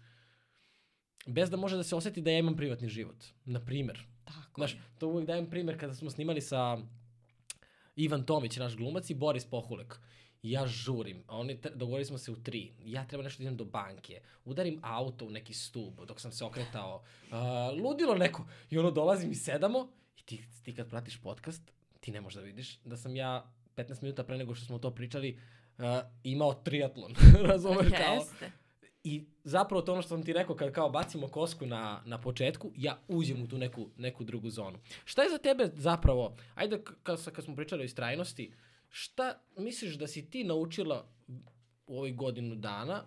bez 1.26 1.50
da 1.50 1.56
može 1.56 1.76
da 1.76 1.82
se 1.82 1.96
oseti 1.96 2.20
da 2.20 2.30
ja 2.30 2.38
imam 2.38 2.56
privatni 2.56 2.88
život. 2.88 3.24
Na 3.44 3.64
primer. 3.64 4.06
Tako 4.28 4.60
Znaš, 4.60 4.72
je. 4.72 4.80
to 4.98 5.08
uvijek 5.08 5.26
dajem 5.26 5.50
primer 5.50 5.80
kada 5.80 5.94
smo 5.94 6.10
snimali 6.10 6.40
sa 6.40 6.78
Ivan 7.96 8.24
Tomić, 8.24 8.56
naš 8.56 8.76
glumac, 8.76 9.10
i 9.10 9.14
Boris 9.14 9.44
Pohulek. 9.44 10.00
Ja 10.42 10.66
žurim, 10.66 11.24
a 11.26 11.36
oni 11.36 11.58
dogovorili 11.74 12.04
smo 12.04 12.18
se 12.18 12.30
u 12.30 12.36
tri. 12.36 12.72
Ja 12.84 13.06
treba 13.06 13.24
nešto 13.24 13.38
da 13.38 13.44
idem 13.44 13.56
do 13.56 13.64
banke. 13.64 14.20
Udarim 14.44 14.80
auto 14.82 15.24
u 15.24 15.30
neki 15.30 15.54
stub 15.54 16.00
dok 16.06 16.20
sam 16.20 16.32
se 16.32 16.44
okretao. 16.44 17.02
Uh, 17.22 17.82
ludilo 17.82 18.14
neko. 18.14 18.46
I 18.70 18.78
ono 18.78 18.90
dolazim 18.90 19.30
i 19.30 19.34
sedamo. 19.34 19.88
I 20.16 20.22
ti, 20.22 20.44
ti 20.64 20.74
kad 20.74 20.88
pratiš 20.88 21.20
podcast, 21.22 21.62
ti 22.00 22.10
ne 22.12 22.20
možeš 22.20 22.34
da 22.34 22.42
vidiš 22.42 22.78
da 22.84 22.96
sam 22.96 23.16
ja 23.16 23.52
15 23.76 24.02
minuta 24.02 24.24
pre 24.24 24.38
nego 24.38 24.54
što 24.54 24.66
smo 24.66 24.78
to 24.78 24.94
pričali 24.94 25.40
uh, 25.78 25.84
imao 26.22 26.54
triatlon. 26.54 27.14
Razumeš 27.50 27.88
kao? 27.90 28.14
Jeste. 28.14 28.52
I 29.04 29.24
zapravo 29.44 29.82
to 29.82 29.92
ono 29.92 30.02
što 30.02 30.08
sam 30.08 30.24
ti 30.24 30.32
rekao, 30.32 30.56
kad 30.56 30.72
kao 30.72 30.90
bacimo 30.90 31.28
kosku 31.28 31.66
na, 31.66 32.02
na 32.04 32.20
početku, 32.20 32.72
ja 32.76 32.98
uđem 33.08 33.42
u 33.42 33.48
tu 33.48 33.58
neku, 33.58 33.88
neku 33.96 34.24
drugu 34.24 34.50
zonu. 34.50 34.78
Šta 35.04 35.22
je 35.22 35.30
za 35.30 35.38
tebe 35.38 35.70
zapravo, 35.74 36.36
ajde 36.54 36.82
kad, 37.02 37.32
kad 37.32 37.44
smo 37.44 37.56
pričali 37.56 37.82
o 37.82 37.84
istrajnosti, 37.84 38.52
šta 38.88 39.40
misliš 39.56 39.94
da 39.94 40.06
si 40.06 40.30
ti 40.30 40.44
naučila 40.44 41.08
u 41.86 41.98
ovih 41.98 42.16
godinu 42.16 42.54
dana? 42.54 43.04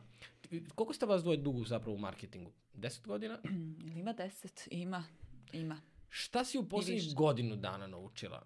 Koliko 0.75 0.93
ste 0.93 1.05
vas 1.05 1.21
dvoje 1.21 1.37
dugo 1.37 1.63
zapravo 1.63 1.95
u 1.95 1.99
marketingu? 1.99 2.51
10 2.73 3.07
godina? 3.07 3.39
Ima 3.99 4.13
deset? 4.13 4.67
Ima. 4.71 5.03
Ima. 5.53 5.81
Šta 6.09 6.45
si 6.45 6.57
u 6.57 6.69
poslednjih 6.69 7.15
godinu 7.15 7.55
dana 7.55 7.87
naučila 7.87 8.45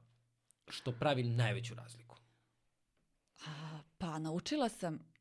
što 0.68 0.92
pravi 0.92 1.24
najveću 1.24 1.76
razliku? 1.76 2.18
A, 3.46 3.80
pa 3.98 4.20
naučila 4.20 4.70
sam 4.70 5.15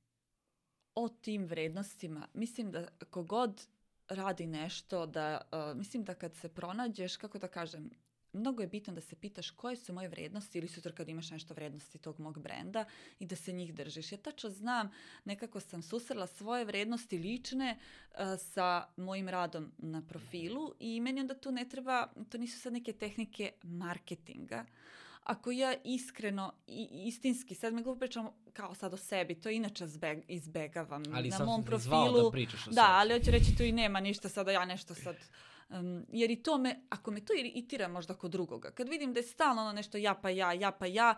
o 0.95 1.09
tim 1.09 1.47
vrednostima. 1.47 2.29
Mislim 2.35 2.71
da 2.71 2.89
kogod 3.11 3.67
radi 4.09 4.47
nešto, 4.47 5.07
da, 5.07 5.41
uh, 5.53 5.79
mislim 5.79 6.05
da 6.05 6.15
kad 6.15 6.35
se 6.35 6.49
pronađeš, 6.49 7.17
kako 7.17 7.39
da 7.39 7.49
kažem, 7.49 7.91
mnogo 8.33 8.63
je 8.63 8.69
bitno 8.69 8.93
da 8.93 9.01
se 9.01 9.17
pitaš 9.17 9.51
koje 9.51 9.77
su 9.77 9.93
moje 9.93 10.09
vrednosti 10.09 10.59
ili 10.59 10.69
sutra 10.69 10.93
kad 10.93 11.09
imaš 11.09 11.31
nešto 11.31 11.55
vrednosti 11.55 11.99
tog 11.99 12.21
mog 12.21 12.41
brenda 12.43 12.85
i 13.19 13.27
da 13.27 13.37
se 13.37 13.53
njih 13.53 13.75
držiš. 13.75 14.13
Ja 14.13 14.19
tačno 14.19 14.51
znam, 14.51 14.91
nekako 15.25 15.61
sam 15.61 15.83
susrela 15.83 16.27
svoje 16.27 16.65
vrednosti 16.65 17.19
lične 17.19 17.79
uh, 17.79 18.19
sa 18.39 18.87
mojim 18.97 19.29
radom 19.29 19.73
na 19.79 20.03
profilu 20.03 20.75
i 20.79 21.01
meni 21.01 21.21
onda 21.21 21.35
tu 21.35 21.53
ne 21.53 21.69
treba, 21.69 22.13
to 22.29 22.39
nisu 22.39 22.61
sad 22.61 22.73
neke 22.73 22.93
tehnike 22.93 23.53
marketinga, 23.63 24.65
ako 25.25 25.51
ja 25.51 25.75
iskreno 25.85 26.53
i 26.67 26.89
istinski, 26.93 27.55
sad 27.55 27.75
me 27.75 27.83
glupo 27.83 27.99
pričam 27.99 28.29
kao 28.53 28.75
sad 28.75 28.95
o 28.95 28.97
sebi, 28.97 29.41
to 29.41 29.51
inače 29.51 29.87
zbeg, 29.87 30.19
izbegavam 30.29 31.03
ali 31.15 31.29
na 31.29 31.45
mom 31.45 31.65
profilu. 31.65 31.97
Ali 31.97 32.23
da 32.23 32.31
pričaš 32.31 32.67
o 32.67 32.71
da, 32.71 32.87
ali 32.89 33.19
hoću 33.19 33.31
reći 33.31 33.57
tu 33.57 33.63
i 33.63 33.73
nema 33.73 34.01
ništa 34.01 34.29
sada, 34.29 34.53
ja 34.53 34.65
nešto 34.65 34.95
sad 34.95 35.17
Um, 35.69 36.07
jer 36.13 36.31
i 36.31 36.43
to 36.43 36.59
me, 36.59 36.81
ako 36.89 37.11
me 37.11 37.21
to 37.21 37.33
iritira 37.39 37.89
možda 37.89 38.15
kod 38.15 38.31
drugoga, 38.31 38.71
kad 38.71 38.89
vidim 38.89 39.13
da 39.13 39.21
je 39.21 39.25
stalno 39.25 39.63
ono 39.63 39.73
nešto 39.73 39.99
ja 39.99 40.15
pa 40.15 40.31
ja, 40.31 40.53
ja 40.53 40.71
pa 40.71 40.87
ja, 40.87 41.15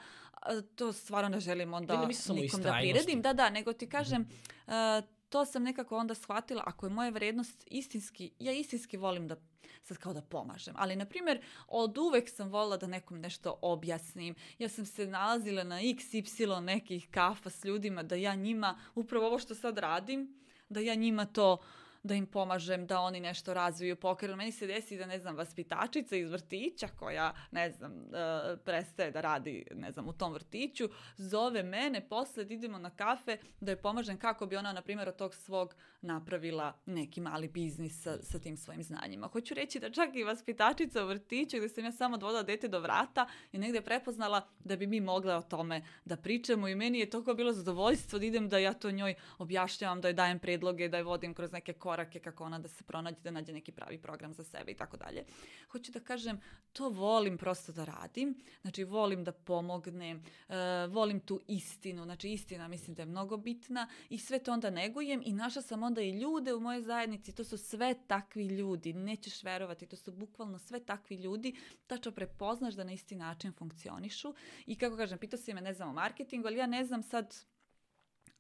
to 0.75 0.93
stvarno 0.93 1.29
ne 1.29 1.41
želim 1.41 1.75
onda 1.75 2.01
ne, 2.01 2.07
ne 2.07 2.41
nikom 2.43 2.63
da 2.63 2.77
priredim. 2.81 3.23
Da, 3.23 3.33
da, 3.33 3.51
nego 3.51 3.73
ti 3.73 3.89
kažem, 3.89 4.21
mm 4.21 4.29
-hmm. 4.67 4.99
uh, 4.99 5.16
to 5.29 5.45
sam 5.45 5.63
nekako 5.63 5.97
onda 5.97 6.15
shvatila, 6.15 6.63
ako 6.67 6.87
je 6.87 6.91
moja 6.91 7.11
vrednost 7.11 7.65
istinski, 7.67 8.31
ja 8.39 8.53
istinski 8.53 8.97
volim 8.97 9.29
da 9.29 9.37
sad 9.83 9.99
kao 9.99 10.13
da 10.13 10.23
pomažem. 10.23 10.75
Ali, 10.79 10.97
na 10.97 11.05
primjer, 11.05 11.41
od 11.69 11.99
uvek 11.99 12.31
sam 12.31 12.49
volila 12.49 12.77
da 12.77 12.87
nekom 12.87 13.21
nešto 13.21 13.59
objasnim. 13.63 14.35
Ja 14.59 14.69
sam 14.69 14.87
se 14.87 15.07
nalazila 15.07 15.65
na 15.65 15.81
XY 15.81 16.61
nekih 16.61 17.09
kafa 17.11 17.51
s 17.51 17.65
ljudima, 17.65 18.03
da 18.03 18.15
ja 18.15 18.35
njima, 18.35 18.79
upravo 18.95 19.27
ovo 19.27 19.39
što 19.39 19.55
sad 19.55 19.79
radim, 19.79 20.43
da 20.69 20.81
ja 20.81 20.95
njima 20.95 21.25
to 21.25 21.53
uh, 21.53 21.86
da 22.03 22.15
im 22.15 22.27
pomažem 22.27 22.87
da 22.87 23.01
oni 23.01 23.21
nešto 23.21 23.55
razviju, 23.55 23.97
pokrenu. 23.97 24.37
Meni 24.37 24.53
se 24.53 24.67
desi 24.67 24.97
da, 24.97 25.07
ne 25.07 25.19
znam, 25.19 25.37
vaspitačica 25.37 26.17
iz 26.17 26.31
vrtića 26.31 26.89
koja, 26.99 27.35
ne 27.51 27.71
znam, 27.71 27.93
uh, 27.93 28.59
prestaje 28.65 29.11
da 29.11 29.21
radi, 29.21 29.67
ne 29.75 29.93
znam, 29.93 30.09
u 30.09 30.13
tom 30.13 30.33
vrtiću, 30.33 30.89
zove 31.17 31.63
mene 31.63 32.09
posle 32.09 32.47
idemo 32.51 32.79
na 32.79 32.91
kafe 32.91 33.39
da 33.61 33.71
joj 33.71 33.83
pomažem 33.83 34.19
kako 34.19 34.47
bi 34.47 34.57
ona, 34.57 34.73
na 34.73 34.83
primjer, 34.83 35.09
od 35.09 35.17
tog 35.17 35.35
svog 35.35 35.75
napravila 36.07 36.73
neki 36.87 37.21
mali 37.21 37.49
biznis 37.49 38.03
sa, 38.03 38.19
sa 38.23 38.39
tim 38.39 38.57
svojim 38.57 38.83
znanjima. 38.83 39.27
Hoću 39.27 39.55
reći 39.55 39.81
da 39.81 39.91
čak 39.91 40.15
i 40.15 40.25
vaspitačica 40.25 41.05
u 41.05 41.09
vrtiću 41.09 41.57
gde 41.57 41.69
sam 41.69 41.85
ja 41.85 41.93
samo 41.93 42.15
odvodila 42.15 42.43
dete 42.43 42.69
do 42.69 42.81
vrata 42.81 43.29
i 43.53 43.59
negde 43.59 43.81
prepoznala 43.81 44.49
da 44.59 44.77
bi 44.77 44.87
mi 44.87 45.01
mogle 45.01 45.37
o 45.37 45.43
tome 45.43 45.83
da 46.05 46.17
pričamo 46.17 46.69
i 46.69 46.75
meni 46.75 46.99
je 46.99 47.11
toliko 47.11 47.35
bilo 47.35 47.53
zadovoljstvo 47.53 48.19
da 48.19 48.27
idem 48.27 48.49
da 48.49 48.59
ja 48.59 48.73
to 48.73 48.91
njoj 48.91 49.15
objašnjavam, 49.39 50.01
da 50.01 50.09
joj 50.09 50.15
dajem 50.15 50.39
predloge, 50.39 50.89
da 50.89 50.97
je 50.97 51.03
vodim 51.03 51.35
kroz 51.35 51.53
neke 51.53 51.73
korake 51.73 52.21
kako 52.21 52.45
ona 52.45 52.59
da 52.59 52.69
se 52.69 52.85
pronađe, 52.85 53.21
da 53.25 53.31
nađe 53.31 53.53
neki 53.53 53.73
pravi 53.73 53.99
program 53.99 54.35
za 54.35 54.45
sebe 54.45 54.73
i 54.73 54.77
tako 54.77 54.97
dalje. 54.97 55.25
Hoću 55.71 55.93
da 55.93 56.01
kažem, 56.01 56.41
to 56.73 56.89
volim 56.89 57.39
prosto 57.39 57.73
da 57.73 57.85
radim, 57.85 58.35
znači 58.63 58.85
volim 58.85 59.25
da 59.25 59.33
pomognem, 59.33 60.23
uh, 60.49 60.55
volim 60.91 61.21
tu 61.21 61.41
istinu, 61.47 62.05
znači 62.05 62.31
istina 62.31 62.69
mislim 62.69 62.95
da 62.95 63.03
je 63.03 63.07
mnogo 63.07 63.37
bitna 63.37 63.89
i 64.09 64.19
sve 64.19 64.39
to 64.39 64.53
onda 64.53 64.71
negujem 64.71 65.23
i 65.25 65.33
našla 65.33 65.63
sam 65.63 65.83
onda 65.83 65.96
i 66.01 66.21
ljude 66.21 66.55
u 66.55 66.61
mojoj 66.61 66.83
zajednici, 66.83 67.33
to 67.33 67.45
su 67.45 67.59
sve 67.59 67.95
takvi 68.07 68.47
ljudi, 68.47 68.93
nećeš 68.93 69.43
verovati, 69.43 69.87
to 69.87 69.97
su 69.97 70.13
bukvalno 70.13 70.59
sve 70.59 70.81
takvi 70.81 71.17
ljudi, 71.17 71.57
tačno 71.87 72.13
prepoznaš 72.13 72.75
da 72.75 72.85
na 72.85 72.93
isti 72.93 73.17
način 73.17 73.53
funkcionišu 73.53 74.35
i 74.67 74.79
kako 74.79 74.97
kažem, 74.97 75.19
pitao 75.19 75.39
si 75.39 75.55
me, 75.55 75.61
ne 75.61 75.75
znam 75.75 75.89
o 75.89 75.93
marketingu, 75.93 76.47
ali 76.47 76.59
ja 76.59 76.67
ne 76.67 76.85
znam 76.85 77.03
sad 77.03 77.37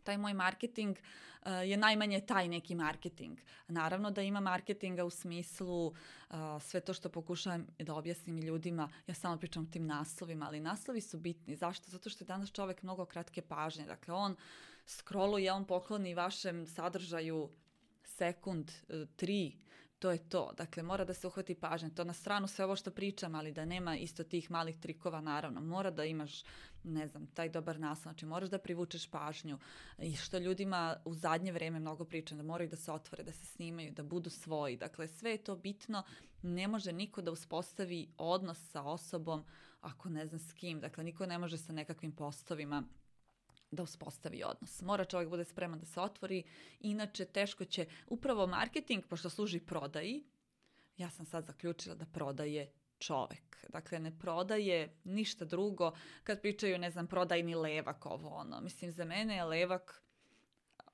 taj 0.02 0.18
moj 0.18 0.34
marketing 0.34 0.96
uh, 0.96 1.48
je 1.64 1.76
najmanje 1.76 2.20
taj 2.20 2.48
neki 2.48 2.74
marketing. 2.74 3.38
Naravno 3.68 4.10
da 4.10 4.22
ima 4.22 4.40
marketinga 4.40 5.04
u 5.04 5.10
smislu 5.10 5.86
uh, 5.86 5.94
sve 6.60 6.80
to 6.80 6.94
što 6.94 7.08
pokušavam 7.08 7.66
da 7.78 7.94
objasnim 7.94 8.38
ljudima, 8.38 8.88
ja 9.06 9.14
samo 9.14 9.36
pričam 9.36 9.62
o 9.62 9.72
tim 9.72 9.86
naslovima, 9.86 10.46
ali 10.46 10.60
naslovi 10.60 11.00
su 11.00 11.18
bitni. 11.18 11.56
Zašto? 11.56 11.90
Zato 11.90 12.10
što 12.10 12.24
je 12.24 12.26
danas 12.26 12.52
čovek 12.52 12.82
mnogo 12.82 13.04
kratke 13.04 13.42
pažnje. 13.42 13.86
Dakle, 13.86 14.14
on 14.14 14.36
scrolluje, 14.86 15.52
on 15.52 15.64
pokloni 15.64 16.14
vašem 16.14 16.66
sadržaju 16.66 17.50
sekund, 18.02 18.70
uh, 18.88 19.08
tri, 19.16 19.56
to 19.98 20.10
je 20.10 20.18
to. 20.18 20.52
Dakle, 20.56 20.82
mora 20.82 21.04
da 21.04 21.14
se 21.14 21.26
uhvati 21.26 21.54
pažnja. 21.54 21.90
To 21.90 22.04
na 22.04 22.12
stranu 22.12 22.48
sve 22.48 22.64
ovo 22.64 22.76
što 22.76 22.90
pričam, 22.90 23.34
ali 23.34 23.52
da 23.52 23.64
nema 23.64 23.96
isto 23.96 24.24
tih 24.24 24.50
malih 24.50 24.78
trikova, 24.78 25.20
naravno. 25.20 25.60
Mora 25.60 25.90
da 25.90 26.04
imaš, 26.04 26.42
ne 26.84 27.06
znam, 27.08 27.26
taj 27.26 27.48
dobar 27.48 27.80
naslov. 27.80 28.12
Znači, 28.12 28.26
moraš 28.26 28.48
da 28.48 28.58
privučeš 28.58 29.10
pažnju. 29.10 29.58
I 29.98 30.16
što 30.16 30.38
ljudima 30.38 30.96
u 31.04 31.14
zadnje 31.14 31.52
vreme 31.52 31.80
mnogo 31.80 32.04
pričam, 32.04 32.38
da 32.38 32.44
moraju 32.44 32.70
da 32.70 32.76
se 32.76 32.92
otvore, 32.92 33.22
da 33.22 33.32
se 33.32 33.46
snimaju, 33.46 33.92
da 33.92 34.02
budu 34.02 34.30
svoji. 34.30 34.76
Dakle, 34.76 35.08
sve 35.08 35.30
je 35.30 35.44
to 35.44 35.56
bitno. 35.56 36.02
Ne 36.42 36.68
može 36.68 36.92
niko 36.92 37.22
da 37.22 37.30
uspostavi 37.30 38.08
odnos 38.18 38.70
sa 38.70 38.82
osobom 38.82 39.44
ako 39.80 40.08
ne 40.08 40.26
zna 40.26 40.38
s 40.38 40.52
kim. 40.52 40.80
Dakle, 40.80 41.04
niko 41.04 41.26
ne 41.26 41.38
može 41.38 41.58
sa 41.58 41.72
nekakvim 41.72 42.12
postovima 42.12 42.82
da 43.70 43.82
uspostavi 43.82 44.42
odnos. 44.44 44.82
Mora 44.82 45.04
čovjek 45.04 45.30
bude 45.30 45.44
spreman 45.44 45.78
da 45.78 45.86
se 45.86 46.00
otvori, 46.00 46.42
inače 46.80 47.24
teško 47.24 47.64
će, 47.64 47.86
upravo 48.06 48.46
marketing, 48.46 49.04
pošto 49.06 49.30
služi 49.30 49.60
prodaji, 49.60 50.24
ja 50.96 51.10
sam 51.10 51.26
sad 51.26 51.44
zaključila 51.44 51.94
da 51.94 52.06
prodaje 52.06 52.72
čovek. 52.98 53.66
Dakle, 53.68 53.98
ne 53.98 54.18
prodaje 54.18 54.96
ništa 55.04 55.44
drugo. 55.44 55.92
Kad 56.24 56.40
pričaju, 56.40 56.78
ne 56.78 56.90
znam, 56.90 57.06
prodajni 57.06 57.54
levak, 57.54 58.06
ovo 58.06 58.28
ono. 58.28 58.60
Mislim, 58.60 58.92
za 58.92 59.04
mene 59.04 59.36
je 59.36 59.44
levak 59.44 60.02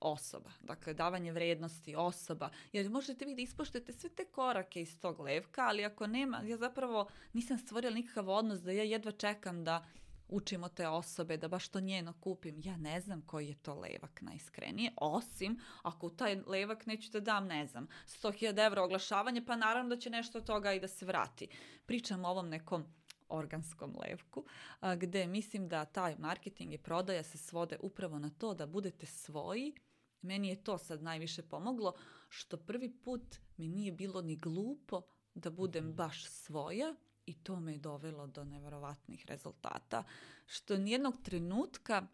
osoba. 0.01 0.51
Dakle, 0.61 0.95
davanje 0.95 1.33
vrednosti, 1.33 1.95
osoba. 1.97 2.51
Jer 2.73 2.91
možete 2.91 3.25
vi 3.25 3.35
da 3.35 3.43
ispoštujete 3.43 3.93
sve 3.93 4.11
te 4.11 4.25
korake 4.25 4.83
iz 4.83 5.01
tog 5.01 5.20
levka, 5.20 5.62
ali 5.68 5.85
ako 5.85 6.07
nema, 6.07 6.43
ja 6.45 6.57
zapravo 6.57 7.09
nisam 7.33 7.59
stvorila 7.59 7.95
nikakav 7.95 8.29
odnos 8.29 8.61
da 8.61 8.73
ja 8.73 8.83
jedva 8.83 9.12
čekam 9.12 9.64
da 9.64 9.85
učimo 10.33 10.68
te 10.68 10.89
osobe 10.89 11.37
da 11.37 11.49
baš 11.49 11.68
to 11.68 11.80
njeno 11.80 12.14
kupim. 12.20 12.61
Ja 12.64 12.76
ne 12.76 13.01
znam 13.01 13.22
koji 13.22 13.49
je 13.49 13.55
to 13.55 13.74
levak 13.74 14.22
najiskrenije, 14.22 14.93
osim 14.97 15.61
ako 15.83 16.07
u 16.07 16.11
taj 16.11 16.43
levak 16.47 16.87
neću 16.87 17.11
da 17.11 17.20
dam, 17.20 17.47
ne 17.47 17.66
znam, 17.66 17.87
100.000 18.07 18.66
evra 18.66 18.83
oglašavanje, 18.83 19.45
pa 19.47 19.57
naravno 19.57 19.95
da 19.95 20.01
će 20.01 20.11
nešto 20.11 20.39
od 20.39 20.47
toga 20.47 20.72
i 20.72 20.80
da 20.80 20.89
se 20.89 21.07
vrati. 21.07 21.49
Pričam 21.87 22.24
o 22.24 22.28
ovom 22.28 22.49
nekom 22.49 22.85
organskom 23.28 23.97
levku, 24.07 24.45
a, 24.80 24.97
gde 24.97 25.26
mislim 25.26 25.68
da 25.68 25.85
taj 25.85 26.16
marketing 26.18 26.72
i 26.72 26.78
prodaja 26.78 27.22
se 27.22 27.39
svode 27.39 27.76
upravo 27.80 28.18
na 28.18 28.30
to 28.30 28.55
da 28.55 28.66
budete 28.66 29.07
svoji. 29.07 29.74
Meni 30.22 30.49
je 30.49 30.64
to 30.64 30.78
sad 30.78 31.03
najviše 31.03 31.43
pomoglo, 31.43 31.95
što 32.28 32.57
prvi 32.57 32.93
put 32.93 33.37
mi 33.57 33.68
nije 33.68 33.93
bilo 33.93 34.22
ni 34.22 34.37
glupo 34.37 35.03
da 35.35 35.51
budem 35.51 35.85
mhm. 35.85 35.95
baš 35.97 36.26
svoja, 36.26 36.95
i 37.27 37.35
to 37.35 37.61
me 37.61 37.73
je 37.73 37.79
dovelo 37.79 38.27
do 38.27 38.45
neverovatnih 38.45 39.27
rezultata, 39.27 40.05
što 40.47 40.77
nijednog 40.77 41.14
trenutka 41.23 42.07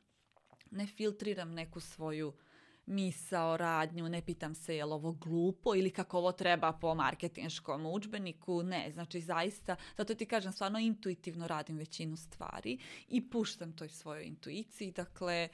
ne 0.71 0.87
filtriram 0.87 1.53
neku 1.53 1.81
svoju 1.81 2.33
misao, 2.87 3.57
radnju, 3.57 4.09
ne 4.09 4.23
pitam 4.23 4.55
se 4.55 4.77
je 4.77 4.85
li 4.85 4.93
ovo 4.93 5.13
glupo 5.13 5.75
ili 5.75 5.91
kako 5.91 6.19
ovo 6.19 6.33
treba 6.33 6.73
po 6.73 6.95
marketinškom 6.95 7.87
učbeniku, 7.87 8.63
ne, 8.63 8.91
znači 8.93 9.21
zaista, 9.21 9.77
zato 9.97 10.15
ti 10.15 10.27
kažem, 10.27 10.53
stvarno 10.53 10.79
intuitivno 10.79 11.47
radim 11.47 11.77
većinu 11.77 12.17
stvari 12.17 12.79
i 13.09 13.31
puštam 13.31 13.77
toj 13.77 13.89
svojoj 13.89 14.25
intuiciji, 14.25 14.93
dakle, 14.93 15.49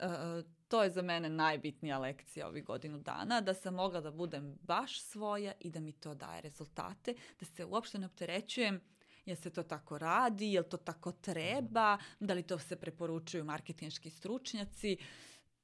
uh, 0.00 0.57
to 0.68 0.82
je 0.82 0.90
za 0.90 1.02
mene 1.02 1.28
najbitnija 1.28 1.98
lekcija 1.98 2.48
ovih 2.48 2.64
godinu 2.64 2.98
dana, 2.98 3.40
da 3.40 3.54
sam 3.54 3.74
mogla 3.74 4.00
da 4.00 4.10
budem 4.10 4.58
baš 4.62 5.02
svoja 5.02 5.52
i 5.60 5.70
da 5.70 5.80
mi 5.80 5.92
to 5.92 6.14
daje 6.14 6.40
rezultate, 6.40 7.14
da 7.40 7.46
se 7.46 7.64
uopšte 7.64 7.98
ne 7.98 8.06
opterećujem 8.06 8.80
jel 9.28 9.36
se 9.36 9.50
to 9.50 9.62
tako 9.62 9.98
radi, 9.98 10.52
jel 10.52 10.64
to 10.64 10.76
tako 10.76 11.12
treba, 11.12 11.98
da 12.20 12.34
li 12.34 12.42
to 12.42 12.58
se 12.58 12.76
preporučuju 12.76 13.44
marketinški 13.44 14.10
stručnjaci. 14.10 14.96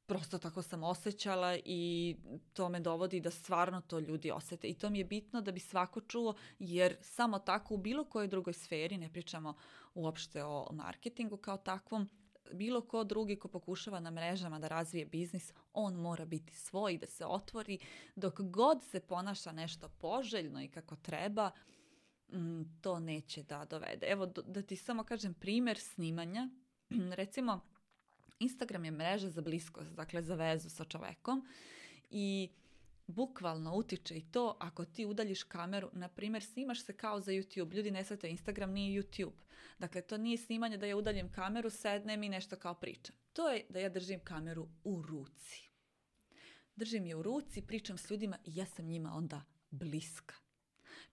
Prosto 0.06 0.38
tako 0.38 0.62
sam 0.62 0.82
osjećala 0.82 1.56
i 1.64 2.16
to 2.52 2.68
me 2.68 2.80
dovodi 2.80 3.20
da 3.20 3.30
stvarno 3.30 3.80
to 3.80 3.98
ljudi 3.98 4.30
osete. 4.30 4.68
I 4.68 4.74
to 4.74 4.90
mi 4.90 4.98
je 4.98 5.04
bitno 5.04 5.40
da 5.40 5.52
bi 5.52 5.60
svako 5.60 6.00
čuo, 6.00 6.34
jer 6.58 6.96
samo 7.00 7.38
tako 7.38 7.74
u 7.74 7.78
bilo 7.78 8.04
kojoj 8.04 8.28
drugoj 8.28 8.52
sferi, 8.52 8.98
ne 8.98 9.12
pričamo 9.12 9.54
uopšte 9.94 10.44
o 10.44 10.68
marketingu 10.72 11.36
kao 11.36 11.56
takvom, 11.56 12.08
bilo 12.52 12.80
ko 12.80 13.04
drugi 13.04 13.36
ko 13.36 13.48
pokušava 13.48 14.00
na 14.00 14.10
mrežama 14.10 14.58
da 14.58 14.68
razvije 14.68 15.06
biznis, 15.06 15.52
on 15.72 15.94
mora 15.94 16.24
biti 16.24 16.54
svoj, 16.54 16.98
da 16.98 17.06
se 17.06 17.26
otvori. 17.26 17.78
Dok 18.16 18.40
god 18.40 18.82
se 18.82 19.00
ponaša 19.00 19.52
nešto 19.52 19.88
poželjno 19.88 20.62
i 20.62 20.68
kako 20.68 20.96
treba, 20.96 21.50
mm, 22.32 22.62
to 22.80 23.00
neće 23.00 23.42
da 23.42 23.64
dovede. 23.64 24.06
Evo, 24.06 24.26
da 24.26 24.62
ti 24.62 24.76
samo 24.76 25.04
kažem 25.04 25.34
primer 25.34 25.78
snimanja. 25.78 26.48
Recimo, 27.20 27.60
Instagram 28.38 28.84
je 28.84 28.90
mreža 28.90 29.30
za 29.30 29.42
bliskost, 29.42 29.90
dakle 29.90 30.22
za 30.22 30.34
vezu 30.34 30.70
sa 30.70 30.84
čovekom 30.84 31.48
i 32.10 32.48
bukvalno 33.06 33.74
utiče 33.76 34.16
i 34.16 34.30
to 34.30 34.56
ako 34.60 34.84
ti 34.84 35.06
udaljiš 35.06 35.42
kameru, 35.42 35.90
na 35.92 36.08
primjer 36.08 36.42
snimaš 36.42 36.84
se 36.84 36.96
kao 36.96 37.20
za 37.20 37.32
YouTube, 37.32 37.74
ljudi 37.74 37.90
ne 37.90 38.04
svete 38.04 38.30
Instagram 38.30 38.72
nije 38.72 39.02
YouTube. 39.02 39.44
Dakle, 39.78 40.02
to 40.02 40.16
nije 40.16 40.38
snimanje 40.38 40.76
da 40.76 40.86
ja 40.86 40.96
udaljim 40.96 41.32
kameru, 41.32 41.70
sednem 41.70 42.22
i 42.22 42.28
nešto 42.28 42.56
kao 42.56 42.74
pričam. 42.74 43.16
To 43.32 43.48
je 43.48 43.66
da 43.68 43.78
ja 43.78 43.88
držim 43.88 44.20
kameru 44.20 44.68
u 44.84 45.02
ruci. 45.02 45.70
Držim 46.76 47.06
je 47.06 47.16
u 47.16 47.22
ruci, 47.22 47.62
pričam 47.62 47.98
s 47.98 48.10
ljudima 48.10 48.38
i 48.44 48.56
ja 48.56 48.66
sam 48.66 48.86
njima 48.86 49.12
onda 49.14 49.42
bliska. 49.70 50.34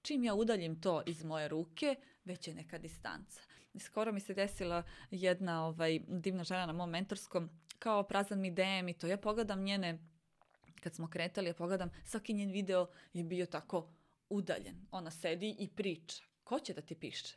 Čim 0.01 0.23
ja 0.23 0.33
udaljim 0.33 0.81
to 0.81 1.03
iz 1.05 1.23
moje 1.23 1.47
ruke, 1.47 1.95
već 2.25 2.47
je 2.47 2.53
neka 2.53 2.77
distanca. 2.77 3.41
Skoro 3.79 4.11
mi 4.11 4.19
se 4.19 4.33
desila 4.33 4.83
jedna 5.11 5.65
ovaj, 5.67 5.99
divna 6.07 6.43
žena 6.43 6.65
na 6.65 6.73
mom 6.73 6.89
mentorskom, 6.89 7.49
kao 7.79 8.03
prazan 8.03 8.39
mi 8.39 8.51
DM 8.51 8.87
i 8.89 8.93
to. 8.93 9.07
Ja 9.07 9.17
pogledam 9.17 9.63
njene, 9.63 9.99
kad 10.83 10.95
smo 10.95 11.07
kretali, 11.07 11.47
ja 11.47 11.53
pogledam, 11.53 11.89
svaki 12.05 12.33
njen 12.33 12.51
video 12.51 12.87
je 13.13 13.23
bio 13.23 13.45
tako 13.45 13.89
udaljen. 14.29 14.87
Ona 14.91 15.11
sedi 15.11 15.55
i 15.59 15.69
priča. 15.69 16.23
Ko 16.43 16.59
će 16.59 16.73
da 16.73 16.81
ti 16.81 16.95
piše? 16.95 17.35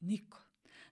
Niko. 0.00 0.38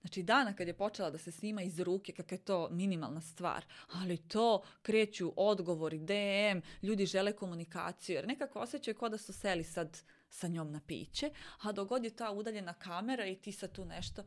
Znači 0.00 0.22
dana 0.22 0.52
kad 0.52 0.68
je 0.68 0.76
počela 0.76 1.10
da 1.10 1.18
se 1.18 1.32
snima 1.32 1.62
iz 1.62 1.80
ruke, 1.80 2.12
kakva 2.12 2.34
je 2.34 2.44
to 2.44 2.68
minimalna 2.70 3.20
stvar, 3.20 3.64
ali 3.92 4.16
to 4.16 4.62
kreću 4.82 5.32
odgovori, 5.36 5.98
DM, 5.98 6.86
ljudi 6.86 7.06
žele 7.06 7.32
komunikaciju, 7.32 8.16
jer 8.16 8.26
nekako 8.26 8.58
osjećaju 8.58 8.94
kao 8.94 9.08
da 9.08 9.18
su 9.18 9.32
seli 9.32 9.64
sad 9.64 10.02
sa 10.28 10.48
njom 10.48 10.72
na 10.72 10.80
piće, 10.86 11.30
a 11.62 11.72
dogod 11.72 12.04
je 12.04 12.16
ta 12.16 12.30
udaljena 12.30 12.74
kamera 12.74 13.26
i 13.26 13.36
ti 13.36 13.52
sad 13.52 13.72
tu 13.72 13.84
nešto, 13.84 14.22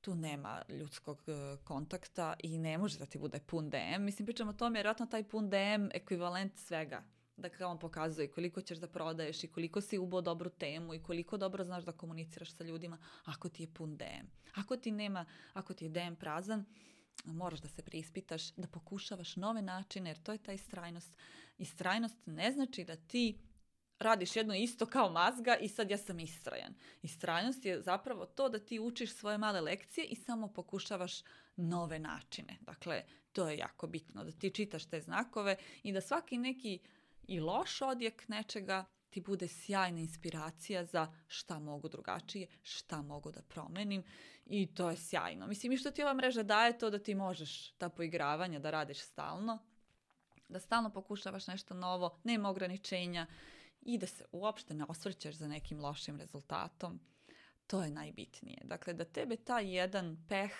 tu 0.00 0.14
nema 0.14 0.62
ljudskog 0.68 1.22
e, 1.26 1.56
kontakta 1.64 2.34
i 2.42 2.58
ne 2.58 2.78
može 2.78 2.98
da 2.98 3.06
ti 3.06 3.18
bude 3.18 3.40
pun 3.46 3.70
DM. 3.70 4.04
Mislim, 4.04 4.26
pričam 4.26 4.48
o 4.48 4.52
tome, 4.52 4.74
vjerojatno 4.76 5.06
taj 5.06 5.24
pun 5.24 5.50
DM 5.50 5.88
ekvivalent 5.94 6.58
svega. 6.58 7.02
Dakle, 7.36 7.66
on 7.66 7.78
pokazuje 7.78 8.30
koliko 8.30 8.60
ćeš 8.60 8.78
da 8.78 8.88
prodaješ 8.88 9.44
i 9.44 9.48
koliko 9.48 9.80
si 9.80 9.98
ubao 9.98 10.20
dobru 10.20 10.50
temu 10.50 10.94
i 10.94 11.02
koliko 11.02 11.36
dobro 11.36 11.64
znaš 11.64 11.84
da 11.84 11.92
komuniciraš 11.92 12.56
sa 12.56 12.64
ljudima 12.64 12.98
ako 13.24 13.48
ti 13.48 13.62
je 13.62 13.74
pun 13.74 13.96
DM. 13.96 14.26
Ako 14.54 14.76
ti 14.76 14.90
nema, 14.90 15.24
ako 15.52 15.74
ti 15.74 15.84
je 15.84 15.88
DM 15.88 16.14
prazan, 16.14 16.64
moraš 17.24 17.60
da 17.60 17.68
se 17.68 17.82
preispitaš, 17.82 18.52
da 18.52 18.68
pokušavaš 18.68 19.36
nove 19.36 19.62
načine, 19.62 20.10
jer 20.10 20.22
to 20.22 20.32
je 20.32 20.38
ta 20.38 20.52
istrajnost. 20.52 21.16
Istrajnost 21.58 22.16
ne 22.26 22.52
znači 22.52 22.84
da 22.84 22.96
ti 22.96 23.38
radiš 24.00 24.36
jedno 24.36 24.54
isto 24.54 24.86
kao 24.86 25.10
mazga 25.10 25.56
i 25.56 25.68
sad 25.68 25.90
ja 25.90 25.98
sam 25.98 26.20
istrajan. 26.20 26.74
Istrajnost 27.02 27.64
je 27.64 27.80
zapravo 27.80 28.26
to 28.26 28.48
da 28.48 28.58
ti 28.58 28.80
učiš 28.80 29.14
svoje 29.14 29.38
male 29.38 29.60
lekcije 29.60 30.06
i 30.06 30.14
samo 30.14 30.48
pokušavaš 30.48 31.22
nove 31.56 31.98
načine. 31.98 32.56
Dakle, 32.60 33.04
to 33.32 33.48
je 33.48 33.58
jako 33.58 33.86
bitno, 33.86 34.24
da 34.24 34.32
ti 34.32 34.50
čitaš 34.50 34.84
te 34.86 35.00
znakove 35.00 35.56
i 35.82 35.92
da 35.92 36.00
svaki 36.00 36.38
neki 36.38 36.78
i 37.28 37.40
loš 37.40 37.82
odjek 37.82 38.28
nečega 38.28 38.84
ti 39.10 39.20
bude 39.20 39.48
sjajna 39.48 40.00
inspiracija 40.00 40.84
za 40.84 41.12
šta 41.26 41.58
mogu 41.58 41.88
drugačije, 41.88 42.46
šta 42.62 43.02
mogu 43.02 43.32
da 43.32 43.42
promenim 43.42 44.04
i 44.46 44.74
to 44.74 44.90
je 44.90 44.96
sjajno. 44.96 45.46
Mislim 45.46 45.72
i 45.72 45.76
što 45.76 45.90
ti 45.90 46.02
ova 46.02 46.14
mreža 46.14 46.42
daje 46.42 46.78
to 46.78 46.90
da 46.90 46.98
ti 46.98 47.14
možeš 47.14 47.70
ta 47.70 47.88
poigravanja 47.88 48.58
da 48.58 48.70
radiš 48.70 48.98
stalno, 48.98 49.58
da 50.48 50.60
stalno 50.60 50.90
pokušavaš 50.90 51.46
nešto 51.46 51.74
novo, 51.74 52.18
nema 52.24 52.48
ograničenja 52.50 53.26
i 53.82 53.98
da 53.98 54.06
se 54.06 54.24
uopšte 54.32 54.74
ne 54.74 54.84
osvrćaš 54.88 55.34
za 55.34 55.48
nekim 55.48 55.80
lošim 55.80 56.16
rezultatom. 56.16 57.00
To 57.66 57.82
je 57.82 57.90
najbitnije. 57.90 58.58
Dakle, 58.64 58.94
da 58.94 59.04
tebe 59.04 59.36
taj 59.36 59.76
jedan 59.76 60.24
peh, 60.28 60.52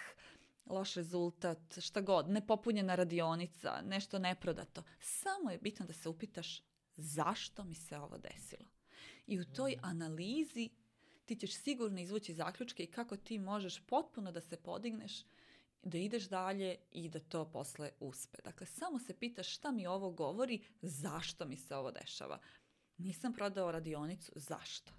loš 0.66 0.95
rezultat, 0.95 1.79
šta 1.81 2.01
god, 2.01 2.29
nepopunjena 2.29 2.95
radionica, 2.95 3.83
nešto 3.83 4.18
neprodato, 4.18 4.83
samo 5.01 5.51
je 5.51 5.59
bitno 5.59 5.87
da 5.87 5.93
se 5.93 6.09
upitaš 6.09 6.62
zašto 6.97 7.64
mi 7.64 7.75
se 7.75 7.99
ovo 7.99 8.18
desilo. 8.18 8.66
I 9.27 9.41
u 9.41 9.45
toj 9.45 9.77
analizi 9.83 10.71
ti 11.25 11.37
ćeš 11.37 11.55
sigurno 11.55 12.01
izvući 12.01 12.35
zaključke 12.35 12.83
i 12.83 12.91
kako 12.91 13.16
ti 13.16 13.39
možeš 13.39 13.81
potpuno 13.87 14.33
da 14.33 14.41
se 14.41 14.57
podigneš, 14.57 15.25
da 15.83 15.99
ideš 15.99 16.29
dalje 16.29 16.77
i 16.93 17.09
da 17.09 17.21
to 17.21 17.51
posle 17.51 17.91
uspe. 18.01 18.39
Dakle, 18.45 18.66
samo 18.66 18.99
se 18.99 19.14
pitaš 19.14 19.55
šta 19.55 19.71
mi 19.71 19.87
ovo 19.87 20.11
govori, 20.11 20.64
zašto 20.83 21.45
mi 21.45 21.57
se 21.57 21.77
ovo 21.77 21.91
dešava. 21.91 22.39
Nisam 23.01 23.33
prodao 23.33 23.73
radionicu, 23.73 24.33
zašto? 24.35 24.93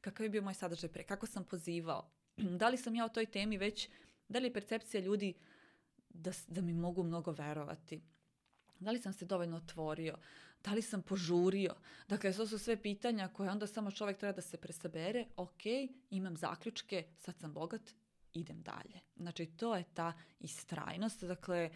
Kakav 0.00 0.24
je 0.24 0.30
bio 0.30 0.42
moj 0.42 0.54
sadržaj 0.54 0.90
pre? 0.90 1.02
Kako 1.04 1.26
sam 1.26 1.44
pozivao? 1.44 2.10
Da 2.60 2.68
li 2.68 2.76
sam 2.76 2.94
ja 2.94 3.04
o 3.04 3.08
toj 3.08 3.26
temi 3.26 3.58
već, 3.58 3.88
da 4.28 4.38
li 4.38 4.46
je 4.46 4.52
percepcija 4.52 5.00
ljudi 5.00 5.34
da, 6.08 6.32
da 6.48 6.60
mi 6.60 6.72
mogu 6.72 7.02
mnogo 7.02 7.32
verovati? 7.32 8.02
Da 8.78 8.90
li 8.90 8.98
sam 8.98 9.12
se 9.12 9.24
dovoljno 9.24 9.56
otvorio? 9.56 10.16
Da 10.64 10.72
li 10.72 10.82
sam 10.82 11.02
požurio? 11.02 11.74
Dakle, 12.08 12.32
to 12.32 12.46
su 12.46 12.58
sve 12.58 12.82
pitanja 12.82 13.28
koje 13.28 13.50
onda 13.50 13.66
samo 13.66 13.90
čovjek 13.90 14.18
treba 14.18 14.32
da 14.32 14.42
se 14.42 14.56
presabere. 14.56 15.26
Ok, 15.36 15.62
imam 16.10 16.36
zaključke, 16.36 17.04
sad 17.18 17.38
sam 17.38 17.52
bogat, 17.52 17.90
idem 18.32 18.62
dalje. 18.62 19.00
Znači, 19.16 19.46
to 19.46 19.76
je 19.76 19.84
ta 19.94 20.12
istrajnost. 20.40 21.24
Dakle, 21.24 21.70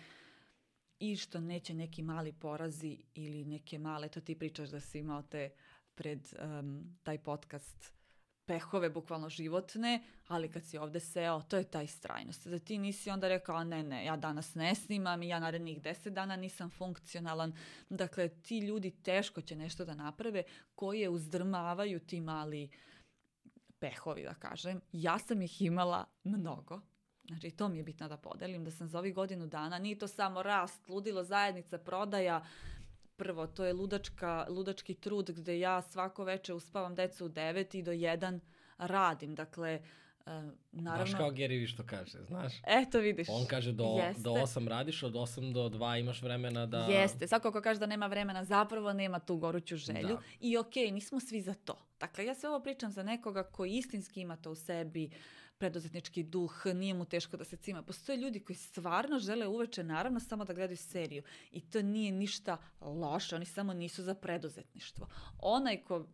i 0.98 1.16
što 1.16 1.40
neće 1.40 1.74
neki 1.74 2.02
mali 2.02 2.32
porazi 2.32 2.98
ili 3.14 3.44
neke 3.44 3.78
male, 3.78 4.08
to 4.08 4.20
ti 4.20 4.38
pričaš 4.38 4.68
da 4.68 4.80
si 4.80 4.98
imao 4.98 5.22
te 5.22 5.50
pred 5.94 6.28
um, 6.42 6.98
taj 7.02 7.18
podcast 7.18 7.96
pehove, 8.46 8.90
bukvalno 8.90 9.28
životne, 9.28 10.02
ali 10.26 10.50
kad 10.50 10.64
si 10.64 10.78
ovde 10.78 11.00
seo, 11.00 11.42
to 11.42 11.56
je 11.56 11.64
ta 11.64 11.82
istrajnost. 11.82 12.46
Da 12.46 12.58
ti 12.58 12.78
nisi 12.78 13.10
onda 13.10 13.28
rekao, 13.28 13.64
ne, 13.64 13.82
ne, 13.82 14.04
ja 14.04 14.16
danas 14.16 14.54
ne 14.54 14.74
snimam 14.74 15.22
i 15.22 15.28
ja 15.28 15.40
narednih 15.40 15.82
deset 15.82 16.12
dana 16.12 16.36
nisam 16.36 16.70
funkcionalan. 16.70 17.52
Dakle, 17.88 18.28
ti 18.28 18.58
ljudi 18.58 18.90
teško 18.90 19.40
će 19.40 19.56
nešto 19.56 19.84
da 19.84 19.94
naprave 19.94 20.42
koje 20.74 21.08
uzdrmavaju 21.08 22.00
ti 22.00 22.20
mali 22.20 22.68
pehovi, 23.78 24.22
da 24.22 24.34
kažem. 24.34 24.80
Ja 24.92 25.18
sam 25.18 25.42
ih 25.42 25.62
imala 25.62 26.04
mnogo, 26.24 26.80
Znači, 27.28 27.50
to 27.50 27.68
mi 27.68 27.78
je 27.78 27.82
bitno 27.82 28.08
da 28.08 28.16
podelim, 28.16 28.64
da 28.64 28.70
sam 28.70 28.88
za 28.88 28.98
ovih 28.98 29.14
godinu 29.14 29.46
dana, 29.46 29.78
nije 29.78 29.98
to 29.98 30.08
samo 30.08 30.42
rast, 30.42 30.88
ludilo 30.88 31.24
zajednica, 31.24 31.78
prodaja, 31.78 32.44
prvo, 33.16 33.46
to 33.46 33.64
je 33.64 33.72
ludačka, 33.72 34.46
ludački 34.48 34.94
trud 34.94 35.30
gde 35.30 35.58
ja 35.58 35.82
svako 35.82 36.24
veče 36.24 36.54
uspavam 36.54 36.94
decu 36.94 37.26
u 37.26 37.28
9 37.28 37.78
i 37.78 37.82
do 37.82 37.92
1 37.92 38.40
radim. 38.78 39.34
Dakle, 39.34 39.80
Uh, 40.26 40.32
naravno... 40.72 41.04
Baš 41.04 41.14
kao 41.14 41.30
Gary 41.30 41.66
što 41.66 41.86
kaže, 41.86 42.18
znaš? 42.28 42.52
Eto 42.66 42.98
vidiš. 42.98 43.28
On 43.30 43.46
kaže 43.46 43.72
do, 43.72 43.84
Jeste. 43.84 44.22
do 44.22 44.30
8 44.30 44.68
radiš, 44.68 45.02
od 45.02 45.12
8 45.12 45.52
do 45.52 45.68
2 45.68 46.00
imaš 46.00 46.22
vremena 46.22 46.66
da... 46.66 46.78
Jeste, 46.78 47.28
svako 47.28 47.52
ko 47.52 47.60
kaže 47.60 47.80
da 47.80 47.86
nema 47.86 48.06
vremena, 48.06 48.44
zapravo 48.44 48.92
nema 48.92 49.18
tu 49.18 49.36
goruću 49.36 49.76
želju. 49.76 50.08
Da. 50.08 50.22
I 50.40 50.56
okej, 50.56 50.86
okay, 50.86 50.92
nismo 50.92 51.20
svi 51.20 51.40
za 51.40 51.54
to. 51.54 51.78
Dakle, 52.00 52.24
ja 52.24 52.34
sve 52.34 52.48
ovo 52.48 52.60
pričam 52.60 52.90
za 52.90 53.02
nekoga 53.02 53.42
koji 53.42 53.72
istinski 53.72 54.20
ima 54.20 54.36
to 54.36 54.50
u 54.50 54.54
sebi, 54.54 55.04
uh, 55.04 55.45
preduzetnički 55.58 56.22
duh, 56.22 56.66
nije 56.66 56.94
mu 56.94 57.04
teško 57.04 57.36
da 57.36 57.44
se 57.44 57.56
cima. 57.56 57.82
Postoje 57.82 58.18
ljudi 58.18 58.40
koji 58.40 58.56
stvarno 58.56 59.18
žele 59.18 59.46
uveče 59.46 59.84
naravno 59.84 60.20
samo 60.20 60.44
da 60.44 60.52
gledaju 60.52 60.76
seriju 60.76 61.22
i 61.50 61.60
to 61.60 61.82
nije 61.82 62.12
ništa 62.12 62.56
loše, 62.80 63.36
oni 63.36 63.44
samo 63.44 63.72
nisu 63.72 64.02
za 64.02 64.14
preduzetništvo. 64.14 65.08
Onaj 65.38 65.84
ko 65.84 66.06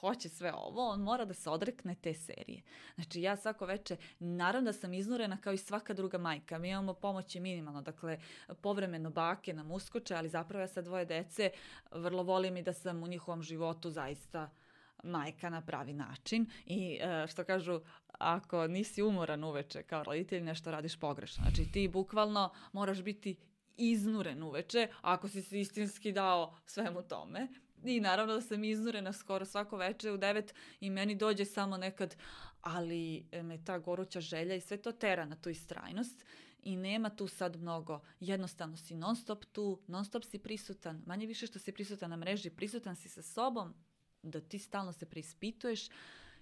hoće 0.00 0.28
sve 0.28 0.52
ovo, 0.54 0.88
on 0.88 1.00
mora 1.00 1.24
da 1.24 1.34
se 1.34 1.50
odrekne 1.50 1.94
te 1.94 2.14
serije. 2.14 2.62
Znači 2.94 3.20
ja 3.22 3.36
svako 3.36 3.66
veče, 3.66 3.96
naravno 4.18 4.68
da 4.68 4.72
sam 4.72 4.94
iznurena 4.94 5.36
kao 5.40 5.52
i 5.52 5.58
svaka 5.58 5.94
druga 5.94 6.18
majka. 6.18 6.58
Mi 6.58 6.68
imamo 6.68 6.94
pomoći 6.94 7.40
minimalno, 7.40 7.82
dakle 7.82 8.18
povremeno 8.60 9.10
bake 9.10 9.52
nam 9.52 9.70
uskoče, 9.70 10.14
ali 10.14 10.28
zapravo 10.28 10.60
ja 10.60 10.68
sa 10.68 10.82
dvoje 10.82 11.04
dece 11.04 11.50
vrlo 11.92 12.22
volim 12.22 12.56
i 12.56 12.62
da 12.62 12.72
sam 12.72 13.02
u 13.02 13.06
njihovom 13.06 13.42
životu 13.42 13.90
zaista 13.90 14.42
uh, 14.42 14.67
majka 15.02 15.50
na 15.50 15.60
pravi 15.60 15.92
način 15.92 16.46
i 16.66 16.98
e, 17.00 17.26
što 17.26 17.44
kažu 17.44 17.80
ako 18.18 18.66
nisi 18.66 19.02
umoran 19.02 19.44
uveče 19.44 19.82
kao 19.82 20.04
roditelj 20.04 20.42
nešto 20.42 20.70
radiš 20.70 20.96
pogrešno. 20.96 21.42
Znači 21.42 21.72
ti 21.72 21.88
bukvalno 21.88 22.50
moraš 22.72 23.02
biti 23.02 23.36
iznuren 23.76 24.42
uveče 24.42 24.88
ako 25.00 25.28
si 25.28 25.42
se 25.42 25.60
istinski 25.60 26.12
dao 26.12 26.54
svemu 26.66 27.02
tome. 27.02 27.48
I 27.84 28.00
naravno 28.00 28.34
da 28.34 28.40
sam 28.40 28.64
iznurena 28.64 29.12
skoro 29.12 29.44
svako 29.44 29.76
veče 29.76 30.12
u 30.12 30.16
devet 30.16 30.54
i 30.80 30.90
meni 30.90 31.14
dođe 31.14 31.44
samo 31.44 31.76
nekad, 31.76 32.16
ali 32.60 33.26
me 33.42 33.64
ta 33.64 33.78
goruća 33.78 34.20
želja 34.20 34.54
i 34.54 34.60
sve 34.60 34.76
to 34.76 34.92
tera 34.92 35.24
na 35.24 35.36
tu 35.36 35.50
istrajnost 35.50 36.24
i 36.62 36.76
nema 36.76 37.10
tu 37.10 37.28
sad 37.28 37.56
mnogo. 37.56 38.00
Jednostavno 38.20 38.76
si 38.76 38.94
non 38.94 39.16
stop 39.16 39.44
tu, 39.44 39.80
non 39.86 40.04
stop 40.04 40.24
si 40.24 40.38
prisutan, 40.38 41.02
manje 41.06 41.26
više 41.26 41.46
što 41.46 41.58
si 41.58 41.72
prisutan 41.72 42.10
na 42.10 42.16
mreži, 42.16 42.50
prisutan 42.50 42.96
si 42.96 43.08
sa 43.08 43.22
sobom, 43.22 43.74
da 44.22 44.40
ti 44.40 44.58
stalno 44.58 44.92
se 44.92 45.06
preispituješ, 45.06 45.88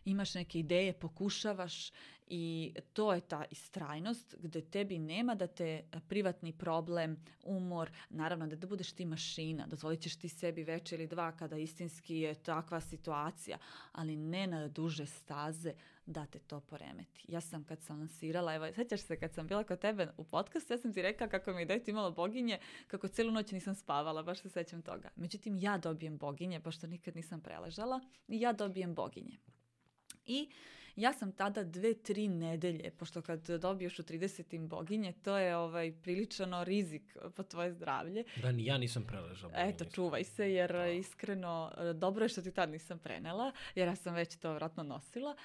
imaš 0.04 0.34
neke 0.34 0.58
ideje, 0.58 0.92
pokušavaš 0.92 1.92
i 2.26 2.74
to 2.92 3.12
je 3.12 3.20
ta 3.20 3.44
istrajnost 3.50 4.36
gde 4.38 4.60
tebi 4.60 4.98
nema 4.98 5.34
da 5.34 5.46
te 5.46 5.82
privatni 6.08 6.52
problem, 6.52 7.16
umor, 7.42 7.90
naravno 8.10 8.46
da, 8.46 8.56
da 8.56 8.66
budeš 8.66 8.92
ti 8.92 9.04
mašina, 9.04 9.66
dozvolit 9.66 10.00
ćeš 10.00 10.16
ti 10.16 10.28
sebi 10.28 10.64
veče 10.64 10.94
ili 10.94 11.06
dva 11.06 11.32
kada 11.32 11.56
istinski 11.56 12.16
je 12.16 12.34
takva 12.34 12.80
situacija, 12.80 13.58
ali 13.92 14.16
ne 14.16 14.46
na 14.46 14.68
duže 14.68 15.06
staze 15.06 15.74
da 16.06 16.26
te 16.26 16.38
to 16.38 16.60
poremeti. 16.60 17.24
Ja 17.28 17.40
sam 17.40 17.64
kad 17.64 17.82
sam 17.82 17.98
lansirala, 17.98 18.54
evo, 18.54 18.66
sećaš 18.74 19.00
se 19.00 19.20
kad 19.20 19.34
sam 19.34 19.46
bila 19.46 19.64
kod 19.64 19.78
tebe 19.78 20.08
u 20.16 20.24
podcastu, 20.24 20.72
ja 20.72 20.78
sam 20.78 20.92
ti 20.92 21.02
rekla 21.02 21.28
kako 21.28 21.52
mi 21.52 21.60
je 21.60 21.66
dete 21.66 21.90
imalo 21.90 22.10
boginje, 22.10 22.58
kako 22.86 23.08
celu 23.08 23.30
noć 23.30 23.52
nisam 23.52 23.74
spavala, 23.74 24.22
baš 24.22 24.40
se 24.40 24.48
sećam 24.48 24.82
toga. 24.82 25.08
Međutim, 25.16 25.56
ja 25.58 25.78
dobijem 25.78 26.18
boginje, 26.18 26.60
pošto 26.60 26.86
nikad 26.86 27.16
nisam 27.16 27.40
preležala, 27.40 28.00
i 28.28 28.40
ja 28.40 28.52
dobijem 28.52 28.94
boginje. 28.94 29.36
I 30.26 30.48
ja 30.96 31.12
sam 31.12 31.32
tada 31.32 31.64
dve, 31.64 31.94
tri 31.94 32.28
nedelje, 32.28 32.90
pošto 32.90 33.22
kad 33.22 33.48
dobiješ 33.48 33.98
u 33.98 34.02
30. 34.02 34.66
boginje, 34.68 35.12
to 35.12 35.38
je 35.38 35.56
ovaj 35.56 35.92
priličano 36.02 36.64
rizik 36.64 37.16
po 37.36 37.42
tvoje 37.42 37.72
zdravlje. 37.72 38.24
Da, 38.42 38.52
ni 38.52 38.64
ja 38.64 38.78
nisam 38.78 39.04
preležao. 39.06 39.50
Eto, 39.54 39.84
čuvaj 39.84 40.24
se, 40.24 40.52
jer 40.52 40.72
da. 40.72 40.86
iskreno, 40.86 41.72
dobro 41.94 42.24
je 42.24 42.28
što 42.28 42.42
ti 42.42 42.52
tad 42.52 42.70
nisam 42.70 42.98
prenela, 42.98 43.52
jer 43.74 43.88
ja 43.88 43.96
sam 43.96 44.14
već 44.14 44.36
to 44.36 44.54
vratno 44.54 44.82
nosila. 44.82 45.36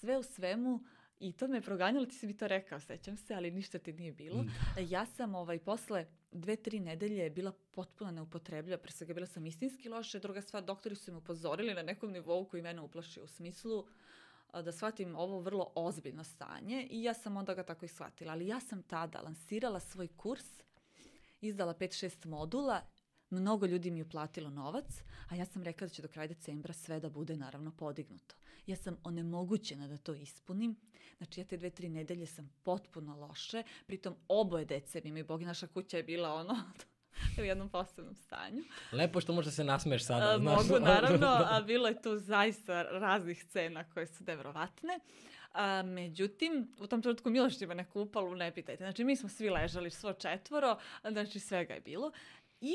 Sve 0.00 0.18
u 0.18 0.22
svemu, 0.22 0.80
I 1.20 1.32
to 1.32 1.48
me 1.48 1.60
proganjalo, 1.60 2.06
ti 2.06 2.14
si 2.14 2.26
mi 2.26 2.36
to 2.36 2.48
rekao, 2.48 2.80
sećam 2.80 3.16
se, 3.16 3.34
ali 3.34 3.50
ništa 3.50 3.78
ti 3.78 3.92
nije 3.92 4.12
bilo. 4.12 4.42
Mm. 4.42 4.50
Ja 4.88 5.06
sam 5.06 5.34
ovaj, 5.34 5.58
posle 5.58 6.06
dve, 6.32 6.56
tri 6.56 6.80
nedelje 6.80 7.30
bila 7.30 7.52
potpuno 7.70 8.10
neupotrebljiva, 8.10 8.78
pre 8.78 8.92
svega 8.92 9.14
bila 9.14 9.26
sam 9.26 9.46
istinski 9.46 9.88
loše, 9.88 10.18
druga 10.18 10.42
stvar, 10.42 10.64
doktori 10.64 10.94
su 10.94 11.12
me 11.12 11.18
upozorili 11.18 11.74
na 11.74 11.82
nekom 11.82 12.12
nivou 12.12 12.44
koji 12.44 12.62
mene 12.62 12.80
uplaši 12.80 13.20
u 13.20 13.26
smislu 13.26 13.86
da 14.52 14.72
shvatim 14.72 15.16
ovo 15.16 15.40
vrlo 15.40 15.72
ozbiljno 15.74 16.24
stanje 16.24 16.88
i 16.90 17.02
ja 17.02 17.14
sam 17.14 17.36
onda 17.36 17.54
ga 17.54 17.62
tako 17.62 17.84
i 17.84 17.88
shvatila. 17.88 18.32
Ali 18.32 18.46
ja 18.46 18.60
sam 18.60 18.82
tada 18.82 19.20
lansirala 19.20 19.80
svoj 19.80 20.08
kurs, 20.08 20.62
izdala 21.40 21.74
5-6 21.74 22.26
modula 22.26 22.82
Mnogo 23.30 23.66
ljudi 23.66 23.90
mi 23.90 23.98
je 23.98 24.04
uplatilo 24.04 24.50
novac, 24.50 24.84
a 25.28 25.34
ja 25.34 25.44
sam 25.44 25.62
rekla 25.62 25.86
da 25.86 25.92
će 25.92 26.02
do 26.02 26.08
kraja 26.08 26.26
decembra 26.26 26.72
sve 26.72 27.00
da 27.00 27.10
bude 27.10 27.36
naravno 27.36 27.70
podignuto. 27.70 28.34
Ja 28.66 28.76
sam 28.76 28.96
onemogućena 29.04 29.88
da 29.88 29.96
to 29.96 30.14
ispunim. 30.14 30.76
Znači 31.16 31.40
ja 31.40 31.44
te 31.44 31.56
dve, 31.56 31.70
tri 31.70 31.88
nedelje 31.88 32.26
sam 32.26 32.52
potpuno 32.62 33.16
loše, 33.16 33.62
pritom 33.86 34.16
oboje 34.28 34.64
dece 34.64 35.00
mi 35.04 35.08
imaju 35.08 35.24
Bogi, 35.24 35.44
naša 35.44 35.66
kuća 35.66 35.96
je 35.96 36.02
bila 36.02 36.34
ono 36.34 36.56
u 37.40 37.44
jednom 37.44 37.68
posebnom 37.68 38.14
stanju. 38.14 38.62
Lepo 38.92 39.20
što 39.20 39.32
možda 39.32 39.50
se 39.50 39.64
nasmeš 39.64 40.04
sada. 40.04 40.34
A, 40.34 40.38
znaš. 40.38 40.68
Mogu, 40.68 40.84
naravno, 40.84 41.26
a 41.52 41.60
bilo 41.60 41.88
je 41.88 42.02
tu 42.02 42.18
zaista 42.18 42.82
raznih 42.82 43.44
scena 43.44 43.90
koje 43.90 44.06
su 44.06 44.24
nevrovatne. 44.24 45.00
A, 45.52 45.82
međutim, 45.82 46.74
u 46.78 46.86
tom 46.86 47.02
trenutku 47.02 47.30
Miloš 47.30 47.60
ima 47.60 47.74
neku 47.74 48.00
upalu, 48.00 48.34
ne 48.34 48.54
pitajte. 48.54 48.84
Znači, 48.84 49.04
mi 49.04 49.16
smo 49.16 49.28
svi 49.28 49.50
ležali 49.50 49.90
svo 49.90 50.12
četvoro, 50.12 50.78
znači 51.10 51.40
svega 51.40 51.74
je 51.74 51.80
bilo. 51.80 52.12
I 52.60 52.74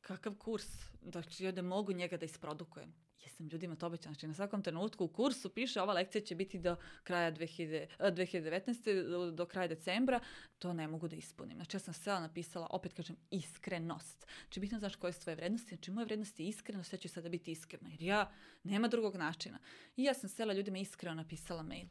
kakav 0.00 0.34
kurs, 0.34 0.66
znači 1.02 1.44
ja 1.44 1.52
da 1.52 1.62
mogu 1.62 1.92
njega 1.92 2.16
da 2.16 2.24
isprodukujem. 2.24 3.03
Jesam 3.24 3.48
ljudima 3.48 3.76
to 3.76 3.86
obećala. 3.86 4.14
Znači 4.14 4.26
na 4.26 4.34
svakom 4.34 4.62
trenutku 4.62 5.04
u 5.04 5.08
kursu 5.08 5.48
piše 5.48 5.82
ova 5.82 5.92
lekcija 5.92 6.22
će 6.22 6.34
biti 6.34 6.58
do 6.58 6.76
kraja 7.04 7.32
2000, 7.32 7.86
2019. 7.98 9.08
Do, 9.10 9.30
do 9.30 9.46
kraja 9.46 9.68
decembra. 9.68 10.20
To 10.58 10.72
ne 10.72 10.88
mogu 10.88 11.08
da 11.08 11.16
ispunim. 11.16 11.56
Znači 11.56 11.76
ja 11.76 11.80
sam 11.80 11.94
sve 11.94 12.20
napisala, 12.20 12.66
opet 12.70 12.92
kažem, 12.92 13.16
iskrenost. 13.30 14.26
Znači 14.42 14.60
bitno 14.60 14.78
znaš 14.78 14.96
koje 14.96 15.12
su 15.12 15.20
tvoje 15.20 15.36
vrednosti. 15.36 15.68
Znači 15.68 15.90
moja 15.90 16.04
vrednost 16.04 16.40
je 16.40 16.46
iskrenost, 16.46 16.92
ja 16.92 16.98
ću 16.98 17.08
sada 17.08 17.28
biti 17.28 17.52
iskrena. 17.52 17.90
Jer 17.90 18.02
ja, 18.02 18.30
nema 18.62 18.88
drugog 18.88 19.16
načina. 19.16 19.58
I 19.96 20.04
ja 20.04 20.14
sam 20.14 20.28
sela 20.28 20.52
ljudima 20.52 20.78
iskreno 20.78 21.14
napisala 21.14 21.62
mail 21.62 21.86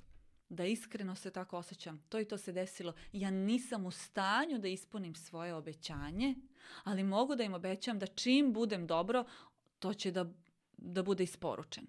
da 0.49 0.65
iskreno 0.65 1.15
se 1.15 1.31
tako 1.31 1.57
osjećam. 1.57 2.03
To 2.09 2.19
i 2.19 2.25
to 2.25 2.37
se 2.37 2.51
desilo. 2.51 2.93
Ja 3.11 3.31
nisam 3.31 3.85
u 3.85 3.91
stanju 3.91 4.59
da 4.59 4.67
ispunim 4.67 5.15
svoje 5.15 5.53
obećanje, 5.53 6.35
ali 6.83 7.03
mogu 7.03 7.35
da 7.35 7.43
im 7.43 7.53
obećam 7.53 7.99
da 7.99 8.07
čim 8.07 8.53
budem 8.53 8.87
dobro, 8.87 9.25
to 9.79 9.93
će 9.93 10.11
da, 10.11 10.33
da 10.77 11.03
bude 11.03 11.23
isporučeno. 11.23 11.87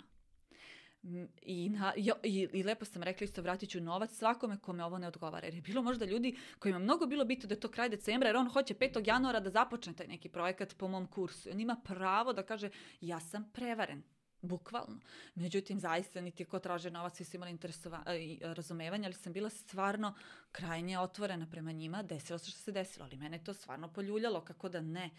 I, 1.43 1.69
na, 1.69 1.93
i, 2.23 2.49
I 2.53 2.63
lepo 2.63 2.85
sam 2.85 3.03
rekla 3.03 3.25
isto 3.25 3.43
vratit 3.43 3.71
ću 3.71 3.81
novac 3.81 4.13
svakome 4.13 4.59
kome 4.59 4.85
ovo 4.85 4.99
ne 4.99 5.09
odgovara. 5.09 5.47
Jer 5.47 5.55
je 5.55 5.61
bilo 5.61 5.83
možda 5.83 6.05
ljudi 6.05 6.37
kojima 6.59 6.79
mnogo 6.79 7.07
bilo 7.07 7.25
bitno 7.25 7.49
da 7.49 7.55
je 7.55 7.61
to 7.61 7.69
kraj 7.69 7.89
decembra 7.89 8.29
jer 8.29 8.37
on 8.37 8.49
hoće 8.49 8.75
5. 8.75 9.07
januara 9.07 9.41
da 9.41 9.51
započne 9.51 9.93
taj 9.93 10.07
neki 10.07 10.29
projekat 10.29 10.77
po 10.77 10.89
mom 10.89 11.07
kursu. 11.07 11.51
On 11.51 11.61
ima 11.61 11.77
pravo 11.85 12.33
da 12.33 12.43
kaže 12.43 12.71
ja 13.01 13.21
sam 13.21 13.51
prevaren 13.53 14.03
Bukvalno. 14.45 15.01
Međutim, 15.35 15.81
zaista 15.81 16.21
niti 16.21 16.45
ko 16.45 16.59
traže 16.59 16.91
novac, 16.91 17.17
svi 17.17 17.25
su 17.25 17.37
imali 17.37 17.51
interesova, 17.51 18.05
i 18.17 18.39
razumevanje, 18.43 19.07
ali 19.07 19.15
sam 19.15 19.33
bila 19.33 19.51
stvarno 19.51 20.15
krajnje 20.53 20.99
otvorena 20.99 21.47
prema 21.51 21.73
njima. 21.73 22.03
Desilo 22.03 22.39
se 22.39 22.51
što 22.51 22.61
se 22.61 22.73
desilo, 22.73 23.05
ali 23.05 23.17
mene 23.17 23.45
to 23.45 23.55
stvarno 23.55 23.89
poljuljalo, 23.89 24.41
kako 24.41 24.69
da 24.69 24.81
ne. 24.81 25.11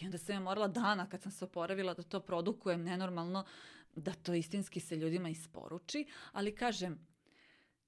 I 0.00 0.04
onda 0.04 0.18
sam 0.18 0.34
ja 0.34 0.40
morala 0.40 0.68
dana 0.68 1.08
kad 1.08 1.22
sam 1.22 1.32
se 1.32 1.44
oporavila 1.44 1.94
da 1.94 2.02
to 2.02 2.20
produkujem 2.20 2.82
nenormalno, 2.82 3.44
da 3.96 4.12
to 4.12 4.34
istinski 4.34 4.80
se 4.80 4.96
ljudima 4.96 5.28
isporuči. 5.28 6.06
Ali 6.32 6.54
kažem, 6.54 7.06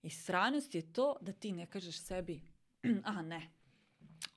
i 0.02 0.10
stranost 0.10 0.74
je 0.74 0.92
to 0.92 1.16
da 1.20 1.32
ti 1.32 1.52
ne 1.52 1.66
kažeš 1.66 1.98
sebi, 1.98 2.42
a 3.04 3.22
ne, 3.22 3.50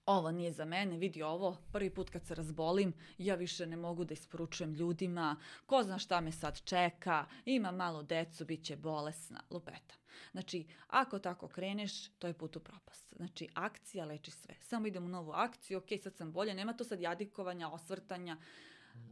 ovo 0.10 0.32
nije 0.32 0.52
za 0.52 0.66
mene, 0.66 0.98
vidi 0.98 1.24
ovo, 1.24 1.58
prvi 1.72 1.90
put 1.90 2.10
kad 2.10 2.26
se 2.26 2.36
razbolim, 2.36 2.94
ja 3.18 3.36
više 3.36 3.66
ne 3.66 3.78
mogu 3.78 4.06
da 4.06 4.14
isporučujem 4.14 4.74
ljudima, 4.74 5.36
ko 5.66 5.84
zna 5.84 6.00
šta 6.00 6.22
me 6.22 6.32
sad 6.32 6.62
čeka, 6.64 7.26
ima 7.46 7.72
malo 7.72 8.04
decu, 8.04 8.46
bit 8.46 8.64
će 8.66 8.76
bolesna, 8.76 9.42
lupeta. 9.50 9.96
Znači, 10.32 10.68
ako 10.88 11.20
tako 11.20 11.48
kreneš, 11.48 12.10
to 12.10 12.28
je 12.28 12.34
put 12.34 12.56
u 12.56 12.60
propast. 12.60 13.14
Znači, 13.16 13.48
akcija 13.54 14.06
leči 14.06 14.32
sve. 14.32 14.56
Samo 14.62 14.88
idem 14.88 15.06
u 15.06 15.10
novu 15.10 15.32
akciju, 15.32 15.78
ok, 15.78 15.88
sad 16.04 16.16
sam 16.16 16.32
bolja, 16.32 16.54
nema 16.54 16.74
to 16.74 16.84
sad 16.84 17.02
jadikovanja, 17.02 17.70
osvrtanja. 17.70 18.38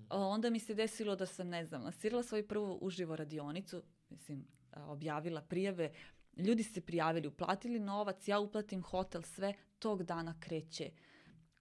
Onda 0.10 0.50
mi 0.50 0.60
se 0.60 0.74
desilo 0.74 1.16
da 1.16 1.26
sam, 1.26 1.48
ne 1.48 1.66
znam, 1.66 1.84
lansirala 1.84 2.24
svoju 2.24 2.48
prvu 2.48 2.78
uživo 2.82 3.16
radionicu, 3.16 3.84
mislim, 4.10 4.48
objavila 4.76 5.42
prijave, 5.42 5.94
ljudi 6.38 6.64
se 6.64 6.82
prijavili, 6.82 7.28
uplatili 7.28 7.80
novac, 7.80 8.28
ja 8.28 8.40
uplatim 8.40 8.84
hotel, 8.84 9.22
sve, 9.22 9.54
tog 9.80 10.04
dana 10.04 10.36
kreće 10.40 10.92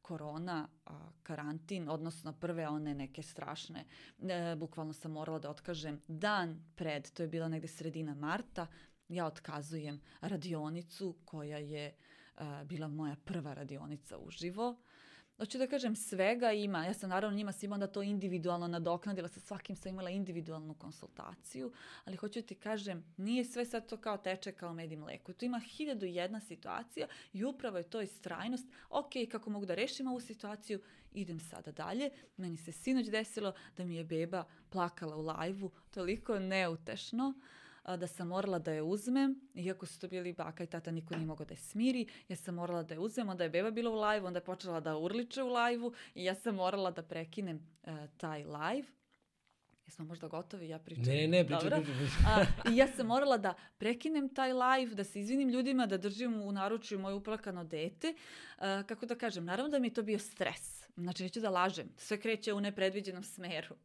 korona, 0.03 0.69
a, 0.87 1.11
karantin, 1.23 1.89
odnosno 1.89 2.33
prve 2.33 2.69
one 2.69 2.95
neke 2.95 3.23
strašne, 3.23 3.85
e, 4.23 4.57
bukvalno 4.57 4.93
sam 4.93 5.13
morala 5.13 5.39
da 5.39 5.51
otkažem 5.51 6.01
dan 6.09 6.63
pred, 6.77 7.11
to 7.11 7.23
je 7.23 7.29
bila 7.29 7.49
negde 7.49 7.69
sredina 7.69 8.15
marta, 8.15 8.67
ja 9.09 9.27
otkazujem 9.27 10.01
radionicu 10.21 11.17
koja 11.25 11.59
je 11.59 11.95
a, 12.37 12.65
bila 12.65 12.89
moja 12.89 13.17
prva 13.25 13.55
radionica 13.55 14.19
uživo. 14.19 14.77
Hoću 15.39 15.59
da 15.59 15.67
kažem, 15.67 15.97
svega 15.97 16.53
ima. 16.53 16.85
Ja 16.85 16.95
sam 16.95 17.11
naravno 17.11 17.37
njima 17.37 17.53
svima 17.53 17.75
onda 17.75 17.87
to 17.87 18.03
individualno 18.03 18.69
nadoknadila, 18.69 19.29
sa 19.29 19.41
svakim 19.41 19.77
sam 19.77 19.93
imala 19.93 20.11
individualnu 20.11 20.75
konsultaciju, 20.75 21.73
ali 22.05 22.17
hoću 22.17 22.43
ti 22.43 22.55
kažem, 22.55 23.05
nije 23.17 23.45
sve 23.45 23.65
sad 23.65 23.89
to 23.89 23.97
kao 23.97 24.17
teče 24.17 24.53
kao 24.53 24.73
med 24.73 24.93
i 24.93 24.97
mleko. 24.97 25.33
Tu 25.33 25.45
ima 25.45 25.59
hiljadu 25.59 26.07
jedna 26.07 26.41
situacija 26.41 27.07
i 27.33 27.45
upravo 27.45 27.79
je 27.79 27.91
to 27.91 28.01
istrajnost. 28.01 28.67
Ok, 28.91 29.11
kako 29.31 29.51
mogu 29.51 29.67
da 29.67 29.75
rešim 29.75 30.07
ovu 30.07 30.21
situaciju, 30.21 30.81
idem 31.13 31.41
sada 31.41 31.73
dalje. 31.73 32.11
Meni 32.37 32.57
se 32.57 32.73
sinoć 32.73 33.07
desilo 33.07 33.53
da 33.77 33.85
mi 33.85 33.97
je 33.97 34.05
beba 34.05 34.45
plakala 34.71 35.17
u 35.17 35.23
lajvu, 35.23 35.71
toliko 35.91 36.39
neutešno. 36.39 37.29
Uh, 37.29 37.66
da 37.87 38.07
sam 38.07 38.29
morala 38.29 38.59
da 38.59 38.73
je 38.73 38.83
uzmem, 38.83 39.41
iako 39.55 39.87
su 39.87 40.01
to 40.01 40.09
bili 40.09 40.33
baka 40.33 40.65
i 40.65 40.67
tata, 40.67 40.91
niko 40.91 41.15
nije 41.15 41.27
mogao 41.27 41.47
da 41.47 41.55
je 41.55 41.59
smiri, 41.59 42.07
ja 42.29 42.37
sam 42.37 42.55
morala 42.55 42.83
da 42.83 42.95
je 42.95 43.01
uzmem, 43.01 43.29
onda 43.29 43.45
je 43.45 43.51
beba 43.51 43.71
bila 43.71 43.91
u 43.91 44.01
live, 44.01 44.27
onda 44.27 44.39
je 44.39 44.45
počela 44.45 44.81
da 44.81 44.97
urliče 44.97 45.43
u 45.43 45.49
live-u 45.49 45.93
i 46.15 46.25
ja 46.25 46.35
sam 46.35 46.55
morala 46.55 46.91
da 46.91 47.03
prekinem 47.03 47.57
uh, 47.83 47.93
taj 48.17 48.45
live. 48.45 48.89
Jesmo 49.87 50.05
možda 50.05 50.29
gotovi, 50.29 50.69
ja 50.69 50.79
pričam. 50.79 51.05
Ne, 51.05 51.29
ne, 51.29 51.47
pričam, 51.47 51.61
pričam, 51.61 51.83
pričam. 51.83 52.25
A, 52.27 52.45
I 52.71 52.77
ja 52.77 52.87
sam 52.87 53.07
morala 53.07 53.39
da 53.39 53.55
prekinem 53.79 54.29
taj 54.29 54.53
live, 54.53 54.95
da 54.95 55.05
se 55.05 55.21
izvinim 55.21 55.49
ljudima, 55.49 55.87
da 55.87 55.99
držim 55.99 56.43
u 56.43 56.53
naručju 56.53 56.99
moje 56.99 57.15
uplakano 57.15 57.65
dete. 57.65 58.15
A, 58.59 58.83
kako 58.83 59.07
da 59.07 59.15
kažem, 59.15 59.45
naravno 59.45 59.71
da 59.71 59.79
mi 59.79 59.87
je 59.87 59.95
to 59.95 60.03
bio 60.03 60.19
stres. 60.19 60.89
Znači, 60.97 61.23
neću 61.23 61.41
da 61.41 61.51
lažem. 61.51 61.89
Sve 61.97 62.21
kreće 62.21 62.53
u 62.53 62.61
nepredviđenom 62.61 63.23
smeru 63.23 63.77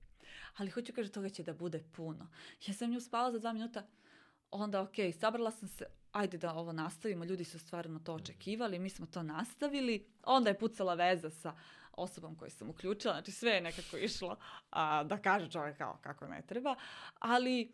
ali 0.57 0.69
hoću 0.69 0.93
kaže 0.93 1.11
toga 1.11 1.29
će 1.29 1.43
da 1.43 1.53
bude 1.53 1.83
puno. 1.95 2.27
Ja 2.67 2.73
sam 2.73 2.89
nju 2.89 3.01
spala 3.01 3.31
za 3.31 3.39
dva 3.39 3.53
minuta, 3.53 3.83
onda 4.51 4.81
ok, 4.81 4.95
sabrala 5.19 5.51
sam 5.51 5.67
se, 5.67 5.85
ajde 6.11 6.37
da 6.37 6.53
ovo 6.53 6.71
nastavimo, 6.71 7.25
ljudi 7.25 7.43
su 7.43 7.59
stvarno 7.59 7.99
to 7.99 8.13
očekivali, 8.13 8.79
mi 8.79 8.89
smo 8.89 9.05
to 9.05 9.23
nastavili, 9.23 10.07
onda 10.23 10.49
je 10.49 10.59
pucala 10.59 10.93
veza 10.93 11.29
sa 11.29 11.55
osobom 11.91 12.35
koju 12.35 12.51
sam 12.51 12.69
uključila, 12.69 13.13
znači 13.13 13.31
sve 13.31 13.51
je 13.51 13.61
nekako 13.61 13.97
išlo 13.97 14.37
a, 14.69 15.03
da 15.03 15.17
kaže 15.17 15.51
čovjek 15.51 15.77
kao 15.77 15.99
kako 16.01 16.27
ne 16.27 16.41
treba, 16.47 16.75
ali 17.19 17.73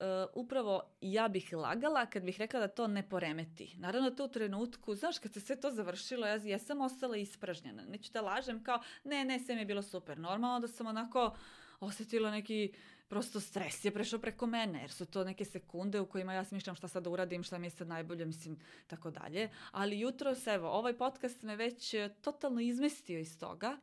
Uh, 0.00 0.06
upravo 0.34 0.82
ja 1.00 1.28
bih 1.28 1.52
lagala 1.52 2.06
kad 2.06 2.22
bih 2.22 2.38
rekla 2.38 2.60
da 2.60 2.68
to 2.68 2.86
ne 2.86 3.08
poremeti. 3.08 3.74
Naravno, 3.76 4.10
to 4.10 4.24
u 4.24 4.28
trenutku, 4.28 4.94
znaš, 4.94 5.18
kad 5.18 5.32
se 5.32 5.40
sve 5.40 5.60
to 5.60 5.70
završilo, 5.70 6.26
ja, 6.26 6.34
ja 6.44 6.58
sam 6.58 6.80
ostala 6.80 7.16
ispražnjena. 7.16 7.82
Neću 7.82 8.12
da 8.12 8.20
lažem 8.20 8.64
kao, 8.64 8.80
ne, 9.04 9.24
ne, 9.24 9.38
sve 9.38 9.54
mi 9.54 9.60
je 9.60 9.64
bilo 9.64 9.82
super. 9.82 10.18
Normalno 10.18 10.60
da 10.60 10.68
sam 10.68 10.86
onako 10.86 11.36
osetila 11.80 12.30
neki 12.30 12.72
prosto 13.08 13.40
stres 13.40 13.84
je 13.84 13.90
prešao 13.90 14.18
preko 14.18 14.46
mene, 14.46 14.80
jer 14.80 14.90
su 14.90 15.06
to 15.06 15.24
neke 15.24 15.44
sekunde 15.44 16.00
u 16.00 16.06
kojima 16.06 16.34
ja 16.34 16.44
smišljam 16.44 16.76
šta 16.76 16.88
sad 16.88 17.02
da 17.02 17.10
uradim, 17.10 17.42
šta 17.42 17.58
mi 17.58 17.66
je 17.66 17.70
sad 17.70 17.88
najbolje, 17.88 18.26
mislim, 18.26 18.58
tako 18.86 19.10
dalje. 19.10 19.50
Ali 19.70 20.00
jutro, 20.00 20.34
evo, 20.46 20.68
ovaj 20.68 20.96
podcast 20.98 21.42
me 21.42 21.56
već 21.56 21.94
e, 21.94 22.08
totalno 22.20 22.60
izmestio 22.60 23.18
iz 23.18 23.38
toga 23.38 23.78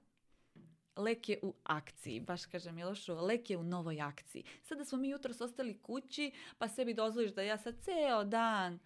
lek 0.97 1.29
je 1.29 1.39
u 1.41 1.53
akciji, 1.63 2.19
baš 2.19 2.45
kaže 2.45 2.71
Milošu, 2.71 3.15
lek 3.15 3.49
je 3.49 3.57
u 3.57 3.63
novoj 3.63 4.01
akciji. 4.01 4.43
Sada 4.63 4.85
smo 4.85 4.97
mi 4.97 5.09
jutro 5.09 5.33
ostali 5.39 5.79
kući, 5.81 6.31
pa 6.57 6.67
sebi 6.67 6.93
dozvoliš 6.93 7.31
da 7.31 7.41
ja 7.41 7.57
sad 7.57 7.75
ceo 7.81 8.23
dan 8.23 8.79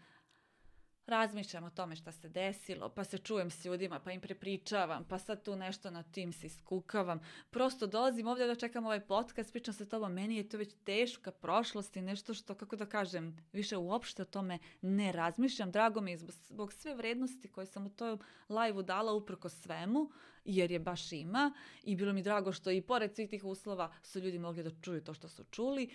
razmišljam 1.12 1.64
o 1.64 1.70
tome 1.70 1.96
šta 1.96 2.12
se 2.12 2.30
desilo, 2.30 2.90
pa 2.90 3.04
se 3.04 3.18
čujem 3.18 3.50
s 3.50 3.66
ljudima, 3.66 4.00
pa 4.00 4.12
im 4.12 4.22
prepričavam, 4.22 5.06
pa 5.10 5.20
sad 5.20 5.44
tu 5.44 5.56
nešto 5.56 5.92
na 5.92 6.04
tim 6.04 6.34
se 6.34 6.48
iskukavam. 6.48 7.20
Prosto 7.50 7.88
dolazim 7.88 8.28
ovdje 8.28 8.48
da 8.48 8.56
čekam 8.56 8.86
ovaj 8.86 9.00
podcast, 9.00 9.52
pričam 9.52 9.74
sa 9.74 9.86
tobom, 9.86 10.14
meni 10.14 10.36
je 10.36 10.50
to 10.50 10.58
već 10.58 10.74
teška 10.84 11.32
prošlost 11.32 11.98
i 11.98 12.02
nešto 12.02 12.34
što, 12.34 12.56
kako 12.56 12.76
da 12.76 12.86
kažem, 12.86 13.38
više 13.54 13.78
uopšte 13.78 14.22
o 14.22 14.26
tome 14.26 14.60
ne 14.82 15.12
razmišljam. 15.12 15.72
Drago 15.72 16.02
mi 16.02 16.12
je 16.12 16.18
zbog, 16.18 16.74
sve 16.74 16.96
vrednosti 16.96 17.48
koje 17.48 17.66
sam 17.66 17.86
u 17.86 17.90
toj 17.90 18.18
live 18.50 18.84
dala 18.84 19.14
uprko 19.14 19.50
svemu, 19.50 20.12
jer 20.46 20.72
je 20.72 20.80
baš 20.80 21.12
ima 21.12 21.54
i 21.84 21.96
bilo 21.96 22.14
mi 22.14 22.24
drago 22.24 22.52
što 22.52 22.72
i 22.72 22.82
pored 22.82 23.16
svih 23.16 23.30
tih 23.30 23.44
uslova 23.44 23.94
su 24.04 24.20
ljudi 24.20 24.40
mogli 24.40 24.64
da 24.64 24.82
čuju 24.82 25.04
to 25.04 25.14
što 25.14 25.30
su 25.30 25.44
čuli 25.44 25.90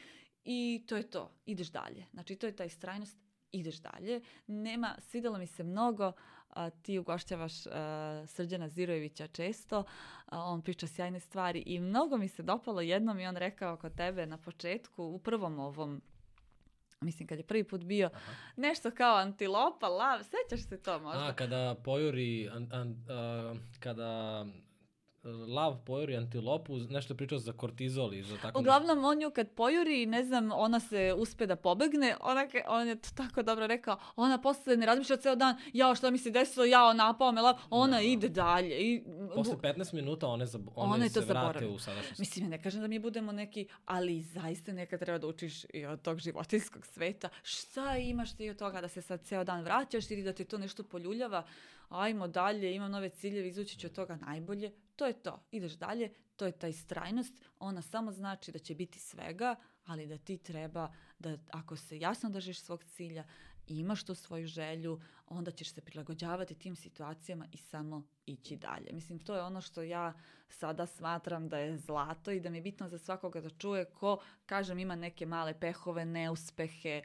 i 0.44 0.84
to 0.88 0.96
je 0.96 1.10
to, 1.10 1.30
ideš 1.46 1.68
dalje. 1.68 2.06
Znači 2.12 2.36
to 2.36 2.46
je 2.46 2.56
ta 2.56 2.64
istrajnost, 2.64 3.25
ideš 3.52 3.76
dalje. 3.76 4.20
Nema, 4.46 4.96
svidjelo 5.00 5.38
mi 5.38 5.46
se 5.46 5.62
mnogo, 5.62 6.12
a, 6.50 6.70
ti 6.70 6.98
ugošćavaš 6.98 7.66
a, 7.66 8.24
Srđana 8.26 8.68
Zirojevića 8.68 9.26
često, 9.26 9.84
a, 10.26 10.42
on 10.42 10.62
priča 10.62 10.86
sjajne 10.86 11.20
stvari 11.20 11.62
i 11.66 11.80
mnogo 11.80 12.16
mi 12.16 12.28
se 12.28 12.42
dopalo 12.42 12.80
jednom 12.80 13.20
i 13.20 13.26
on 13.26 13.36
rekao 13.36 13.76
kod 13.76 13.96
tebe 13.96 14.26
na 14.26 14.38
početku, 14.38 15.04
u 15.04 15.18
prvom 15.18 15.58
ovom 15.58 16.02
mislim 17.00 17.28
kad 17.28 17.38
je 17.38 17.44
prvi 17.44 17.64
put 17.64 17.84
bio, 17.84 18.10
Aha. 18.14 18.32
nešto 18.56 18.90
kao 18.90 19.16
antilopa, 19.16 19.88
lav, 19.88 20.20
sećaš 20.22 20.68
se 20.68 20.82
to 20.82 20.98
možda? 20.98 21.26
A, 21.26 21.32
kada 21.32 21.74
pojuri, 21.84 22.48
an, 22.48 22.68
an, 22.72 23.04
a, 23.08 23.54
kada 23.80 24.46
lav 25.48 25.76
pojuri 25.84 26.16
antilopu, 26.16 26.76
nešto 26.76 27.12
je 27.12 27.16
pričao 27.16 27.38
za 27.38 27.52
kortizol 27.52 28.14
i 28.14 28.22
za 28.22 28.36
tako 28.42 28.58
Uglavnom, 28.58 29.04
on 29.04 29.18
nju 29.18 29.30
kad 29.30 29.50
pojuri, 29.50 30.06
ne 30.06 30.24
znam, 30.24 30.52
ona 30.52 30.80
se 30.80 31.14
uspe 31.18 31.46
da 31.46 31.56
pobegne, 31.56 32.16
ona, 32.20 32.46
on 32.68 32.88
je 32.88 32.96
to 32.96 33.08
tako 33.14 33.42
dobro 33.42 33.66
rekao, 33.66 33.98
ona 34.16 34.40
posle 34.40 34.76
ne 34.76 34.86
razmišlja 34.86 35.16
ceo 35.16 35.36
dan, 35.36 35.56
jao 35.72 35.94
šta 35.94 36.10
mi 36.10 36.18
se 36.18 36.30
desilo, 36.30 36.64
jao 36.64 36.92
napao 36.92 37.32
me 37.32 37.42
lav, 37.42 37.56
ona 37.70 37.96
Da. 37.96 38.02
ide 38.02 38.28
dalje. 38.28 38.80
I, 38.80 39.02
Posle 39.34 39.54
15 39.56 39.94
minuta 39.94 40.28
one, 40.28 40.46
zab, 40.46 40.68
one, 40.74 40.94
One 40.94 41.08
se 41.08 41.20
vrate 41.20 41.66
u 41.66 41.78
sadašnjost. 41.78 42.18
Mislim, 42.18 42.44
ja 42.44 42.48
ne 42.48 42.62
kažem 42.62 42.80
da 42.80 42.88
mi 42.88 42.98
budemo 42.98 43.32
neki, 43.32 43.66
ali 43.84 44.22
zaista 44.22 44.72
nekad 44.72 45.00
treba 45.00 45.18
da 45.18 45.26
učiš 45.26 45.64
i 45.74 45.86
od 45.86 46.02
tog 46.02 46.18
životinskog 46.18 46.86
sveta. 46.86 47.28
Šta 47.42 47.96
imaš 47.96 48.36
ti 48.36 48.50
od 48.50 48.56
toga 48.58 48.80
da 48.80 48.88
se 48.88 49.02
sad 49.02 49.20
ceo 49.24 49.44
dan 49.44 49.62
vraćaš 49.64 50.10
ili 50.10 50.22
da 50.22 50.32
te 50.32 50.44
to 50.44 50.58
nešto 50.58 50.82
poljuljava? 50.82 51.42
Ajmo 51.88 52.28
dalje, 52.28 52.74
imam 52.74 52.90
nove 52.90 53.08
ciljeve, 53.08 53.48
izući 53.48 53.78
ću 53.78 53.86
od 53.86 53.92
toga 53.92 54.16
najbolje. 54.16 54.72
To 54.96 55.06
je 55.06 55.12
to. 55.12 55.42
Ideš 55.50 55.72
dalje, 55.72 56.12
to 56.36 56.46
je 56.46 56.52
ta 56.52 56.68
istrajnost. 56.68 57.44
Ona 57.58 57.82
samo 57.82 58.12
znači 58.12 58.52
da 58.52 58.58
će 58.58 58.74
biti 58.74 58.98
svega, 58.98 59.56
ali 59.84 60.06
da 60.06 60.18
ti 60.18 60.38
treba 60.38 60.92
da 61.18 61.38
ako 61.50 61.76
se 61.76 61.98
jasno 61.98 62.30
držiš 62.30 62.60
svog 62.60 62.84
cilja 62.84 63.24
i 63.66 63.78
imaš 63.78 64.04
tu 64.04 64.14
svoju 64.14 64.46
želju, 64.46 65.00
onda 65.26 65.50
ćeš 65.50 65.72
se 65.74 65.80
prilagođavati 65.80 66.54
tim 66.54 66.76
situacijama 66.76 67.46
i 67.52 67.56
samo 67.56 68.02
ići 68.26 68.56
dalje. 68.56 68.92
Mislim, 68.92 69.18
to 69.18 69.34
je 69.34 69.42
ono 69.42 69.60
što 69.60 69.82
ja 69.82 70.12
sada 70.48 70.86
smatram 70.86 71.48
da 71.48 71.58
je 71.58 71.78
zlato 71.78 72.30
i 72.30 72.40
da 72.40 72.50
mi 72.50 72.58
je 72.58 72.62
bitno 72.62 72.88
za 72.88 72.98
svakoga 72.98 73.40
da 73.40 73.50
čuje 73.50 73.84
ko, 73.84 74.18
kažem, 74.46 74.78
ima 74.78 74.96
neke 74.96 75.26
male 75.26 75.60
pehove, 75.60 76.04
neuspehe, 76.04 77.02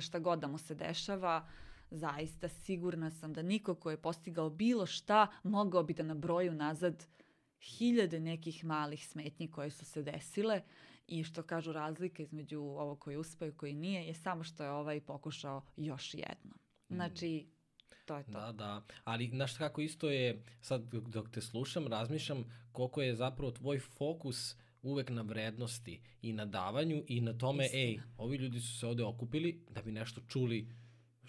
šta 0.00 0.18
god 0.18 0.38
da 0.38 0.46
mu 0.46 0.58
se 0.58 0.74
dešava, 0.74 1.48
zaista 1.90 2.48
sigurna 2.48 3.10
sam 3.10 3.32
da 3.32 3.42
niko 3.42 3.74
ko 3.74 3.90
je 3.90 4.02
postigao 4.02 4.50
bilo 4.50 4.86
šta 4.86 5.26
mogao 5.42 5.82
bi 5.82 5.94
da 5.94 6.02
nabroji 6.02 6.50
nazad 6.50 7.06
hiljade 7.60 8.20
nekih 8.20 8.64
malih 8.64 9.06
smetnji 9.06 9.50
koje 9.50 9.70
su 9.70 9.84
se 9.84 10.02
desile 10.02 10.62
i 11.06 11.24
što 11.24 11.42
kažu 11.42 11.72
razlika 11.72 12.22
između 12.22 12.60
ovo 12.60 12.96
koji 12.96 13.16
uspeo 13.16 13.48
i 13.48 13.56
koji 13.56 13.74
nije 13.74 14.06
je 14.06 14.14
samo 14.14 14.44
što 14.44 14.64
je 14.64 14.70
ovaj 14.70 15.00
pokušao 15.00 15.62
još 15.76 16.14
jednom. 16.14 16.58
Znači, 16.88 17.46
to 18.04 18.16
je 18.16 18.24
to. 18.24 18.30
Da, 18.30 18.52
da. 18.52 18.82
Ali, 19.04 19.28
znaš 19.28 19.56
kako 19.56 19.80
isto 19.80 20.10
je, 20.10 20.44
sad 20.60 20.82
dok 20.92 21.30
te 21.30 21.40
slušam, 21.40 21.86
razmišljam 21.86 22.44
koliko 22.72 23.02
je 23.02 23.16
zapravo 23.16 23.52
tvoj 23.52 23.78
fokus 23.78 24.56
uvek 24.82 25.10
na 25.10 25.22
vrednosti 25.22 26.00
i 26.22 26.32
na 26.32 26.44
davanju 26.44 27.04
i 27.06 27.20
na 27.20 27.38
tome, 27.38 27.64
Istina. 27.64 27.82
ej, 27.82 28.00
ovi 28.18 28.36
ljudi 28.36 28.60
su 28.60 28.78
se 28.78 28.86
ovde 28.86 29.04
okupili 29.04 29.64
da 29.70 29.82
bi 29.82 29.92
nešto 29.92 30.20
čuli 30.28 30.68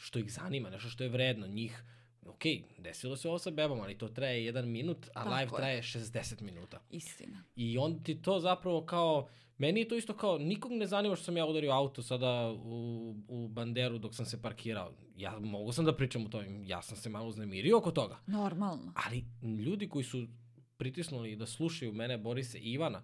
što 0.01 0.19
ih 0.19 0.33
zanima, 0.33 0.69
nešto 0.69 0.89
što 0.89 1.03
je 1.03 1.09
vredno. 1.09 1.47
Njih, 1.47 1.83
ok, 2.25 2.41
desilo 2.77 3.15
se 3.17 3.27
ovo 3.27 3.39
sa 3.39 3.51
bebom, 3.51 3.81
ali 3.81 3.97
to 3.97 4.07
traje 4.07 4.45
jedan 4.45 4.69
minut, 4.69 5.07
a 5.13 5.23
Tako 5.23 5.29
live 5.29 5.41
je. 5.41 5.57
traje 5.57 5.81
60 5.81 6.41
minuta. 6.41 6.81
Istina. 6.89 7.43
I 7.55 7.77
on 7.77 8.03
ti 8.03 8.21
to 8.21 8.39
zapravo 8.39 8.85
kao, 8.85 9.29
meni 9.57 9.79
je 9.79 9.87
to 9.87 9.95
isto 9.95 10.17
kao, 10.17 10.37
nikog 10.37 10.71
ne 10.71 10.87
zanima 10.87 11.15
što 11.15 11.25
sam 11.25 11.37
ja 11.37 11.45
udario 11.45 11.71
auto 11.71 12.01
sada 12.03 12.51
u, 12.63 13.15
u 13.27 13.47
banderu 13.47 13.97
dok 13.97 14.15
sam 14.15 14.25
se 14.25 14.41
parkirao. 14.41 14.93
Ja 15.15 15.39
mogu 15.39 15.71
sam 15.71 15.85
da 15.85 15.95
pričam 15.95 16.25
o 16.25 16.29
tome, 16.29 16.67
ja 16.67 16.81
sam 16.81 16.97
se 16.97 17.09
malo 17.09 17.27
uznemirio 17.27 17.77
oko 17.77 17.91
toga. 17.91 18.19
Normalno. 18.27 18.93
Ali 18.95 19.25
ljudi 19.65 19.89
koji 19.89 20.03
su 20.03 20.27
pritisnuli 20.77 21.35
da 21.35 21.45
slušaju 21.45 21.93
mene, 21.93 22.17
Borisa 22.17 22.57
i 22.57 22.71
Ivana, 22.71 23.03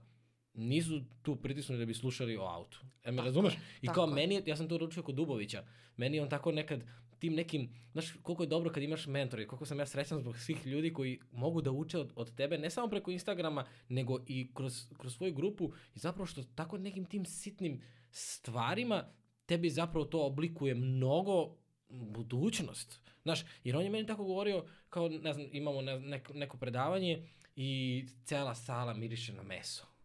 nisu 0.58 1.01
tu 1.22 1.36
pritisnuli 1.36 1.80
da 1.80 1.86
bi 1.86 1.93
slušali 1.93 2.38
o 2.38 2.41
autu. 2.41 2.80
E 3.03 3.12
me 3.12 3.18
Tako 3.18 3.26
razumeš? 3.26 3.53
je, 3.53 3.60
I 3.82 3.88
kao 3.88 4.05
je. 4.05 4.14
meni, 4.14 4.41
ja 4.45 4.55
sam 4.55 4.68
to 4.70 4.78
ručio 4.78 5.03
kod 5.03 5.16
Dubovića, 5.16 5.64
meni 5.97 6.18
je 6.18 6.24
on 6.24 6.30
tako 6.30 6.51
nekad 6.51 6.84
tim 7.20 7.34
nekim, 7.34 7.70
znaš 7.91 8.12
koliko 8.22 8.43
je 8.43 8.47
dobro 8.47 8.72
kad 8.72 8.84
imaš 8.84 9.08
mentore, 9.08 9.47
koliko 9.47 9.66
sam 9.66 9.80
ja 9.80 9.86
srećan 9.86 10.20
zbog 10.20 10.38
svih 10.38 10.68
ljudi 10.68 10.93
koji 10.93 11.20
mogu 11.32 11.62
da 11.62 11.72
uče 11.72 11.99
od, 11.99 12.12
od 12.16 12.36
tebe, 12.36 12.58
ne 12.58 12.70
samo 12.70 12.88
preko 12.88 13.12
Instagrama, 13.12 13.66
nego 13.89 14.20
i 14.28 14.53
kroz, 14.53 14.88
kroz 14.97 15.16
svoju 15.16 15.34
grupu 15.34 15.72
i 15.95 15.99
zapravo 15.99 16.26
što 16.26 16.43
tako 16.43 16.78
nekim 16.78 17.05
tim 17.05 17.26
sitnim 17.26 17.82
stvarima 18.12 19.03
tebi 19.45 19.70
zapravo 19.70 20.05
to 20.05 20.26
oblikuje 20.26 20.76
mnogo 20.76 21.55
budućnost. 21.89 23.01
Znaš, 23.24 23.45
jer 23.64 23.78
on 23.78 23.84
je 23.84 23.89
meni 23.89 24.08
tako 24.08 24.24
govorio, 24.24 24.66
kao, 24.89 25.10
ne 25.10 25.34
znam, 25.34 25.47
imamo 25.51 25.82
ne, 25.82 25.99
neko, 25.99 26.34
neko 26.34 26.58
predavanje 26.58 27.28
i 27.55 28.05
cela 28.24 28.55
sala 28.55 28.93
miriše 28.93 29.34
na 29.34 29.43
meso 29.43 29.97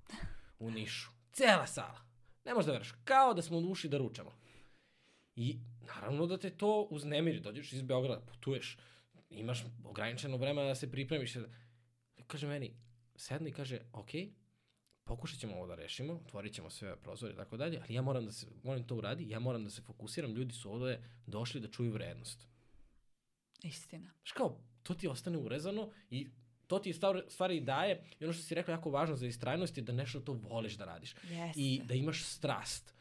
u 0.62 0.70
Nišu. 0.70 1.10
Cela 1.32 1.66
sala. 1.66 2.00
Ne 2.44 2.54
možeš 2.54 2.66
da 2.66 2.72
veraš. 2.72 2.92
Kao 3.04 3.34
da 3.34 3.42
smo 3.42 3.58
ušli 3.58 3.90
da 3.90 3.98
ručamo. 3.98 4.32
I 5.36 5.58
naravno 5.86 6.26
da 6.26 6.38
te 6.38 6.50
to 6.50 6.86
uznemiri. 6.90 7.40
Dođeš 7.40 7.72
iz 7.72 7.82
Beograda, 7.82 8.20
putuješ, 8.20 8.78
imaš 9.30 9.64
ograničeno 9.84 10.36
vremena 10.36 10.68
da 10.68 10.74
se 10.74 10.90
pripremiš. 10.90 11.36
Kaže 12.26 12.46
meni, 12.46 12.76
sedne 13.16 13.50
i 13.50 13.52
kaže, 13.52 13.80
ok, 13.92 14.10
pokušat 15.04 15.38
ćemo 15.38 15.56
ovo 15.56 15.66
da 15.66 15.74
rešimo, 15.74 16.12
otvorit 16.12 16.54
ćemo 16.54 16.70
sve 16.70 16.96
prozore 16.96 17.32
i 17.32 17.36
tako 17.36 17.56
dalje, 17.56 17.80
ali 17.82 17.94
ja 17.94 18.02
moram 18.02 18.24
da 18.24 18.32
se, 18.32 18.46
moram 18.62 18.86
to 18.86 18.96
uradi, 18.96 19.28
ja 19.28 19.38
moram 19.38 19.64
da 19.64 19.70
se 19.70 19.82
fokusiram, 19.82 20.32
ljudi 20.32 20.54
su 20.54 20.72
ovde 20.72 21.02
došli 21.26 21.60
da 21.60 21.70
čuju 21.70 21.92
vrednost. 21.92 22.46
Istina. 23.62 24.10
Znaš 24.10 24.32
kao, 24.32 24.58
to 24.82 24.94
ti 24.94 25.08
ostane 25.08 25.38
urezano 25.38 25.90
i 26.10 26.28
to 26.72 26.78
ti 26.78 26.92
stav- 26.92 27.22
stvari 27.28 27.60
daje 27.60 28.04
i 28.20 28.24
ono 28.24 28.32
što 28.32 28.42
si 28.42 28.54
rekla 28.54 28.74
jako 28.74 28.90
važno 28.90 29.16
za 29.16 29.26
istrajnost 29.26 29.76
je 29.78 29.82
da 29.82 29.92
nešto 29.92 30.20
to 30.20 30.32
voliš 30.32 30.74
da 30.74 30.84
radiš 30.84 31.14
Jeste. 31.22 31.60
i 31.60 31.80
da 31.84 31.94
imaš 31.94 32.22
strast 32.24 32.94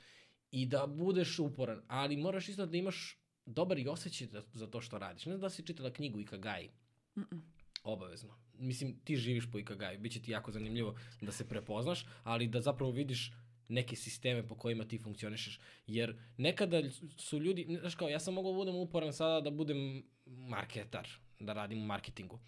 i 0.51 0.65
da 0.65 0.87
budeš 0.87 1.39
uporan, 1.39 1.81
ali 1.87 2.17
moraš 2.17 2.49
isto 2.49 2.65
da 2.65 2.77
imaš 2.77 3.17
dobar 3.45 3.79
i 3.79 3.87
osjećaj 3.87 4.27
za, 4.27 4.43
za 4.53 4.67
to 4.67 4.81
što 4.81 4.97
radiš. 4.97 5.25
Ne 5.25 5.31
znam 5.31 5.41
da 5.41 5.49
si 5.49 5.65
čitala 5.65 5.93
knjigu 5.93 6.19
Ikagai, 6.19 6.69
Mm-mm. 7.17 7.41
obavezno. 7.83 8.35
Mislim, 8.53 8.99
ti 9.03 9.15
živiš 9.15 9.51
po 9.51 9.59
Ikagaju, 9.59 9.99
bit 9.99 10.11
će 10.13 10.21
ti 10.21 10.31
jako 10.31 10.51
zanimljivo 10.51 10.95
da 11.21 11.31
se 11.31 11.47
prepoznaš, 11.47 12.05
ali 12.23 12.47
da 12.47 12.61
zapravo 12.61 12.91
vidiš 12.91 13.31
neke 13.67 13.95
sisteme 13.95 14.47
po 14.47 14.55
kojima 14.55 14.83
ti 14.85 14.97
funkcionišeš. 14.97 15.59
Jer 15.87 16.15
nekada 16.37 16.81
su 17.17 17.39
ljudi, 17.39 17.77
znaš 17.79 17.95
kao, 17.95 18.09
ja 18.09 18.19
sam 18.19 18.33
mogao 18.33 18.51
da 18.51 18.57
budem 18.57 18.75
uporan 18.75 19.13
sada 19.13 19.41
da 19.41 19.51
budem 19.51 20.03
marketar, 20.25 21.07
da 21.39 21.53
radim 21.53 21.81
u 21.81 21.85
marketingu. 21.85 22.39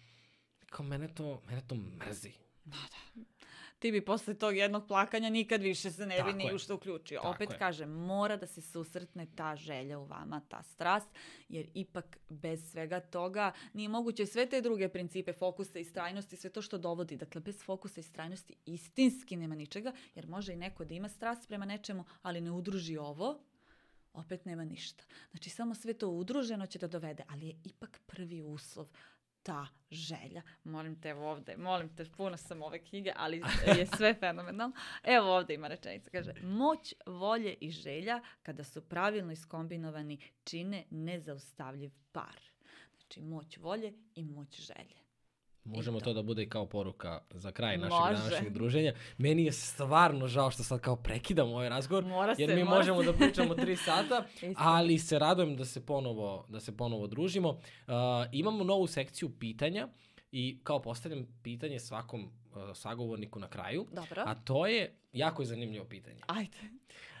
Kao, 0.74 0.86
mene 0.86 1.08
to, 1.08 1.42
mene 1.46 1.62
to 1.66 1.74
mrzi. 1.74 2.32
Da, 2.64 2.76
da. 2.76 3.22
Ti 3.78 3.92
bi 3.92 4.04
posle 4.04 4.34
tog 4.34 4.56
jednog 4.56 4.86
plakanja 4.88 5.30
nikad 5.30 5.62
više 5.62 5.90
se 5.90 6.06
ne 6.06 6.14
bi 6.14 6.20
Tako 6.20 6.36
ni 6.36 6.54
u 6.54 6.58
što 6.58 6.74
uključio. 6.74 7.20
Tako 7.22 7.34
Opet 7.34 7.50
je. 7.50 7.58
kažem, 7.58 7.90
mora 7.90 8.36
da 8.36 8.46
se 8.46 8.62
susretne 8.62 9.26
ta 9.36 9.56
želja 9.56 9.98
u 9.98 10.04
vama, 10.04 10.40
ta 10.48 10.62
strast, 10.62 11.08
jer 11.48 11.66
ipak 11.74 12.18
bez 12.28 12.70
svega 12.70 13.00
toga 13.00 13.52
nije 13.72 13.88
moguće 13.88 14.26
sve 14.26 14.46
te 14.46 14.60
druge 14.60 14.88
principe, 14.88 15.32
fokusa 15.32 15.78
i 15.78 15.84
strajnosti, 15.84 16.36
sve 16.36 16.50
to 16.50 16.62
što 16.62 16.78
dovodi. 16.78 17.16
Dakle, 17.16 17.40
bez 17.40 17.62
fokusa 17.64 18.00
i 18.00 18.02
strajnosti 18.02 18.54
istinski 18.66 19.36
nema 19.36 19.54
ničega, 19.54 19.92
jer 20.14 20.26
može 20.26 20.52
i 20.52 20.56
neko 20.56 20.84
da 20.84 20.94
ima 20.94 21.08
strast 21.08 21.48
prema 21.48 21.64
nečemu, 21.64 22.04
ali 22.22 22.40
ne 22.40 22.50
udruži 22.50 22.96
ovo, 22.96 23.40
opet 24.12 24.44
nema 24.44 24.64
ništa. 24.64 25.04
Znači, 25.30 25.50
samo 25.50 25.74
sve 25.74 25.92
to 25.92 26.08
udruženo 26.08 26.66
će 26.66 26.78
da 26.78 26.86
dovede, 26.86 27.24
ali 27.28 27.46
je 27.46 27.56
ipak 27.64 28.00
prvi 28.06 28.42
uslov 28.42 28.88
ta 29.44 29.66
želja. 29.90 30.42
Molim 30.64 31.00
te 31.00 31.08
evo 31.08 31.30
ovde, 31.30 31.56
molim 31.56 31.96
te, 31.96 32.04
puno 32.16 32.36
sam 32.36 32.62
ove 32.62 32.78
knjige, 32.78 33.12
ali 33.16 33.42
je 33.78 33.86
sve 33.86 34.14
fenomenalno. 34.20 34.76
Evo 35.02 35.36
ovde 35.36 35.54
ima 35.54 35.68
rečenica, 35.68 36.10
kaže, 36.10 36.32
moć 36.42 36.94
volje 37.06 37.54
i 37.60 37.70
želja 37.70 38.20
kada 38.42 38.64
su 38.64 38.88
pravilno 38.88 39.32
iskombinovani 39.32 40.18
čine 40.44 40.84
nezaustavljiv 40.90 41.90
par. 42.12 42.40
Znači, 42.96 43.20
moć 43.20 43.56
volje 43.56 43.92
i 44.14 44.24
moć 44.24 44.60
želje. 44.60 45.03
Možemo 45.64 46.00
to. 46.00 46.04
to 46.04 46.12
da 46.12 46.22
bude 46.22 46.42
i 46.42 46.48
kao 46.48 46.66
poruka 46.66 47.20
za 47.30 47.52
kraj 47.52 47.76
našeg 47.76 48.00
Može. 48.00 48.14
današnjeg 48.14 48.52
druženja. 48.52 48.94
Meni 49.18 49.44
je 49.44 49.52
stvarno 49.52 50.26
žao 50.26 50.50
što 50.50 50.62
sad 50.62 50.80
kao 50.80 50.96
prekidam 50.96 51.48
ovaj 51.48 51.68
razgovor, 51.68 52.04
Mora 52.04 52.34
jer 52.38 52.50
se, 52.50 52.56
mi 52.56 52.64
mora 52.64 52.76
možemo 52.76 53.02
se. 53.02 53.12
da 53.12 53.18
pričamo 53.18 53.54
tri 53.54 53.76
sata, 53.76 54.24
ali 54.56 54.98
se 54.98 55.18
radujem 55.18 55.56
da 55.56 55.64
se 55.64 55.86
ponovo, 55.86 56.46
da 56.48 56.60
se 56.60 56.76
ponovo 56.76 57.06
družimo. 57.06 57.48
Uh, 57.48 57.94
imamo 58.32 58.64
novu 58.64 58.86
sekciju 58.86 59.30
pitanja 59.38 59.88
i 60.32 60.58
kao 60.62 60.82
postavljam 60.82 61.26
pitanje 61.42 61.80
svakom 61.80 62.24
uh, 62.24 62.62
sagovorniku 62.74 63.38
na 63.38 63.48
kraju, 63.48 63.86
Dobro. 63.92 64.22
a 64.26 64.34
to 64.34 64.66
je 64.66 64.94
jako 65.12 65.42
je 65.42 65.46
zanimljivo 65.46 65.84
pitanje. 65.84 66.20
Ajde. 66.26 66.58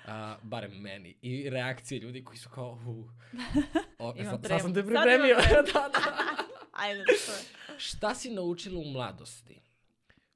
A, 0.06 0.36
barem 0.42 0.72
meni. 0.80 1.16
I 1.22 1.50
reakcije 1.50 2.00
ljudi 2.00 2.24
koji 2.24 2.38
su 2.38 2.50
kao... 2.50 2.70
Uh, 2.72 3.10
o, 3.98 4.14
Imam 4.16 4.30
sad, 4.30 4.46
sad 4.46 4.60
sam 4.60 4.74
te 4.74 4.82
pripremio. 4.82 5.36
da, 5.72 5.72
da. 5.72 5.90
Ajde, 6.72 7.04
to 7.04 7.32
je. 7.32 7.63
Šta 7.78 8.14
si 8.14 8.30
naučila 8.30 8.80
u 8.80 8.84
mladosti 8.84 9.60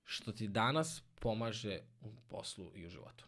što 0.05 0.33
ti 0.33 0.49
danas 0.49 1.03
pomaže 1.15 1.79
u 2.01 2.09
poslu 2.29 2.73
i 2.75 2.87
u 2.87 2.91
životu? 2.91 3.25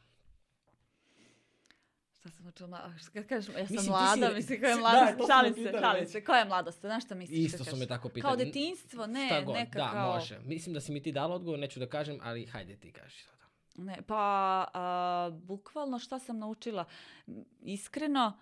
Šta 2.21 2.31
sam 2.31 2.47
učila? 2.47 2.93
Kad 3.13 3.27
kažeš, 3.27 3.49
ja 3.49 3.67
sam 3.67 3.77
Mislim, 3.77 3.91
mlada, 3.91 4.29
si- 4.29 4.35
mislim, 4.35 4.61
koja 4.61 4.69
je 4.69 4.75
si- 4.75 4.81
mladost? 4.81 5.19
da, 5.19 5.27
šalim 5.27 5.55
se, 5.55 5.73
šalim 5.81 6.07
se. 6.07 6.25
Koja 6.25 6.39
je 6.39 6.45
mladost? 6.45 6.81
Znaš 6.81 7.05
šta 7.05 7.15
misliš? 7.15 7.39
Isto 7.39 7.59
kad 7.59 7.67
su 7.67 7.77
me 7.77 7.87
tako 7.87 8.09
pitali. 8.09 8.23
Kao 8.37 8.45
detinjstvo? 8.45 9.07
Ne, 9.07 9.27
Šta 9.27 9.41
god, 9.43 9.55
neka 9.55 9.79
da, 9.79 9.91
kao... 9.91 10.13
može. 10.15 10.39
Mislim 10.39 10.75
da 10.75 10.81
si 10.81 10.93
mi 10.93 11.03
ti 11.03 11.13
dala 11.13 11.35
odgovor, 11.35 11.59
neću 11.59 11.81
da 11.81 11.87
kažem, 11.89 12.19
ali 12.23 12.47
hajde 12.47 12.77
ti 12.77 12.93
kaži 12.93 13.19
sada. 13.19 13.45
Ne, 13.77 13.99
pa 14.07 14.17
a, 14.75 15.31
bukvalno 15.33 15.99
šta 15.99 16.19
sam 16.19 16.39
naučila? 16.39 16.85
Iskreno, 17.61 18.39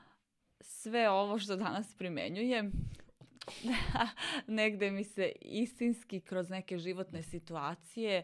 sve 0.60 1.10
ovo 1.10 1.38
što 1.38 1.56
danas 1.56 1.94
primenjujem, 1.94 2.72
negde 4.46 4.90
mi 4.90 5.04
se 5.04 5.32
istinski 5.40 6.20
kroz 6.20 6.48
neke 6.50 6.78
životne 6.78 7.22
situacije 7.22 8.22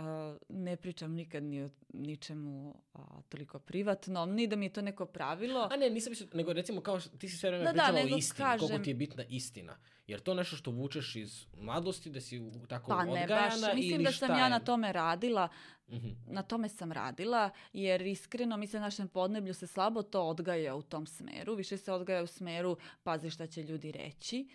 a, 0.00 0.36
ne 0.48 0.76
pričam 0.76 1.12
nikad 1.12 1.42
ni 1.42 1.62
o 1.62 1.68
ničemu 1.90 2.74
a, 2.94 2.98
toliko 3.22 3.58
privatno, 3.60 4.26
ni 4.26 4.46
da 4.46 4.56
mi 4.56 4.64
je 4.64 4.70
to 4.70 4.82
neko 4.82 5.06
pravilo. 5.06 5.68
A 5.70 5.76
ne, 5.76 5.90
nisam 5.90 6.10
mislio, 6.10 6.28
nego 6.32 6.52
recimo 6.52 6.80
kao 6.80 7.00
ti 7.00 7.28
si 7.28 7.36
sve 7.36 7.50
vreme 7.50 7.64
Da, 7.64 7.68
da, 7.68 7.72
pričala 7.74 7.92
nego 7.94 8.14
o 8.14 8.18
istini, 8.18 8.38
koliko 8.38 8.66
kažem- 8.66 8.84
ti 8.84 8.90
je 8.90 8.94
bitna 8.94 9.24
istina. 9.24 9.76
Jer 10.06 10.20
to 10.20 10.34
nešto 10.34 10.56
što 10.56 10.70
vučeš 10.72 11.16
iz 11.16 11.46
mladosti, 11.54 12.10
da 12.10 12.20
si 12.20 12.38
u- 12.40 12.66
tako 12.68 12.88
Pa 12.88 13.04
ne 13.04 13.26
baš, 13.28 13.52
mislim 13.74 14.02
da 14.02 14.12
sam 14.12 14.16
šta 14.18 14.38
ja 14.38 14.48
na 14.48 14.60
tome 14.60 14.92
radila, 14.92 15.48
Mhm. 15.88 16.08
na 16.26 16.42
tome 16.42 16.68
sam 16.68 16.92
radila, 16.92 17.50
jer 17.72 18.02
iskreno 18.02 18.56
mislim 18.56 18.80
na 18.80 18.86
našem 18.86 19.08
podneblju 19.08 19.54
se 19.54 19.66
slabo 19.66 20.02
to 20.02 20.22
odgaja 20.22 20.74
u 20.74 20.82
tom 20.82 21.06
smeru, 21.08 21.54
više 21.54 21.76
se 21.76 21.92
odgaja 21.92 22.22
u 22.22 22.26
smeru 22.28 22.76
pazi 23.02 23.30
šta 23.30 23.46
će 23.46 23.62
ljudi 23.62 23.92
reći 23.92 24.48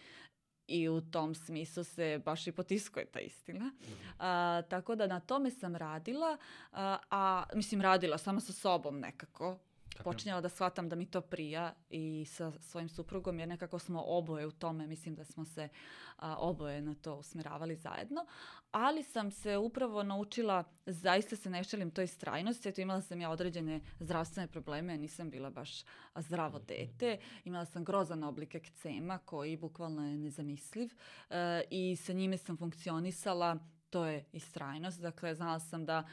i 0.68 0.90
u 0.90 1.02
tom 1.02 1.36
smislu 1.36 1.84
se 1.84 2.22
baš 2.26 2.48
i 2.48 2.52
potiskuje 2.52 3.06
ta 3.06 3.20
istina. 3.20 3.72
A, 4.20 4.62
tako 4.70 4.96
da 4.96 5.08
na 5.08 5.20
tome 5.20 5.52
sam 5.52 5.76
radila, 5.76 6.38
a, 6.72 6.98
a 7.10 7.44
mislim 7.54 7.82
radila 7.82 8.18
samo 8.18 8.40
sa 8.40 8.54
sobom 8.54 9.00
nekako. 9.00 9.58
Počinjala 10.04 10.42
da 10.42 10.50
shvatam 10.50 10.90
da 10.90 10.96
mi 10.96 11.06
to 11.06 11.22
prija 11.22 11.74
i 11.90 12.26
sa 12.26 12.52
svojim 12.60 12.90
suprugom 12.90 13.40
jer 13.40 13.50
nekako 13.50 13.80
smo 13.80 14.04
oboje 14.06 14.48
u 14.48 14.52
tome, 14.52 14.88
mislim 14.88 15.16
da 15.16 15.26
smo 15.26 15.46
se 15.46 15.70
a, 16.18 16.36
oboje 16.38 16.82
na 16.82 16.96
to 16.96 17.16
usmeravali 17.16 17.76
zajedno, 17.76 18.26
ali 18.72 19.04
sam 19.04 19.32
se 19.32 19.58
upravo 19.58 20.04
naučila, 20.04 20.64
zaista 20.86 21.36
se 21.36 21.50
ne 21.50 21.64
šalim 21.64 21.92
toj 21.92 22.08
strajnosti, 22.08 22.70
eto 22.70 22.82
imala 22.82 23.02
sam 23.02 23.22
ja 23.22 23.30
određene 23.30 23.82
zdravstvene 24.00 24.48
probleme, 24.48 24.98
nisam 24.98 25.30
bila 25.30 25.50
baš 25.50 25.84
zdravo 26.16 26.60
dete, 26.60 27.18
imala 27.44 27.66
sam 27.66 27.84
grozan 27.84 28.24
oblik 28.24 28.56
ekcema 28.56 29.18
koji 29.18 29.58
bukvalno 29.58 30.08
je 30.08 30.18
nezamisliv 30.18 30.90
e, 31.30 31.62
i 31.70 31.96
sa 31.96 32.14
njime 32.14 32.38
sam 32.38 32.58
funkcionisala, 32.58 33.58
to 33.90 34.06
je 34.06 34.26
istrajnost, 34.32 35.02
dakle 35.02 35.36
znala 35.36 35.60
sam 35.60 35.86
da 35.86 36.04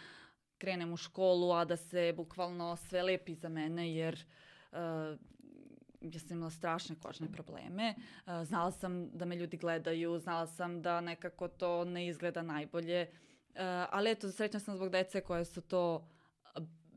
krenem 0.62 0.92
u 0.92 0.96
školu, 0.96 1.50
a 1.52 1.64
da 1.64 1.76
se 1.76 2.12
bukvalno 2.16 2.76
sve 2.76 3.02
lepi 3.02 3.34
za 3.34 3.48
mene 3.48 3.88
jer 3.94 4.14
uh, 4.72 4.78
ja 6.00 6.20
sam 6.20 6.36
imala 6.36 6.50
strašne 6.50 6.96
kožne 7.02 7.32
probleme. 7.32 7.94
Uh, 7.96 8.44
znala 8.46 8.70
sam 8.70 9.10
da 9.10 9.24
me 9.24 9.36
ljudi 9.36 9.56
gledaju, 9.56 10.18
znala 10.18 10.46
sam 10.46 10.82
da 10.82 11.00
nekako 11.00 11.48
to 11.48 11.84
ne 11.84 12.06
izgleda 12.06 12.42
najbolje. 12.42 13.08
Uh, 13.10 13.60
ali 13.90 14.10
eto, 14.10 14.30
srećna 14.30 14.60
sam 14.60 14.76
zbog 14.76 14.90
dece 14.90 15.20
koje 15.20 15.44
su 15.44 15.60
to 15.60 16.08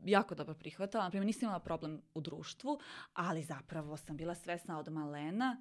jako 0.04 0.34
dobro 0.34 0.54
prihvatala. 0.54 1.04
Naprimjer, 1.04 1.26
nisam 1.26 1.46
imala 1.46 1.60
problem 1.60 2.02
u 2.14 2.20
društvu, 2.20 2.78
ali 3.14 3.42
zapravo 3.42 3.96
sam 3.96 4.16
bila 4.16 4.34
svesna 4.34 4.78
od 4.78 4.92
malena 4.92 5.56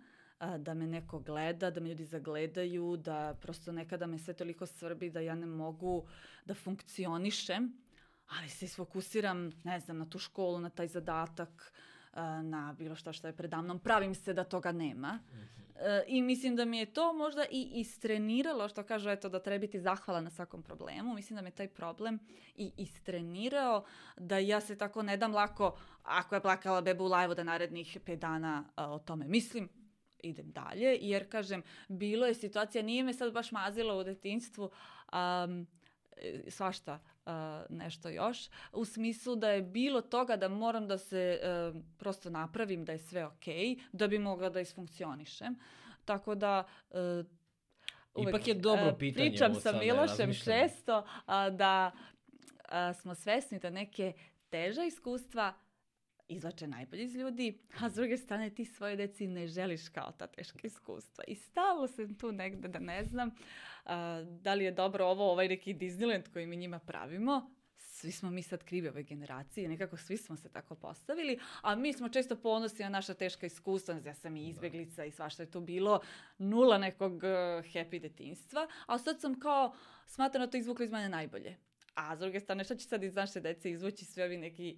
da 0.58 0.74
me 0.74 0.88
neko 0.88 1.20
gleda, 1.20 1.72
da 1.72 1.80
me 1.80 1.90
ljudi 1.90 2.06
zagledaju, 2.06 2.98
da 2.98 3.38
prosto 3.42 3.72
nekada 3.72 4.08
me 4.08 4.20
sve 4.20 4.34
toliko 4.34 4.66
svrbi 4.66 5.10
da 5.10 5.20
ja 5.20 5.36
ne 5.36 5.46
mogu 5.46 6.06
da 6.46 6.54
funkcionišem, 6.54 7.74
ali 8.28 8.50
se 8.50 8.66
isfokusiram, 8.66 9.52
ne 9.64 9.80
znam, 9.80 9.98
na 9.98 10.10
tu 10.10 10.20
školu, 10.20 10.60
na 10.60 10.70
taj 10.70 10.88
zadatak, 10.88 11.74
a, 12.14 12.42
na 12.42 12.76
bilo 12.78 12.96
šta 12.96 13.14
što 13.14 13.28
je 13.28 13.36
predamnom. 13.36 13.80
Pravim 13.80 14.16
se 14.16 14.34
da 14.34 14.44
toga 14.44 14.72
nema. 14.72 15.20
E, 15.76 16.04
I 16.08 16.22
mislim 16.22 16.56
da 16.56 16.66
mi 16.66 16.78
je 16.78 16.94
to 16.94 17.14
možda 17.14 17.46
i 17.52 17.72
istreniralo, 17.74 18.70
što 18.70 18.84
kažu, 18.84 19.10
eto, 19.10 19.30
da 19.30 19.40
treba 19.40 19.62
biti 19.62 19.80
zahvala 19.80 20.22
na 20.22 20.30
svakom 20.30 20.64
problemu. 20.64 21.14
Mislim 21.14 21.36
da 21.36 21.42
me 21.42 21.52
taj 21.52 21.68
problem 21.68 22.20
i 22.56 22.72
istrenirao 22.78 23.86
da 24.18 24.38
ja 24.38 24.62
se 24.62 24.78
tako 24.78 25.04
ne 25.04 25.18
dam 25.18 25.34
lako, 25.34 25.78
ako 26.04 26.36
je 26.36 26.42
plakala 26.42 26.82
beba 26.82 27.04
u 27.04 27.08
lajvu 27.08 27.36
da 27.36 27.44
narednih 27.44 27.98
pet 28.06 28.20
dana 28.20 28.64
a, 28.76 28.92
o 28.92 29.00
tome 29.00 29.28
mislim, 29.28 29.70
idem 30.24 30.52
dalje, 30.52 30.98
jer 31.02 31.30
kažem, 31.30 31.64
bilo 31.88 32.26
je 32.26 32.34
situacija, 32.34 32.84
nije 32.84 33.04
me 33.04 33.14
sad 33.14 33.34
baš 33.34 33.52
mazilo 33.52 34.00
u 34.00 34.04
detinjstvu, 34.04 34.70
um, 35.14 35.68
svašta 36.50 37.00
a, 37.26 37.66
nešto 37.70 38.10
još, 38.10 38.50
u 38.74 38.86
smislu 38.86 39.36
da 39.36 39.50
je 39.50 39.62
bilo 39.62 40.02
toga 40.02 40.36
da 40.36 40.48
moram 40.48 40.88
da 40.88 40.98
se 40.98 41.40
e, 41.42 41.72
prosto 41.98 42.30
napravim 42.30 42.86
da 42.86 42.92
je 42.92 43.00
sve 43.00 43.26
okej, 43.26 43.76
da 43.92 44.08
bi 44.08 44.20
mogla 44.20 44.50
da 44.50 44.60
isfunkcionišem. 44.60 45.56
Tako 46.06 46.36
da 46.36 46.64
e, 46.92 47.24
Ipak 48.18 48.48
je 48.48 48.54
dobro 48.54 48.88
e, 48.88 48.98
pitanje 49.00 49.30
Pričam 49.30 49.52
ovo 49.52 49.60
sa 49.60 49.72
Milošem 49.72 50.34
često 50.34 51.06
a, 51.26 51.50
da 51.50 51.92
a, 52.70 52.94
smo 52.94 53.16
svesni 53.16 53.60
da 53.60 53.70
neke 53.70 54.14
teža 54.50 54.84
iskustva 54.84 55.54
izlače 56.28 56.68
najbolje 56.68 57.04
iz 57.04 57.16
ljudi, 57.16 57.60
a 57.80 57.90
s 57.90 57.94
druge 57.94 58.18
strane 58.18 58.50
ti 58.50 58.66
svoje 58.66 58.96
deci 58.96 59.28
ne 59.28 59.48
želiš 59.48 59.90
kao 59.90 60.12
ta 60.12 60.28
teška 60.28 60.60
iskustva. 60.64 61.24
I 61.28 61.36
stalno 61.36 61.88
sam 61.88 62.16
tu 62.16 62.32
negde 62.32 62.68
da 62.68 62.80
ne 62.80 63.04
znam 63.04 63.32
a, 63.86 64.24
da 64.42 64.54
li 64.54 64.66
je 64.66 64.72
dobro 64.72 65.06
ovo, 65.06 65.32
ovaj 65.32 65.48
neki 65.48 65.74
Disneyland 65.74 66.34
koji 66.34 66.48
mi 66.48 66.58
njima 66.58 66.80
pravimo. 66.80 67.52
Svi 67.78 68.12
smo 68.12 68.32
mi 68.32 68.44
sad 68.44 68.64
krivi 68.64 68.90
ove 68.90 69.04
generacije, 69.04 69.70
nekako 69.70 69.98
svi 69.98 70.18
smo 70.18 70.36
se 70.38 70.50
tako 70.50 70.76
postavili, 70.76 71.40
a 71.62 71.76
mi 71.76 71.94
smo 71.94 72.10
često 72.10 72.36
ponosni 72.36 72.84
na 72.84 72.90
naša 72.90 73.14
teška 73.14 73.46
iskustva, 73.46 74.02
ja 74.06 74.14
sam 74.14 74.38
i 74.38 74.50
izbeglica 74.50 75.06
i 75.06 75.12
svašta 75.12 75.44
je 75.44 75.52
to 75.52 75.62
bilo, 75.62 76.00
nula 76.38 76.78
nekog 76.78 77.14
uh, 77.14 77.22
happy 77.74 78.00
detinstva, 78.00 78.68
a 78.86 78.98
sad 78.98 79.22
sam 79.22 79.40
kao, 79.40 79.76
smatram 80.08 80.46
da 80.46 80.52
to 80.52 80.58
izvuklo 80.58 80.86
iz 80.86 80.92
mene 80.92 81.10
najbolje. 81.10 81.58
A 81.94 82.16
s 82.16 82.20
druge 82.20 82.40
strane, 82.40 82.64
šta 82.64 82.76
će 82.76 82.88
sad 82.88 83.04
iz 83.04 83.16
naše 83.16 83.40
dece 83.40 83.72
izvući 83.72 84.06
sve 84.06 84.24
ovi 84.24 84.38
neki 84.38 84.78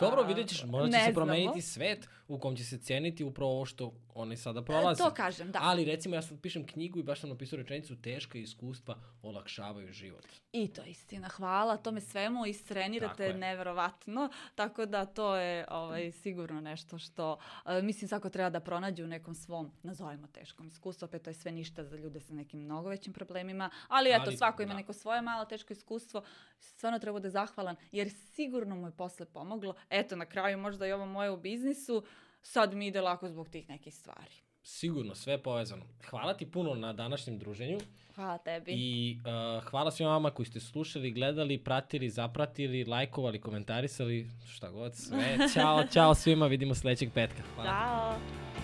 Dobro, 0.00 0.22
vidjet 0.22 0.48
ćeš, 0.48 0.64
možda 0.64 0.98
će 0.98 1.04
se 1.04 1.14
promeniti 1.14 1.62
svet 1.62 2.08
u 2.28 2.38
kom 2.38 2.56
će 2.56 2.64
se 2.64 2.78
cijeniti 2.78 3.24
upravo 3.24 3.50
ovo 3.52 3.64
što 3.64 3.92
oni 4.16 4.36
sada 4.36 4.60
E, 4.60 4.64
prolaze. 4.64 5.02
To 5.02 5.10
kažem, 5.10 5.52
da. 5.52 5.58
Ali 5.62 5.84
recimo 5.84 6.14
ja 6.14 6.22
sad 6.22 6.40
pišem 6.40 6.66
knjigu 6.66 6.98
i 6.98 7.02
baš 7.02 7.20
sam 7.20 7.30
napisao 7.30 7.56
rečenicu 7.56 7.96
teška 7.96 8.38
iskustva 8.38 8.94
olakšavaju 9.22 9.92
život. 9.92 10.26
I 10.52 10.68
to 10.68 10.82
je 10.82 10.90
istina, 10.90 11.28
hvala 11.28 11.76
tome 11.76 12.00
svemu, 12.00 12.38
Tako 12.38 12.46
istrenirate 12.46 13.24
je. 13.24 13.34
neverovatno, 13.34 14.28
tako 14.54 14.86
da 14.86 15.04
to 15.04 15.36
je 15.36 15.64
ovaj, 15.70 16.12
sigurno 16.12 16.60
nešto 16.60 16.98
što, 16.98 17.38
e, 17.66 17.82
mislim, 17.82 18.08
svako 18.08 18.28
treba 18.30 18.50
da 18.50 18.60
pronađe 18.60 19.04
u 19.04 19.08
nekom 19.08 19.34
svom, 19.34 19.72
nazovimo 19.82 20.26
teškom 20.26 20.66
iskustvu, 20.66 21.04
opet 21.06 21.22
to 21.22 21.30
je 21.30 21.34
sve 21.34 21.52
ništa 21.52 21.84
za 21.84 21.96
ljude 21.96 22.20
sa 22.20 22.34
nekim 22.34 22.60
mnogo 22.60 22.88
većim 22.88 23.12
problemima, 23.12 23.70
ali 23.88 24.10
eto, 24.10 24.22
Ali, 24.26 24.36
svako 24.36 24.62
ima 24.62 24.72
da. 24.72 24.76
neko 24.76 24.92
svoje 24.92 25.22
malo 25.22 25.44
teško 25.44 25.72
iskustvo, 25.72 26.22
stvarno 26.58 26.98
treba 26.98 27.18
da 27.20 27.26
je 27.26 27.30
zahvalan, 27.30 27.76
jer 27.92 28.10
sigurno 28.10 28.76
mu 28.76 28.86
je 28.86 28.96
posle 28.96 29.26
pomoglo, 29.26 29.74
eto, 29.90 30.16
na 30.16 30.26
kraju 30.26 30.58
možda 30.58 30.86
i 30.86 30.92
ovo 30.92 31.06
moje 31.06 31.30
u 31.30 31.36
biznisu, 31.36 32.04
sad 32.46 32.74
mi 32.74 32.86
ide 32.86 33.00
lako 33.00 33.28
zbog 33.28 33.48
tih 33.48 33.68
nekih 33.68 33.94
stvari. 33.94 34.34
Sigurno, 34.62 35.14
sve 35.14 35.32
je 35.32 35.42
povezano. 35.42 35.84
Hvala 36.10 36.34
ti 36.34 36.50
puno 36.50 36.74
na 36.74 36.92
današnjem 36.92 37.38
druženju 37.38 37.78
Hvala 38.14 38.38
tebi. 38.38 38.72
i 38.72 39.18
uh, 39.18 39.64
hvala 39.64 39.90
svima 39.90 40.10
vama 40.10 40.30
koji 40.30 40.46
ste 40.46 40.60
slušali, 40.60 41.10
gledali, 41.10 41.58
pratili, 41.58 42.10
zapratili, 42.10 42.84
lajkovali, 42.84 43.40
komentarisali, 43.40 44.30
šta 44.48 44.70
god, 44.70 44.94
sve. 44.96 45.38
Ćao, 45.54 45.84
ćao 45.92 46.14
svima, 46.14 46.46
vidimo 46.46 46.74
sledećeg 46.74 47.12
petka. 47.12 47.42
Hvala. 47.54 47.70
Ćao! 47.70 48.55